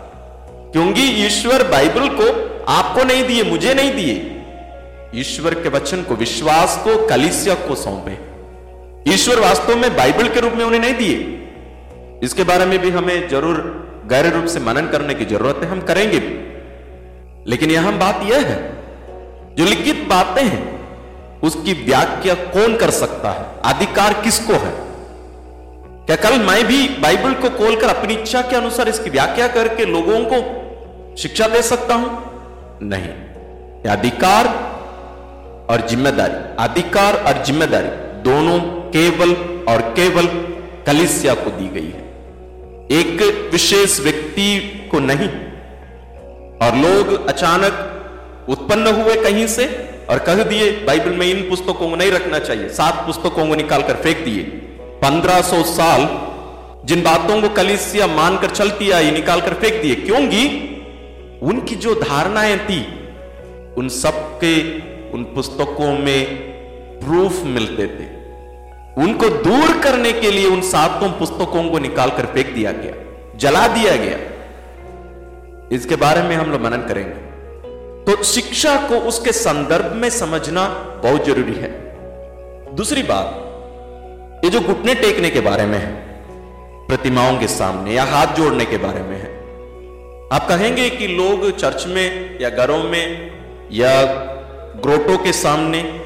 क्योंकि 0.73 1.01
ईश्वर 1.25 1.63
बाइबल 1.63 2.07
को 2.07 2.49
आपको 2.67 3.03
नहीं 3.03 3.23
दिए, 3.23 3.43
मुझे 3.43 3.73
नहीं 3.73 3.91
दिए। 3.91 4.29
ईश्वर 5.15 5.53
के 5.53 5.69
वचन 5.69 6.01
को, 6.01 6.15
विश्वास 6.15 6.81
को, 6.83 7.07
कलिसिया 7.07 7.55
को 7.55 7.75
सौंपे। 7.75 8.17
ईश्वर 9.13 9.39
वास्तव 9.39 9.75
में 9.75 9.95
बाइबल 9.95 10.27
के 10.27 10.39
रूप 10.39 10.53
में 10.53 10.65
उन्हें 10.65 10.81
नहीं 10.81 10.93
दिए। 10.93 12.19
इसके 12.23 12.43
बारे 12.43 12.65
में 12.65 12.79
भी 12.79 12.89
हमें 12.89 13.29
ज़रूर 13.29 13.57
गहरे 14.05 14.29
रूप 14.29 14.45
से 14.45 14.59
मनन 14.59 14.87
करने 14.87 15.13
की 15.13 15.25
ज़रूरत 15.25 15.59
है, 15.63 15.69
हम 15.69 15.81
करेंगे 15.81 16.19
भी। 16.19 17.49
लेकिन 17.51 17.71
यहाँ 17.71 17.97
बात 17.97 18.21
यह 18.23 18.37
है, 18.37 18.77
जो 19.55 19.65
लिखित 19.65 20.07
बातें 20.07 20.43
हैं, 20.43 20.73
उसकी 21.41 21.73
व्याख्या 21.73 22.33
कौन 22.33 22.75
कर 22.75 22.89
सकता 22.89 23.31
है? 23.31 23.73
अधिकार 23.73 24.13
किसको 24.13 24.53
है? 24.53 24.73
क्या 26.05 26.15
कल 26.15 26.39
मैं 26.39 26.65
भी 26.65 26.87
बाइबल 26.87 27.33
को 27.33 27.49
खोलकर 27.49 27.87
अपनी 27.87 28.13
इच्छा 28.13 28.41
के 28.41 28.55
अनुसार 28.55 28.89
इसकी 28.89 29.09
व्याख्या 29.09 29.47
करके 29.47 29.85
लोगों 29.85 30.19
को 30.19 30.62
शिक्षा 31.17 31.47
दे 31.47 31.61
सकता 31.61 31.95
हूँ? 31.95 32.09
नहीं। 32.83 33.09
अधिकार 33.91 34.47
और 35.69 35.87
ज़िम्मेदारी, 35.89 36.39
अधिकार 36.59 37.15
और 37.17 37.43
ज़िम्मेदारी 37.45 37.89
दोनों 38.23 38.59
केवल 38.91 39.33
और 39.69 39.81
केवल 39.95 40.25
कलिसिया 40.85 41.33
को 41.33 41.51
दी 41.51 41.67
गई 41.69 41.87
है। 41.87 42.01
एक 42.91 43.49
विशेष 43.51 43.99
व्यक्ति 43.99 44.49
को 44.91 44.99
नहीं, 44.99 45.29
और 46.59 46.75
लोग 46.77 47.27
अचानक 47.27 48.45
उत्पन्न 48.49 48.87
हुए 48.95 49.15
कहीं 49.15 49.47
से 49.47 49.65
और 50.09 50.19
कह 50.19 50.43
दिए, 50.43 50.71
बाइबल 50.85 51.11
में 51.11 51.25
इन 51.27 51.47
पुस्तकों 51.49 51.89
को 51.89 51.95
नहीं 51.95 52.11
रखना 52.11 52.39
चाहिए। 52.39 52.69
सात 52.71 53.05
पुस्तकों 53.05 53.47
को 53.47 53.55
निकालकर 53.55 53.95
फेंक 53.95 54.23
दिए। 54.25 54.43
1500 55.01 55.63
साल 55.65 56.07
जिन 56.85 57.01
बातों 57.03 57.41
को 57.41 57.49
कलिसिया 57.49 58.07
मानकर 58.09 58.49
चलती 58.51 58.91
आई, 58.91 59.11
निकालकर 59.11 59.53
फेंक 59.53 59.81
दिए। 59.81 59.95
क्योंकि 59.95 60.69
उनकी 61.43 61.75
जो 61.75 61.95
धारणाएँ 61.95 62.57
थी, 62.57 62.81
उन 63.77 63.89
सबके 63.89 64.79
उन 65.11 65.23
पुस्तकों 65.23 65.97
में 65.97 66.25
प्रूफ 66.99 67.43
मिलते 67.43 67.87
थे। 67.87 68.05
उनको 69.01 69.29
दूर 69.29 69.77
करने 69.77 70.11
के 70.11 70.31
लिए 70.31 70.45
उन 70.47 70.61
सातों 70.61 71.09
पुस्तकों 71.09 71.69
को 71.69 71.79
निकालकर 71.79 72.25
फेंक 72.25 72.47
दिया 72.47 72.71
गया, 72.71 72.93
जला 73.37 73.67
दिया 73.67 73.95
गया। 73.95 74.17
इसके 75.71 75.95
बारे 75.95 76.21
में 76.21 76.35
हम 76.35 76.51
लोग 76.51 76.61
मनन 76.61 76.77
करेंगे। 76.77 77.33
तो 78.05 78.23
शिक्षा 78.23 78.75
को 78.89 78.95
उसके 78.95 79.31
संदर्भ 79.31 79.93
में 79.93 80.09
समझना 80.09 80.67
बहुत 81.03 81.25
ज़रूरी 81.25 81.53
है। 81.53 81.69
दूसरी 82.75 83.03
बात, 83.03 83.39
ये 84.45 84.49
जो 84.49 84.59
घुटने 84.59 84.95
टेकने 84.95 85.29
के 85.29 85.39
बारे 85.39 85.65
में 85.65 85.77
है, 85.77 85.91
प्रतिमाओं 86.87 87.37
के 87.37 87.47
सामने 87.47 87.91
या 87.91 88.03
हाथ 88.03 88.27
जोड़ने 88.27 88.65
के 88.65 88.77
बारे 88.77 89.01
में 89.01 89.17
है 89.17 89.32
आप 90.33 90.47
कहेंगे 90.47 90.89
कि 90.89 91.07
लोग 91.07 91.57
चर्च 91.57 91.85
में 91.87 92.39
या 92.41 92.49
घरों 92.49 92.83
में 92.83 93.31
या 93.71 94.03
ग्रोटो 94.75 95.17
के 95.17 95.33
सामने 95.33 96.01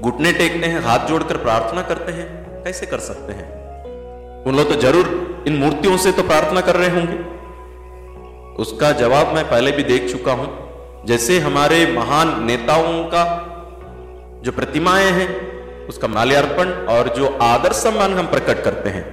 घुटने 0.00 0.32
टेकते 0.32 0.66
हैं, 0.66 0.80
हाथ 0.80 1.06
जोड़कर 1.08 1.36
प्रार्थना 1.36 1.82
करते 1.82 2.12
हैं, 2.12 2.62
कैसे 2.64 2.86
कर 2.86 2.98
सकते 2.98 3.32
हैं? 3.32 3.46
उन 4.44 4.56
लोग 4.56 4.68
तो 4.68 4.80
ज़रूर 4.80 5.44
इन 5.46 5.56
मूर्तियों 5.56 5.96
से 5.96 6.12
तो 6.12 6.22
प्रार्थना 6.22 6.60
कर 6.60 6.76
रहे 6.76 6.88
होंगे। 6.88 7.18
उसका 8.62 8.92
जवाब 8.92 9.34
मैं 9.34 9.50
पहले 9.50 9.72
भी 9.72 9.82
देख 9.82 10.10
चुका 10.10 10.32
हूँ। 10.32 10.70
जैसे 11.06 11.38
हमारे 11.38 11.86
महान 11.86 12.44
नेताओं 12.44 13.04
का 13.04 13.24
जो 14.44 14.52
प्रतिमाएँ 14.52 15.10
हैं, 15.10 15.30
उसका 15.86 16.08
माल्यार्पण 16.08 16.70
और 16.70 17.08
जो 17.08 17.38
आदर 17.42 17.72
सम्मान 17.72 18.14
हम 18.14 18.26
प्रकट 18.26 18.64
करते 18.64 18.90
हैं। 18.90 19.06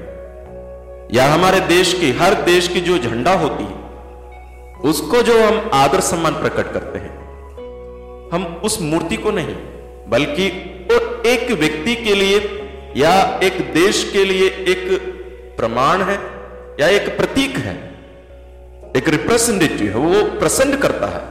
या 1.14 1.34
हमारे 1.34 1.60
देश 1.60 1.94
की, 1.94 2.12
हर 2.12 2.34
देश 2.34 2.68
की 2.68 2.82
जो 2.82 2.98
झंडा 2.98 3.34
होती 3.34 3.64
है 3.64 3.85
उसको 4.84 5.22
जो 5.22 5.44
हम 5.44 5.70
आदर 5.74 6.00
सम्मान 6.00 6.34
प्रकट 6.34 6.74
करते 6.74 7.00
हैं, 7.00 7.14
हम 8.34 8.62
उस 8.64 8.82
मूर्ति 8.82 9.18
को 9.18 9.32
नहीं, 9.32 9.56
बल्कि 10.08 10.48
वो 10.92 11.24
एक 11.24 11.52
व्यक्ति 11.52 11.96
के 11.96 12.16
लिए 12.16 12.40
या 12.98 13.40
एक 13.44 13.74
देश 13.74 14.10
के 14.14 14.26
लिए 14.26 14.48
एक 14.48 14.88
प्रमाण 15.58 16.02
है, 16.02 16.20
या 16.80 16.88
एक 16.88 17.18
प्रतीक 17.18 17.58
है, 17.58 17.96
एक 18.96 19.10
रिप्रेजेंटेटिव 19.10 19.88
है, 19.88 19.98
वो 19.98 20.40
प्रसन्न 20.40 20.78
करता 20.78 21.08
है, 21.08 21.24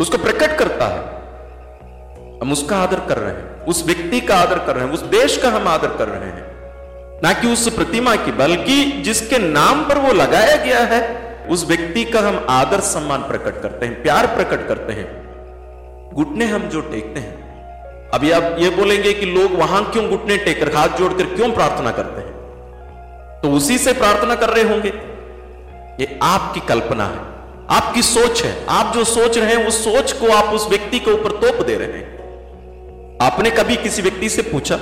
उसको 0.00 0.18
प्रकट 0.18 0.58
करता 0.58 0.86
है। 0.86 1.12
हम 2.40 2.52
उसका 2.52 2.76
आदर 2.76 3.00
कर 3.00 3.18
रहे 3.18 3.32
हैं, 3.32 3.64
उस 3.64 3.86
व्यक्ति 3.86 4.20
का 4.20 4.36
आदर 4.36 4.58
कर 4.58 4.76
रहे 4.76 4.86
हैं, 4.86 4.92
उस 4.92 5.00
देश 5.00 5.36
का 5.36 5.50
हम 5.50 5.68
आदर 5.68 5.88
कर 5.88 6.08
रहे 6.08 6.30
हैं, 6.30 6.52
ना 7.22 7.32
कि 7.32 7.46
उस 7.48 7.68
प्रतिमा 7.68 8.16
की, 8.16 8.32
बल्कि 8.32 8.82
जिसके 8.84 9.38
नाम 9.38 9.88
पर 9.88 9.98
वो 9.98 10.12
लगाया 10.12 10.56
गया 10.56 10.78
है 10.78 11.23
उस 11.48 11.66
व्यक्ति 11.68 12.04
का 12.04 12.20
हम 12.20 12.46
आदर 12.50 12.80
सम्मान 12.80 13.20
प्रकट 13.20 13.62
करते 13.62 13.86
हैं, 13.86 14.02
प्यार 14.02 14.26
प्रकट 14.26 14.68
करते 14.68 14.92
हैं। 14.92 15.24
घुटने 16.14 16.44
हम 16.44 16.62
जो 16.62 16.80
टेकते 16.80 17.20
हैं। 17.20 17.44
अभी 18.10 18.30
आप 18.30 18.56
ये 18.58 18.70
बोलेंगे 18.70 19.12
कि 19.12 19.26
लोग 19.26 19.52
वहाँ 19.52 19.90
क्यों 19.90 20.08
घुटने 20.08 20.36
टेकर 20.36 20.76
हाथ 20.76 20.88
जोड़कर 20.88 21.24
क्यों 21.24 21.50
प्रार्थना 21.52 21.90
करते 21.90 22.20
हैं? 22.20 22.34
तो 23.42 23.50
उसी 23.50 23.78
से 23.78 23.92
प्रार्थना 23.92 24.34
कर 24.34 24.50
रहे 24.50 24.64
होंगे। 24.64 24.92
ये 26.00 26.18
आपकी 26.22 26.60
कल्पना 26.60 27.04
है, 27.04 27.18
आपकी 27.70 28.02
सोच 28.02 28.42
है। 28.42 28.66
आप 28.68 28.94
जो 28.94 29.04
सोच 29.04 29.38
रहे 29.38 29.54
हैं, 29.54 29.66
उस 29.66 29.84
सोच 29.84 30.12
को 30.12 30.32
आप 30.32 30.44
उस 30.44 30.68
व्यक्ति 30.68 30.98
के 30.98 31.10
ऊपर 31.10 31.30
तोप 31.30 31.66
दे 31.66 31.74
रहे 31.74 31.88
हैं। 31.88 32.14
आपने 33.22 33.50
कभी 33.50 33.76
किसी 33.76 34.02
व्यक्ति 34.02 34.28
से 34.28 34.42
पूछा? 34.42 34.76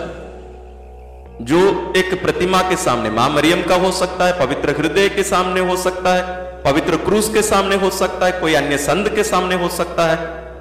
जो 1.43 1.93
एक 1.97 2.23
प्रतिमा 2.23 2.63
के 2.63 2.77
सामने, 2.77 3.11
माँ 3.11 3.29
मरियम 3.31 3.63
का 3.63 3.75
हो 3.75 3.91
सकता 3.91 4.27
है, 4.27 4.47
पवित्र 4.47 4.71
हृदय 4.71 5.09
के 5.09 5.23
सामने 5.23 5.61
हो 5.61 5.77
सकता 5.77 6.15
है 6.15 6.52
पवित्र 6.65 6.97
क्रूस 6.97 7.29
के 7.29 7.43
सामने 7.43 7.77
हो 7.77 7.91
सकता 7.91 8.27
है, 8.27 8.33
कोई 8.33 8.55
अन्य 8.55 8.79
संत 8.79 9.15
के 9.15 9.25
सामने 9.25 9.55
हो 9.55 9.69
सकता 9.69 10.07
है। 10.07 10.17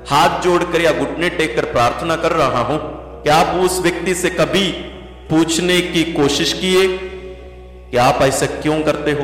हाथ 0.08 0.42
जोड़कर 0.42 0.82
या 0.82 0.92
घुटने 0.92 1.30
टेक 1.30 1.56
कर 1.56 1.66
प्रार्थना 1.66 2.16
कर 2.16 2.32
रहा 2.32 2.62
हूँ। 2.62 2.80
क्या 3.24 3.36
आप 3.36 3.56
उस 3.56 3.80
व्यक्ति 3.80 4.16
से 4.16 4.30
कभी 4.30 4.72
पूछने 5.30 5.82
की 5.82 6.04
कोशिश 6.04 6.54
किए? 6.54 6.98
कि 7.92 7.98
आप 7.98 8.20
ऐसा 8.22 8.46
क्यों 8.46 8.82
करते 8.82 9.12
हो? 9.12 9.24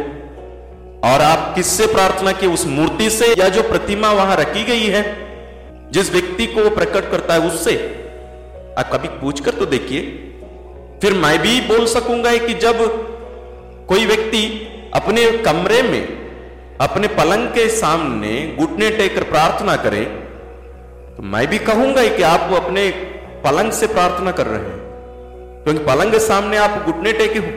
और 1.10 1.22
आप 1.22 1.56
किससे 1.56 1.88
प्रार्थना 1.88 2.32
की? 2.32 2.48
उस 2.48 2.68
मूर्ति 2.68 3.10
से 3.10 3.34
या 3.38 3.50
जो 3.50 3.64
प्रतिमा 3.64 4.12
वहाँ 4.12 4.36
रखी 4.36 4.64
गई 4.64 4.86
है? 4.86 5.18
जिस 5.92 6.12
व्यक्ति 6.12 6.48
को 6.48 6.64
वो 6.64 6.70
प्रकट 6.70 7.12
करता 7.12 7.34
है 7.34 7.40
उससे। 7.40 7.76
आप 8.80 8.90
कभी 8.94 9.08
पूछकर 9.08 9.52
तो 9.52 9.66
देखिए। 9.66 10.02
फिर 11.02 11.14
मैं 11.14 11.40
भी 11.40 11.62
बोल 11.62 11.86
सकूँगा 11.86 12.38
कि 12.38 12.54
जब 12.54 12.78
कोई 13.88 14.06
व्यक्ति 14.06 14.68
अपने 14.94 15.32
कमरे 15.32 15.82
में 15.82 16.27
अपने 16.82 17.08
पलंग 17.08 17.48
के 17.48 17.70
सामने 17.70 18.56
घुटने 18.60 18.90
टेकर 18.90 19.24
प्रार्थना 19.24 19.76
करे 19.76 20.04
तो 21.18 21.24
मैं 21.24 21.48
भी 21.48 21.58
कहूँगा 21.58 22.08
कि 22.08 22.24
आप 22.24 22.50
वो 22.50 22.58
अपने 22.58 22.90
पलंग 23.44 23.72
से 23.72 23.88
प्रार्थना 23.88 24.32
कर 24.32 24.46
रहे 24.46 24.60
हैं। 24.60 24.78
क्योंकि 25.64 25.80
तो 25.80 25.86
पलंग 25.86 26.12
के 26.12 26.20
सामने 26.20 26.58
आप 26.58 26.84
घुटने 26.86 27.14
टेके 27.14 27.40
हो, 27.40 27.48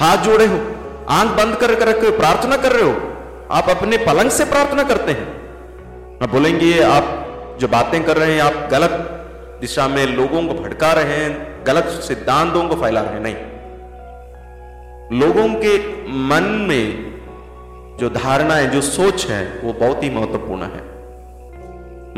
हाथ 0.00 0.16
जोड़े 0.16 0.46
हो, 0.46 0.58
आँख 1.08 1.30
बंद 1.30 1.56
कर 1.56 1.70
रखे 1.70 2.10
प्रार्थना 2.10 2.56
कर 2.56 2.72
रहे 2.72 2.82
हो, 2.82 3.12
आप 3.50 3.68
अपने 3.68 3.96
पलंग 3.96 4.30
से 4.30 4.44
प्रार्थना 4.44 4.82
करते 4.82 5.12
हैं। 5.12 5.26
आप 6.22 6.30
बोलेंगे, 6.30 6.82
आप 6.82 7.56
जो 7.60 7.68
बातें 7.68 8.04
कर 8.04 8.16
रहे 8.16 8.32
हैं, 8.32 8.42
आप 8.42 8.68
गलत 8.70 8.90
दिशा 9.60 9.88
में 9.88 10.06
लोगों 10.06 10.46
को 10.46 10.54
भटका 10.54 10.92
रहे 10.92 11.16
हैं, 11.16 11.64
गलत 11.64 11.84
सिद्धांतों 11.84 12.68
को 12.68 12.74
फैला 12.74 13.00
रहे 13.00 13.12
हैं, 13.12 13.20
नहीं। 13.20 13.36
लोगों 15.20 15.48
के 15.54 15.78
मन 16.08 16.42
में 16.42 17.13
जो 18.00 18.08
धारणा 18.10 18.54
है 18.54 18.70
जो 18.70 18.80
सोच 18.80 19.26
है, 19.26 19.60
वो 19.64 19.72
बहुत 19.72 20.02
ही 20.02 20.10
महत्वपूर्ण 20.10 20.62
है। 20.62 20.82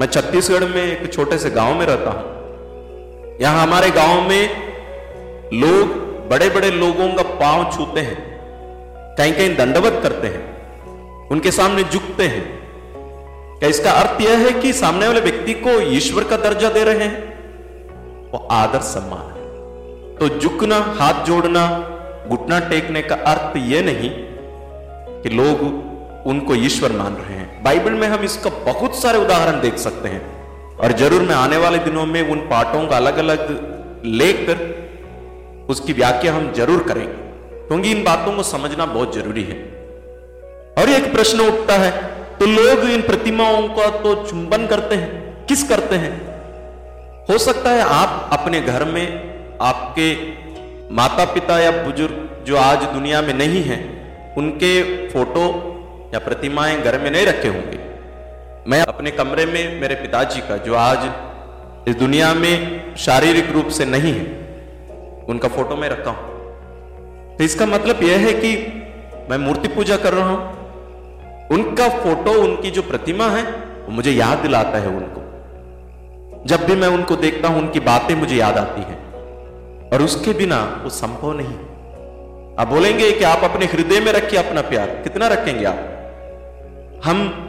मैं 0.01 0.07
छत्तीसगढ़ 0.07 0.64
में 0.64 0.83
एक 0.83 1.12
छोटे 1.12 1.39
से 1.39 1.51
गाँव 1.51 1.74
में 1.74 1.87
रहता 1.87 2.11
हूँ। 2.11 3.39
यहाँ 3.41 3.62
हमारे 3.62 3.91
गाँव 3.91 4.20
में 4.20 4.51
लोग 5.55 6.05
बड़े 6.29 6.49
बड़े 6.49 6.70
लोगों 6.70 7.09
का 7.14 7.22
पाँव 7.22 7.70
छूते 7.72 8.01
हैं 8.01 8.16
कहीं 9.18 9.33
कहीं 9.33 9.57
दंडवत 9.57 10.01
करते 10.03 10.27
हैं, 10.27 11.29
उनके 11.29 11.51
सामने 11.51 11.85
झुकते 11.85 12.24
हैं। 12.24 12.45
क्या 13.59 13.68
इसका 13.68 13.91
अर्थ 13.91 14.20
यह 14.20 14.39
है 14.39 14.53
कि 14.53 14.72
सामने 14.72 15.07
वाले 15.07 15.20
व्यक्ति 15.20 15.55
को 15.55 15.81
ईश्वर 15.91 16.24
का 16.24 16.37
दर्जा 16.37 16.70
दे 16.70 16.85
रहे 16.85 17.05
हैं? 17.05 18.31
वो 18.33 18.39
आदर 18.51 18.81
सम्मान 18.81 19.27
है। 19.27 20.16
तो 20.16 20.29
झुकना, 20.39 20.79
हाथ 20.99 21.24
जोड़ना, 21.24 21.66
घुटना 22.29 22.59
टेकने 22.61 23.03
का 23.03 23.14
अर्थ 23.14 23.57
यह 23.57 23.83
नहीं 23.83 24.11
कि 25.27 25.35
लोग 25.35 26.27
उनको 26.27 26.55
ईश्वर 26.57 26.93
मान 26.93 27.14
रहे 27.14 27.37
हैं। 27.37 27.62
बाइबल 27.62 27.93
में 27.93 28.07
हम 28.09 28.24
इसका 28.24 28.51
बहुत 28.64 28.97
सारे 28.97 29.18
उदाहरण 29.18 29.61
देख 29.61 29.77
सकते 29.79 30.09
हैं। 30.09 30.20
और 30.79 30.93
ज़रूर 30.93 31.22
मैं 31.22 31.35
आने 31.35 31.57
वाले 31.57 31.79
दिनों 31.79 32.05
में 32.07 32.20
उन 32.31 32.41
पाठों 32.49 32.87
का 32.87 32.97
अलग 32.97 33.16
अलग 33.18 33.41
लेकर 34.07 34.61
उसकी 35.70 35.93
व्याख्या 35.93 36.35
हम 36.35 36.53
ज़रूर 36.53 36.83
करेंगे। 36.83 37.14
क्योंकि 37.68 37.91
इन 37.91 38.05
बातों 38.05 38.33
को 38.33 38.43
समझना 38.43 38.87
बहुत 38.87 39.14
ज़रूरी 39.14 39.43
है। 39.43 39.57
और 40.79 40.91
एक 40.91 41.12
प्रश्न 41.12 41.41
उठता 41.43 41.74
है 41.74 41.91
तो 42.39 42.47
लोग 42.47 42.85
इन 42.91 43.03
प्रतिमाओं 43.03 43.68
का 43.70 43.89
तो 43.99 44.14
चुंबन 44.24 44.66
करते 44.66 44.95
हैं, 44.95 45.11
किस 45.47 45.68
करते 45.68 45.97
हैं? 45.97 46.14
हो 47.31 47.39
सकता 47.41 47.70
है 47.70 47.83
आप 47.83 48.31
अपने 48.33 48.61
घर 48.62 48.85
में 48.85 49.07
आपके 49.62 50.09
माता 50.95 51.24
पिता 51.24 51.59
या 51.59 51.70
बुज़ुर्ग 51.83 52.45
जो 52.47 52.57
आज 52.61 52.85
दुनिया 52.89 53.22
में 53.22 53.35
नहीं 53.35 53.62
हैं 53.64 53.81
उनके 54.37 55.09
फ़ोटो 55.09 55.72
या 56.14 56.18
प्रतिमाएँ 56.18 56.82
घर 56.82 57.01
में 57.01 57.11
नहीं 57.11 57.26
रखे 57.26 57.49
होंगे। 57.49 57.87
मैं 58.70 58.80
अपने 58.80 59.11
कमरे 59.11 59.47
में 59.47 59.80
मेरे 59.80 59.95
पिताजी 59.95 60.41
का, 60.41 60.57
जो 60.57 60.74
आज 60.74 60.99
इस 61.89 61.97
दुनिया 61.97 62.34
में 62.34 62.82
शारीरिक 62.97 63.51
रूप 63.51 63.68
से 63.68 63.84
नहीं 63.84 64.12
है, 64.12 64.24
उनका 65.28 65.49
फ़ोटो 65.49 65.76
मैं 65.76 65.89
रखा 65.89 66.11
हूँ। 66.11 66.37
तो 67.37 67.45
इसका 67.45 67.66
मतलब 67.66 68.03
यह 68.03 68.18
है 68.18 68.32
कि 68.32 68.82
मैं 69.30 69.39
मूर्ति 69.39 69.68
पूजा 69.68 69.97
कर 69.97 70.12
रहा 70.12 70.28
हूँ। 70.28 70.57
उनका 71.49 71.89
फ़ोटो, 71.89 72.32
उनकी 72.32 72.70
जो 72.70 72.82
प्रतिमा 72.82 73.24
है, 73.24 73.43
वो 73.43 73.91
मुझे 73.91 74.12
याद 74.12 74.39
दिलाता 74.39 74.78
है 74.78 74.89
उनको। 74.89 75.22
जब 76.47 76.64
भी 76.64 76.74
मैं 76.74 76.89
उनको 76.89 77.16
देखता 77.16 77.49
हूँ, 77.49 77.62
उनकी 77.62 77.80
बातें 77.80 78.14
मुझे 78.14 78.37
याद 78.37 78.59
आती 78.59 78.80
हैं। 78.80 79.12
और 79.91 80.03
उसके 80.03 80.32
बिना 80.32 80.80
वो 80.84 80.91
संभव 80.91 81.32
नहीं। 81.32 81.76
आप 82.59 82.68
बोलेंगे 82.68 83.12
कि 83.12 83.24
आप 83.24 83.44
अपने 83.44 83.66
हृदय 83.66 84.00
में 84.00 84.12
रखिए 84.12 84.38
अपना 84.38 84.61
प्यार। 84.61 84.86
कितना 84.86 85.26
रखेंगे 85.28 85.64
आप? 85.64 85.78
हम 87.04 87.42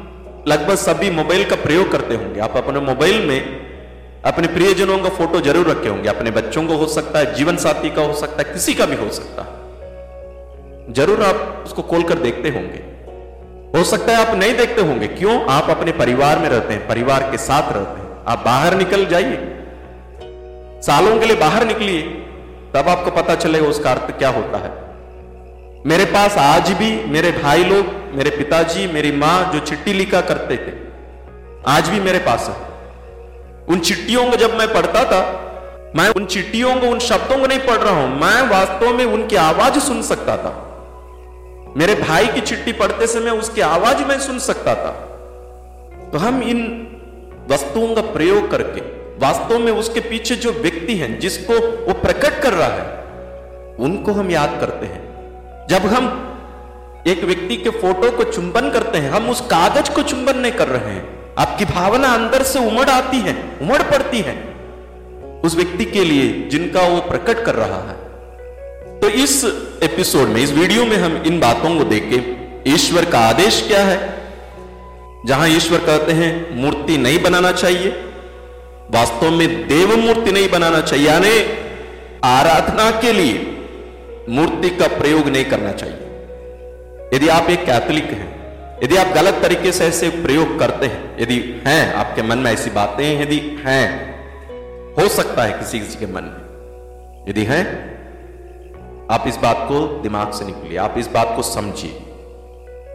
लगभग 0.47 0.75
सभी 0.75 1.09
मोबाइल 1.09 1.49
का 1.49 1.55
प्रयोग 1.55 1.91
करते 1.91 2.15
होंगे। 2.15 2.39
आप 2.39 2.57
अपने 2.57 2.79
मोबाइल 2.79 3.27
में 3.27 3.67
अपने 4.25 4.47
प्रियजनों 4.47 4.99
का 4.99 5.09
फ़ोटो 5.09 5.41
ज़रूर 5.41 5.67
रखे 5.67 5.89
होंगे। 5.89 6.09
अपने 6.09 6.31
बच्चों 6.31 6.67
को 6.67 6.75
हो 6.75 6.87
सकता 6.87 7.19
है, 7.19 7.33
जीवन 7.33 7.57
साथी 7.57 7.89
का 7.89 8.01
हो 8.01 8.13
सकता 8.13 8.43
है, 8.43 8.53
किसी 8.53 8.73
का 8.73 8.85
भी 8.85 8.95
हो 8.95 9.09
सकता 9.09 9.41
है। 9.41 10.93
ज़रूर 10.93 11.23
आप 11.23 11.63
उसको 11.65 11.81
खोल 11.81 12.03
कर 12.03 12.13
देखते 12.13 12.49
होंगे। 12.49 12.81
हो 13.77 13.83
सकता 13.83 14.17
है 14.17 14.27
आप 14.27 14.35
नहीं 14.35 14.55
देखते 14.55 14.81
होंगे। 14.81 15.07
क्यों? 15.07 15.45
आप 15.45 15.69
अपने 15.69 15.91
परिवार 15.91 16.39
में 16.39 16.49
रहते 16.49 16.73
हैं, 16.73 16.87
परिवार 16.87 17.31
के 17.31 17.37
साथ 17.37 17.71
रहते 17.73 18.01
हैं। 18.01 18.23
आप 18.27 18.39
बाहर 18.45 18.75
निकल 18.75 19.05
जाइए। 19.05 19.37
सालों 20.81 21.19
के 21.19 21.25
लिए 21.25 21.35
बाहर 21.35 21.65
निकलिए। 21.65 22.01
तब 22.75 22.89
आपको 22.89 23.11
पता 23.11 23.35
चलेगा 23.35 23.67
उसका 23.67 23.91
अर्थ 23.91 24.17
क्या 24.17 24.29
होता 24.29 24.57
है। 24.57 24.86
मेरे 25.87 26.05
पास 26.05 26.37
आज 26.37 26.71
भी 26.71 26.89
मेरे 27.05 27.31
भाई 27.31 27.63
लोग, 27.63 27.85
मेरे 28.13 28.29
पिताजी, 28.29 28.87
मेरी 28.87 29.11
माँ 29.11 29.53
जो 29.53 29.59
चिट्ठी 29.59 29.93
लिखा 29.93 30.21
करते 30.21 30.57
थे, 30.57 30.71
आज 31.67 31.89
भी 31.89 31.99
मेरे 31.99 32.19
पास 32.19 32.49
है। 32.49 32.55
उन 33.67 33.79
चिट्ठियों 33.79 34.31
को 34.31 34.37
जब 34.37 34.57
मैं 34.57 34.67
पढ़ता 34.73 35.03
था, 35.03 35.21
मैं 35.95 36.09
उन 36.09 36.25
चिट्ठियों 36.25 36.75
को, 36.75 36.87
उन 36.87 36.99
शब्दों 36.99 37.37
को 37.37 37.47
नहीं 37.47 37.59
पढ़ 37.59 37.77
रहा 37.77 37.93
हूँ, 38.01 38.19
मैं 38.21 38.49
वास्तव 38.49 38.93
में 38.93 39.05
उनकी 39.05 39.35
आवाज़ 39.35 39.79
सुन 39.79 40.01
सकता 40.01 40.37
था। 40.37 40.53
मेरे 41.77 41.95
भाई 41.95 42.27
की 42.27 42.41
चिट्ठी 42.41 42.73
पढ़ते 42.73 43.07
समय 43.07 43.29
उसकी 43.29 43.61
आवाज़ 43.61 44.03
मैं 44.03 44.19
सुन 44.19 44.39
सकता 44.39 44.75
था। 44.75 44.91
तो 46.11 46.17
हम 46.17 46.43
इन 46.43 46.61
वस्तुओं 47.51 47.95
का 47.95 48.01
प्रयोग 48.01 48.51
करके, 48.51 48.81
वास्तव 49.25 49.59
में 49.59 49.71
उसके 49.71 49.99
पीछे 49.99 50.35
जो 50.35 50.51
व्यक्ति 50.51 50.97
हैं, 50.97 51.19
जिसको 51.19 51.53
वो 51.87 51.93
प्रकट 51.93 52.41
कर 52.41 52.53
रहा 52.53 52.67
है, 52.67 53.75
उनको 53.79 54.11
हम 54.11 54.31
याद 54.31 54.57
करते 54.61 54.85
हैं। 54.85 55.06
जब 55.69 55.79
हम 55.79 56.23
एक 57.07 57.23
व्यक्ति 57.23 57.57
के 57.57 57.69
फ़ोटो 57.69 58.11
को 58.11 58.23
चुंबन 58.23 58.69
करते 58.69 58.97
हैं, 58.97 59.11
हम 59.11 59.29
उस 59.29 59.41
कागज़ 59.41 59.91
को 59.91 60.01
चुंबन 60.01 60.37
नहीं 60.37 60.51
कर 60.51 60.67
रहे 60.67 60.93
हैं। 60.93 61.33
आपकी 61.37 61.65
भावना 61.65 62.07
अंदर 62.07 62.43
से 62.43 62.59
उमड़ 62.59 62.89
आती 62.89 63.17
है, 63.17 63.57
उमड़ 63.61 63.81
पड़ती 63.81 64.19
है। 64.19 64.57
उस 65.43 65.55
व्यक्ति 65.55 65.85
के 65.85 66.03
लिए 66.03 66.49
जिनका 66.51 66.81
वो 66.81 66.97
प्रकट 66.97 67.45
कर 67.45 67.55
रहा 67.55 67.89
है। 67.89 68.07
तो 68.99 69.09
इस 69.09 69.45
एपिसोड 69.83 70.27
में, 70.27 70.43
इस 70.43 70.51
वीडियो 70.51 70.85
में 70.85 70.97
हम 70.97 71.23
इन 71.27 71.39
बातों 71.39 71.77
को 71.77 71.83
देख। 71.83 72.09
के 72.13 72.47
ईश्वर 72.71 73.05
का 73.05 73.19
आदेश 73.19 73.63
क्या 73.67 73.83
है? 73.83 74.21
जहाँ 75.25 75.47
ईश्वर 75.47 75.79
कहते 75.79 76.11
हैं, 76.11 76.61
मूर्ति 76.61 76.97
नहीं 76.97 77.23
बनाना 77.23 77.51
चाहिए। 77.51 77.87
वास्तव 78.91 79.31
में 79.31 79.67
देव 79.67 79.97
मूर्ति 79.97 80.31
नहीं 80.31 80.49
बनाना 80.49 80.81
चाहिए। 80.81 81.07
यानी 81.07 81.45
आराधना 82.23 82.91
के 82.91 83.13
लिए 83.13 83.56
मूर्ति 84.29 84.69
का 84.69 84.87
प्रयोग 84.87 85.27
नहीं 85.27 85.45
करना 85.45 85.71
चाहिए। 85.71 86.03
यदि 87.13 87.27
आप 87.27 87.49
एक 87.49 87.65
कैथोलिक 87.65 88.03
हैं, 88.03 88.37
यदि 88.83 88.97
आप 88.97 89.07
गलत 89.07 89.33
तरीके 89.33 89.71
से 89.71 89.85
ऐसे 89.85 90.09
प्रयोग 90.09 90.59
करते 90.59 90.85
हैं, 90.85 91.21
यदि 91.21 91.61
हैं 91.67 91.93
आपके 91.93 92.21
मन 92.21 92.37
में 92.37 92.51
ऐसी 92.51 92.69
बातें, 92.69 93.21
यदि 93.21 93.57
हैं, 93.65 94.17
हो 94.95 95.07
सकता 95.07 95.43
है 95.43 95.51
किसी 95.51 95.79
किसी 95.79 95.99
के 95.99 96.05
मन 96.05 96.23
में। 96.23 97.25
यदि 97.29 97.43
हैं, 97.43 97.97
आप 99.11 99.23
इस 99.27 99.35
बात 99.35 99.57
को 99.59 100.01
दिमाग 100.01 100.31
से 100.31 100.45
निकलिए, 100.45 100.77
आप 100.77 100.95
इस 100.97 101.07
बात 101.07 101.33
को 101.35 101.41
समझिए। 101.41 101.91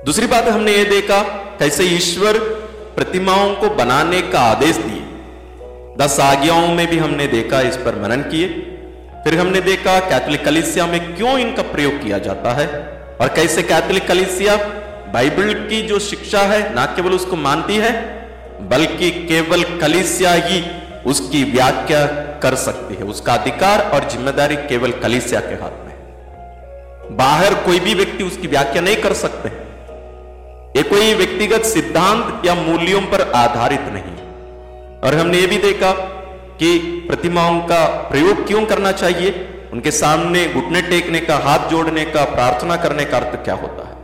दूसरी 0.06 0.26
बात 0.26 0.48
हमने 0.48 0.72
ये 0.72 0.84
देखा 0.84 1.22
कैसे 1.58 1.84
ईश्वर 1.84 2.38
प्रतिमाओं 2.96 3.54
को 3.54 3.68
बनाने 3.68 4.22
का 4.22 4.40
आदेश 4.40 4.76
दिए। 4.76 5.02
दस 5.96 6.20
आज्ञाओं 6.20 6.68
में 6.68 6.86
भी 6.86 6.98
हमने 6.98 7.26
देखा, 7.26 7.60
इस 7.60 7.76
पर 7.76 8.02
मनन 8.02 8.22
किए। 8.22 8.71
फिर 9.24 9.38
हमने 9.38 9.60
देखा 9.60 9.98
कैथोलिक 10.08 10.44
कलिसिया 10.44 10.86
में 10.86 11.14
क्यों 11.16 11.38
इनका 11.38 11.62
प्रयोग 11.64 12.02
किया 12.02 12.18
जाता 12.18 12.52
है 12.52 12.66
और 13.20 13.28
कैसे 13.34 13.62
कैथोलिक 13.62 14.06
कलिसिया 14.06 14.56
बाइबल 15.12 15.52
की 15.68 15.80
जो 15.82 15.98
शिक्षा 16.00 16.40
है, 16.42 16.74
ना 16.74 16.84
केवल 16.86 17.12
उसको 17.12 17.36
मानती 17.38 17.76
है, 17.76 17.92
बल्कि 18.68 19.10
केवल 19.28 19.62
कलिसिया 19.80 20.32
ही 20.32 20.62
उसकी 21.06 21.42
व्याख्या 21.44 22.04
कर 22.42 22.54
सकती 22.58 22.94
है। 22.94 23.04
उसका 23.04 23.34
अधिकार 23.34 23.80
और 23.94 24.08
ज़िम्मेदारी 24.10 24.56
केवल 24.68 24.92
कलिसिया 25.02 25.40
के 25.40 25.54
हाथ 25.62 25.84
में 25.86 27.16
बाहर 27.16 27.54
कोई 27.64 27.80
भी 27.80 27.94
व्यक्ति 27.94 28.24
उसकी 28.24 28.48
व्याख्या 28.48 28.82
नहीं 28.82 28.96
कर 28.96 29.12
सकते। 29.16 29.48
ये 30.76 30.82
कोई 30.84 31.14
व्यक्तिगत 31.14 31.64
सिद्धांत 31.66 32.46
या 32.46 32.54
मूल्यों 32.56 33.00
पर 33.06 33.20
आधारित 33.36 33.88
नहीं 33.92 34.16
और 35.00 35.14
हमने 35.14 35.38
ये 35.38 35.46
भी 35.46 35.58
देखा 35.60 35.90
कि 36.62 36.78
प्रतिमाओं 37.08 37.60
का 37.60 37.86
प्रयोग 37.86 38.46
क्यों 38.46 38.64
करना 38.66 38.92
चाहिए? 38.92 39.30
उनके 39.72 39.90
सामने 39.90 40.46
घुटने 40.46 40.82
टेकने 40.82 41.20
का, 41.20 41.36
हाथ 41.36 41.70
जोड़ने 41.70 42.04
का, 42.04 42.24
प्रार्थना 42.24 42.76
करने 42.76 43.04
का 43.04 43.16
अर्थ 43.16 43.44
क्या 43.44 43.54
होता 43.54 43.86
है? 43.88 43.94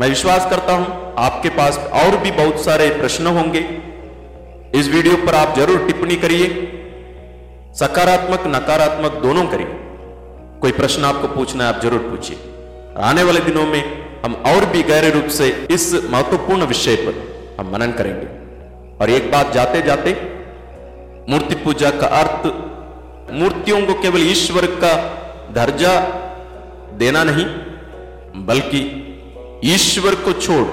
मैं 0.00 0.08
विश्वास 0.08 0.50
करता 0.50 0.72
हूँ, 0.72 1.14
आपके 1.18 1.48
पास 1.48 1.78
और 1.78 2.16
भी 2.16 2.30
बहुत 2.30 2.64
सारे 2.64 2.88
प्रश्न 2.90 3.26
होंगे। 3.26 3.60
इस 4.74 4.88
वीडियो 4.88 5.16
पर 5.16 5.34
आप 5.34 5.56
ज़रूर 5.56 5.86
टिप्पणी 5.86 6.16
करिए। 6.16 6.48
सकारात्मक, 7.74 8.46
नकारात्मक 8.46 9.12
दोनों 9.12 9.46
करिए। 9.46 9.66
कोई 10.60 10.72
प्रश्न 10.72 11.04
आपको 11.04 11.28
पूछना 11.28 11.68
है, 11.68 11.74
आप 11.74 11.82
ज़रूर 11.82 11.98
पूछिए। 11.98 12.38
आने 12.96 13.22
वाले 13.22 13.40
दिनों 13.40 13.66
में 13.66 13.82
हम 14.24 14.34
और 14.34 14.64
भी 14.64 14.82
गहरे 14.82 15.10
रूप 15.10 15.26
से 15.26 15.68
इस 15.70 15.94
महत्वपूर्ण 16.10 16.64
विषय 16.64 16.96
पर 16.96 17.14
हम 17.60 17.72
मनन 17.72 17.92
करेंगे। 17.92 18.26
और 19.00 19.10
एक 19.10 19.30
बात 19.32 19.52
जाते 19.52 19.82
जाते 19.82 20.39
मूर्ति 21.30 21.54
पूजा 21.54 21.90
का 21.90 22.06
अर्थ, 22.06 22.46
मूर्तियों 23.32 23.86
को 23.86 23.94
केवल 24.02 24.22
ईश्वर 24.22 24.66
का 24.66 24.92
दर्जा 25.52 26.00
देना 26.98 27.24
नहीं, 27.24 27.44
बल्कि 28.46 28.80
ईश्वर 29.64 30.14
को 30.14 30.32
छोड़ 30.32 30.66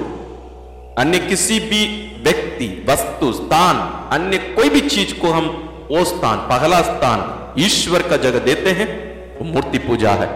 अन्य 1.00 1.20
किसी 1.20 1.60
भी 1.60 1.86
व्यक्ति, 2.24 2.86
वस्तु, 2.90 3.32
स्थान, 3.34 3.78
अन्य 4.12 4.38
कोई 4.38 4.70
भी 4.70 4.82
चीज़ 4.82 5.14
को 5.14 5.32
हम 5.32 5.48
वो 5.92 6.04
स्थान, 6.06 6.38
पहला 6.38 6.82
स्थान 6.82 7.62
ईश्वर 7.62 8.02
का 8.02 8.18
जगह 8.18 8.40
देते 8.40 8.72
हैं, 8.72 8.90
वो 9.38 9.46
मूर्ति 9.46 9.78
पूजा 9.78 10.12
है। 10.12 10.30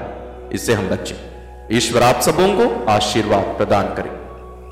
इससे 0.54 0.74
हम 0.74 0.90
बचें 0.90 1.78
ईश्वर 1.78 2.04
आप 2.04 2.22
सबों 2.22 2.48
को 2.56 2.92
आशीर्वाद 2.92 3.44
प्रदान 3.58 3.94
करें। 3.96 4.21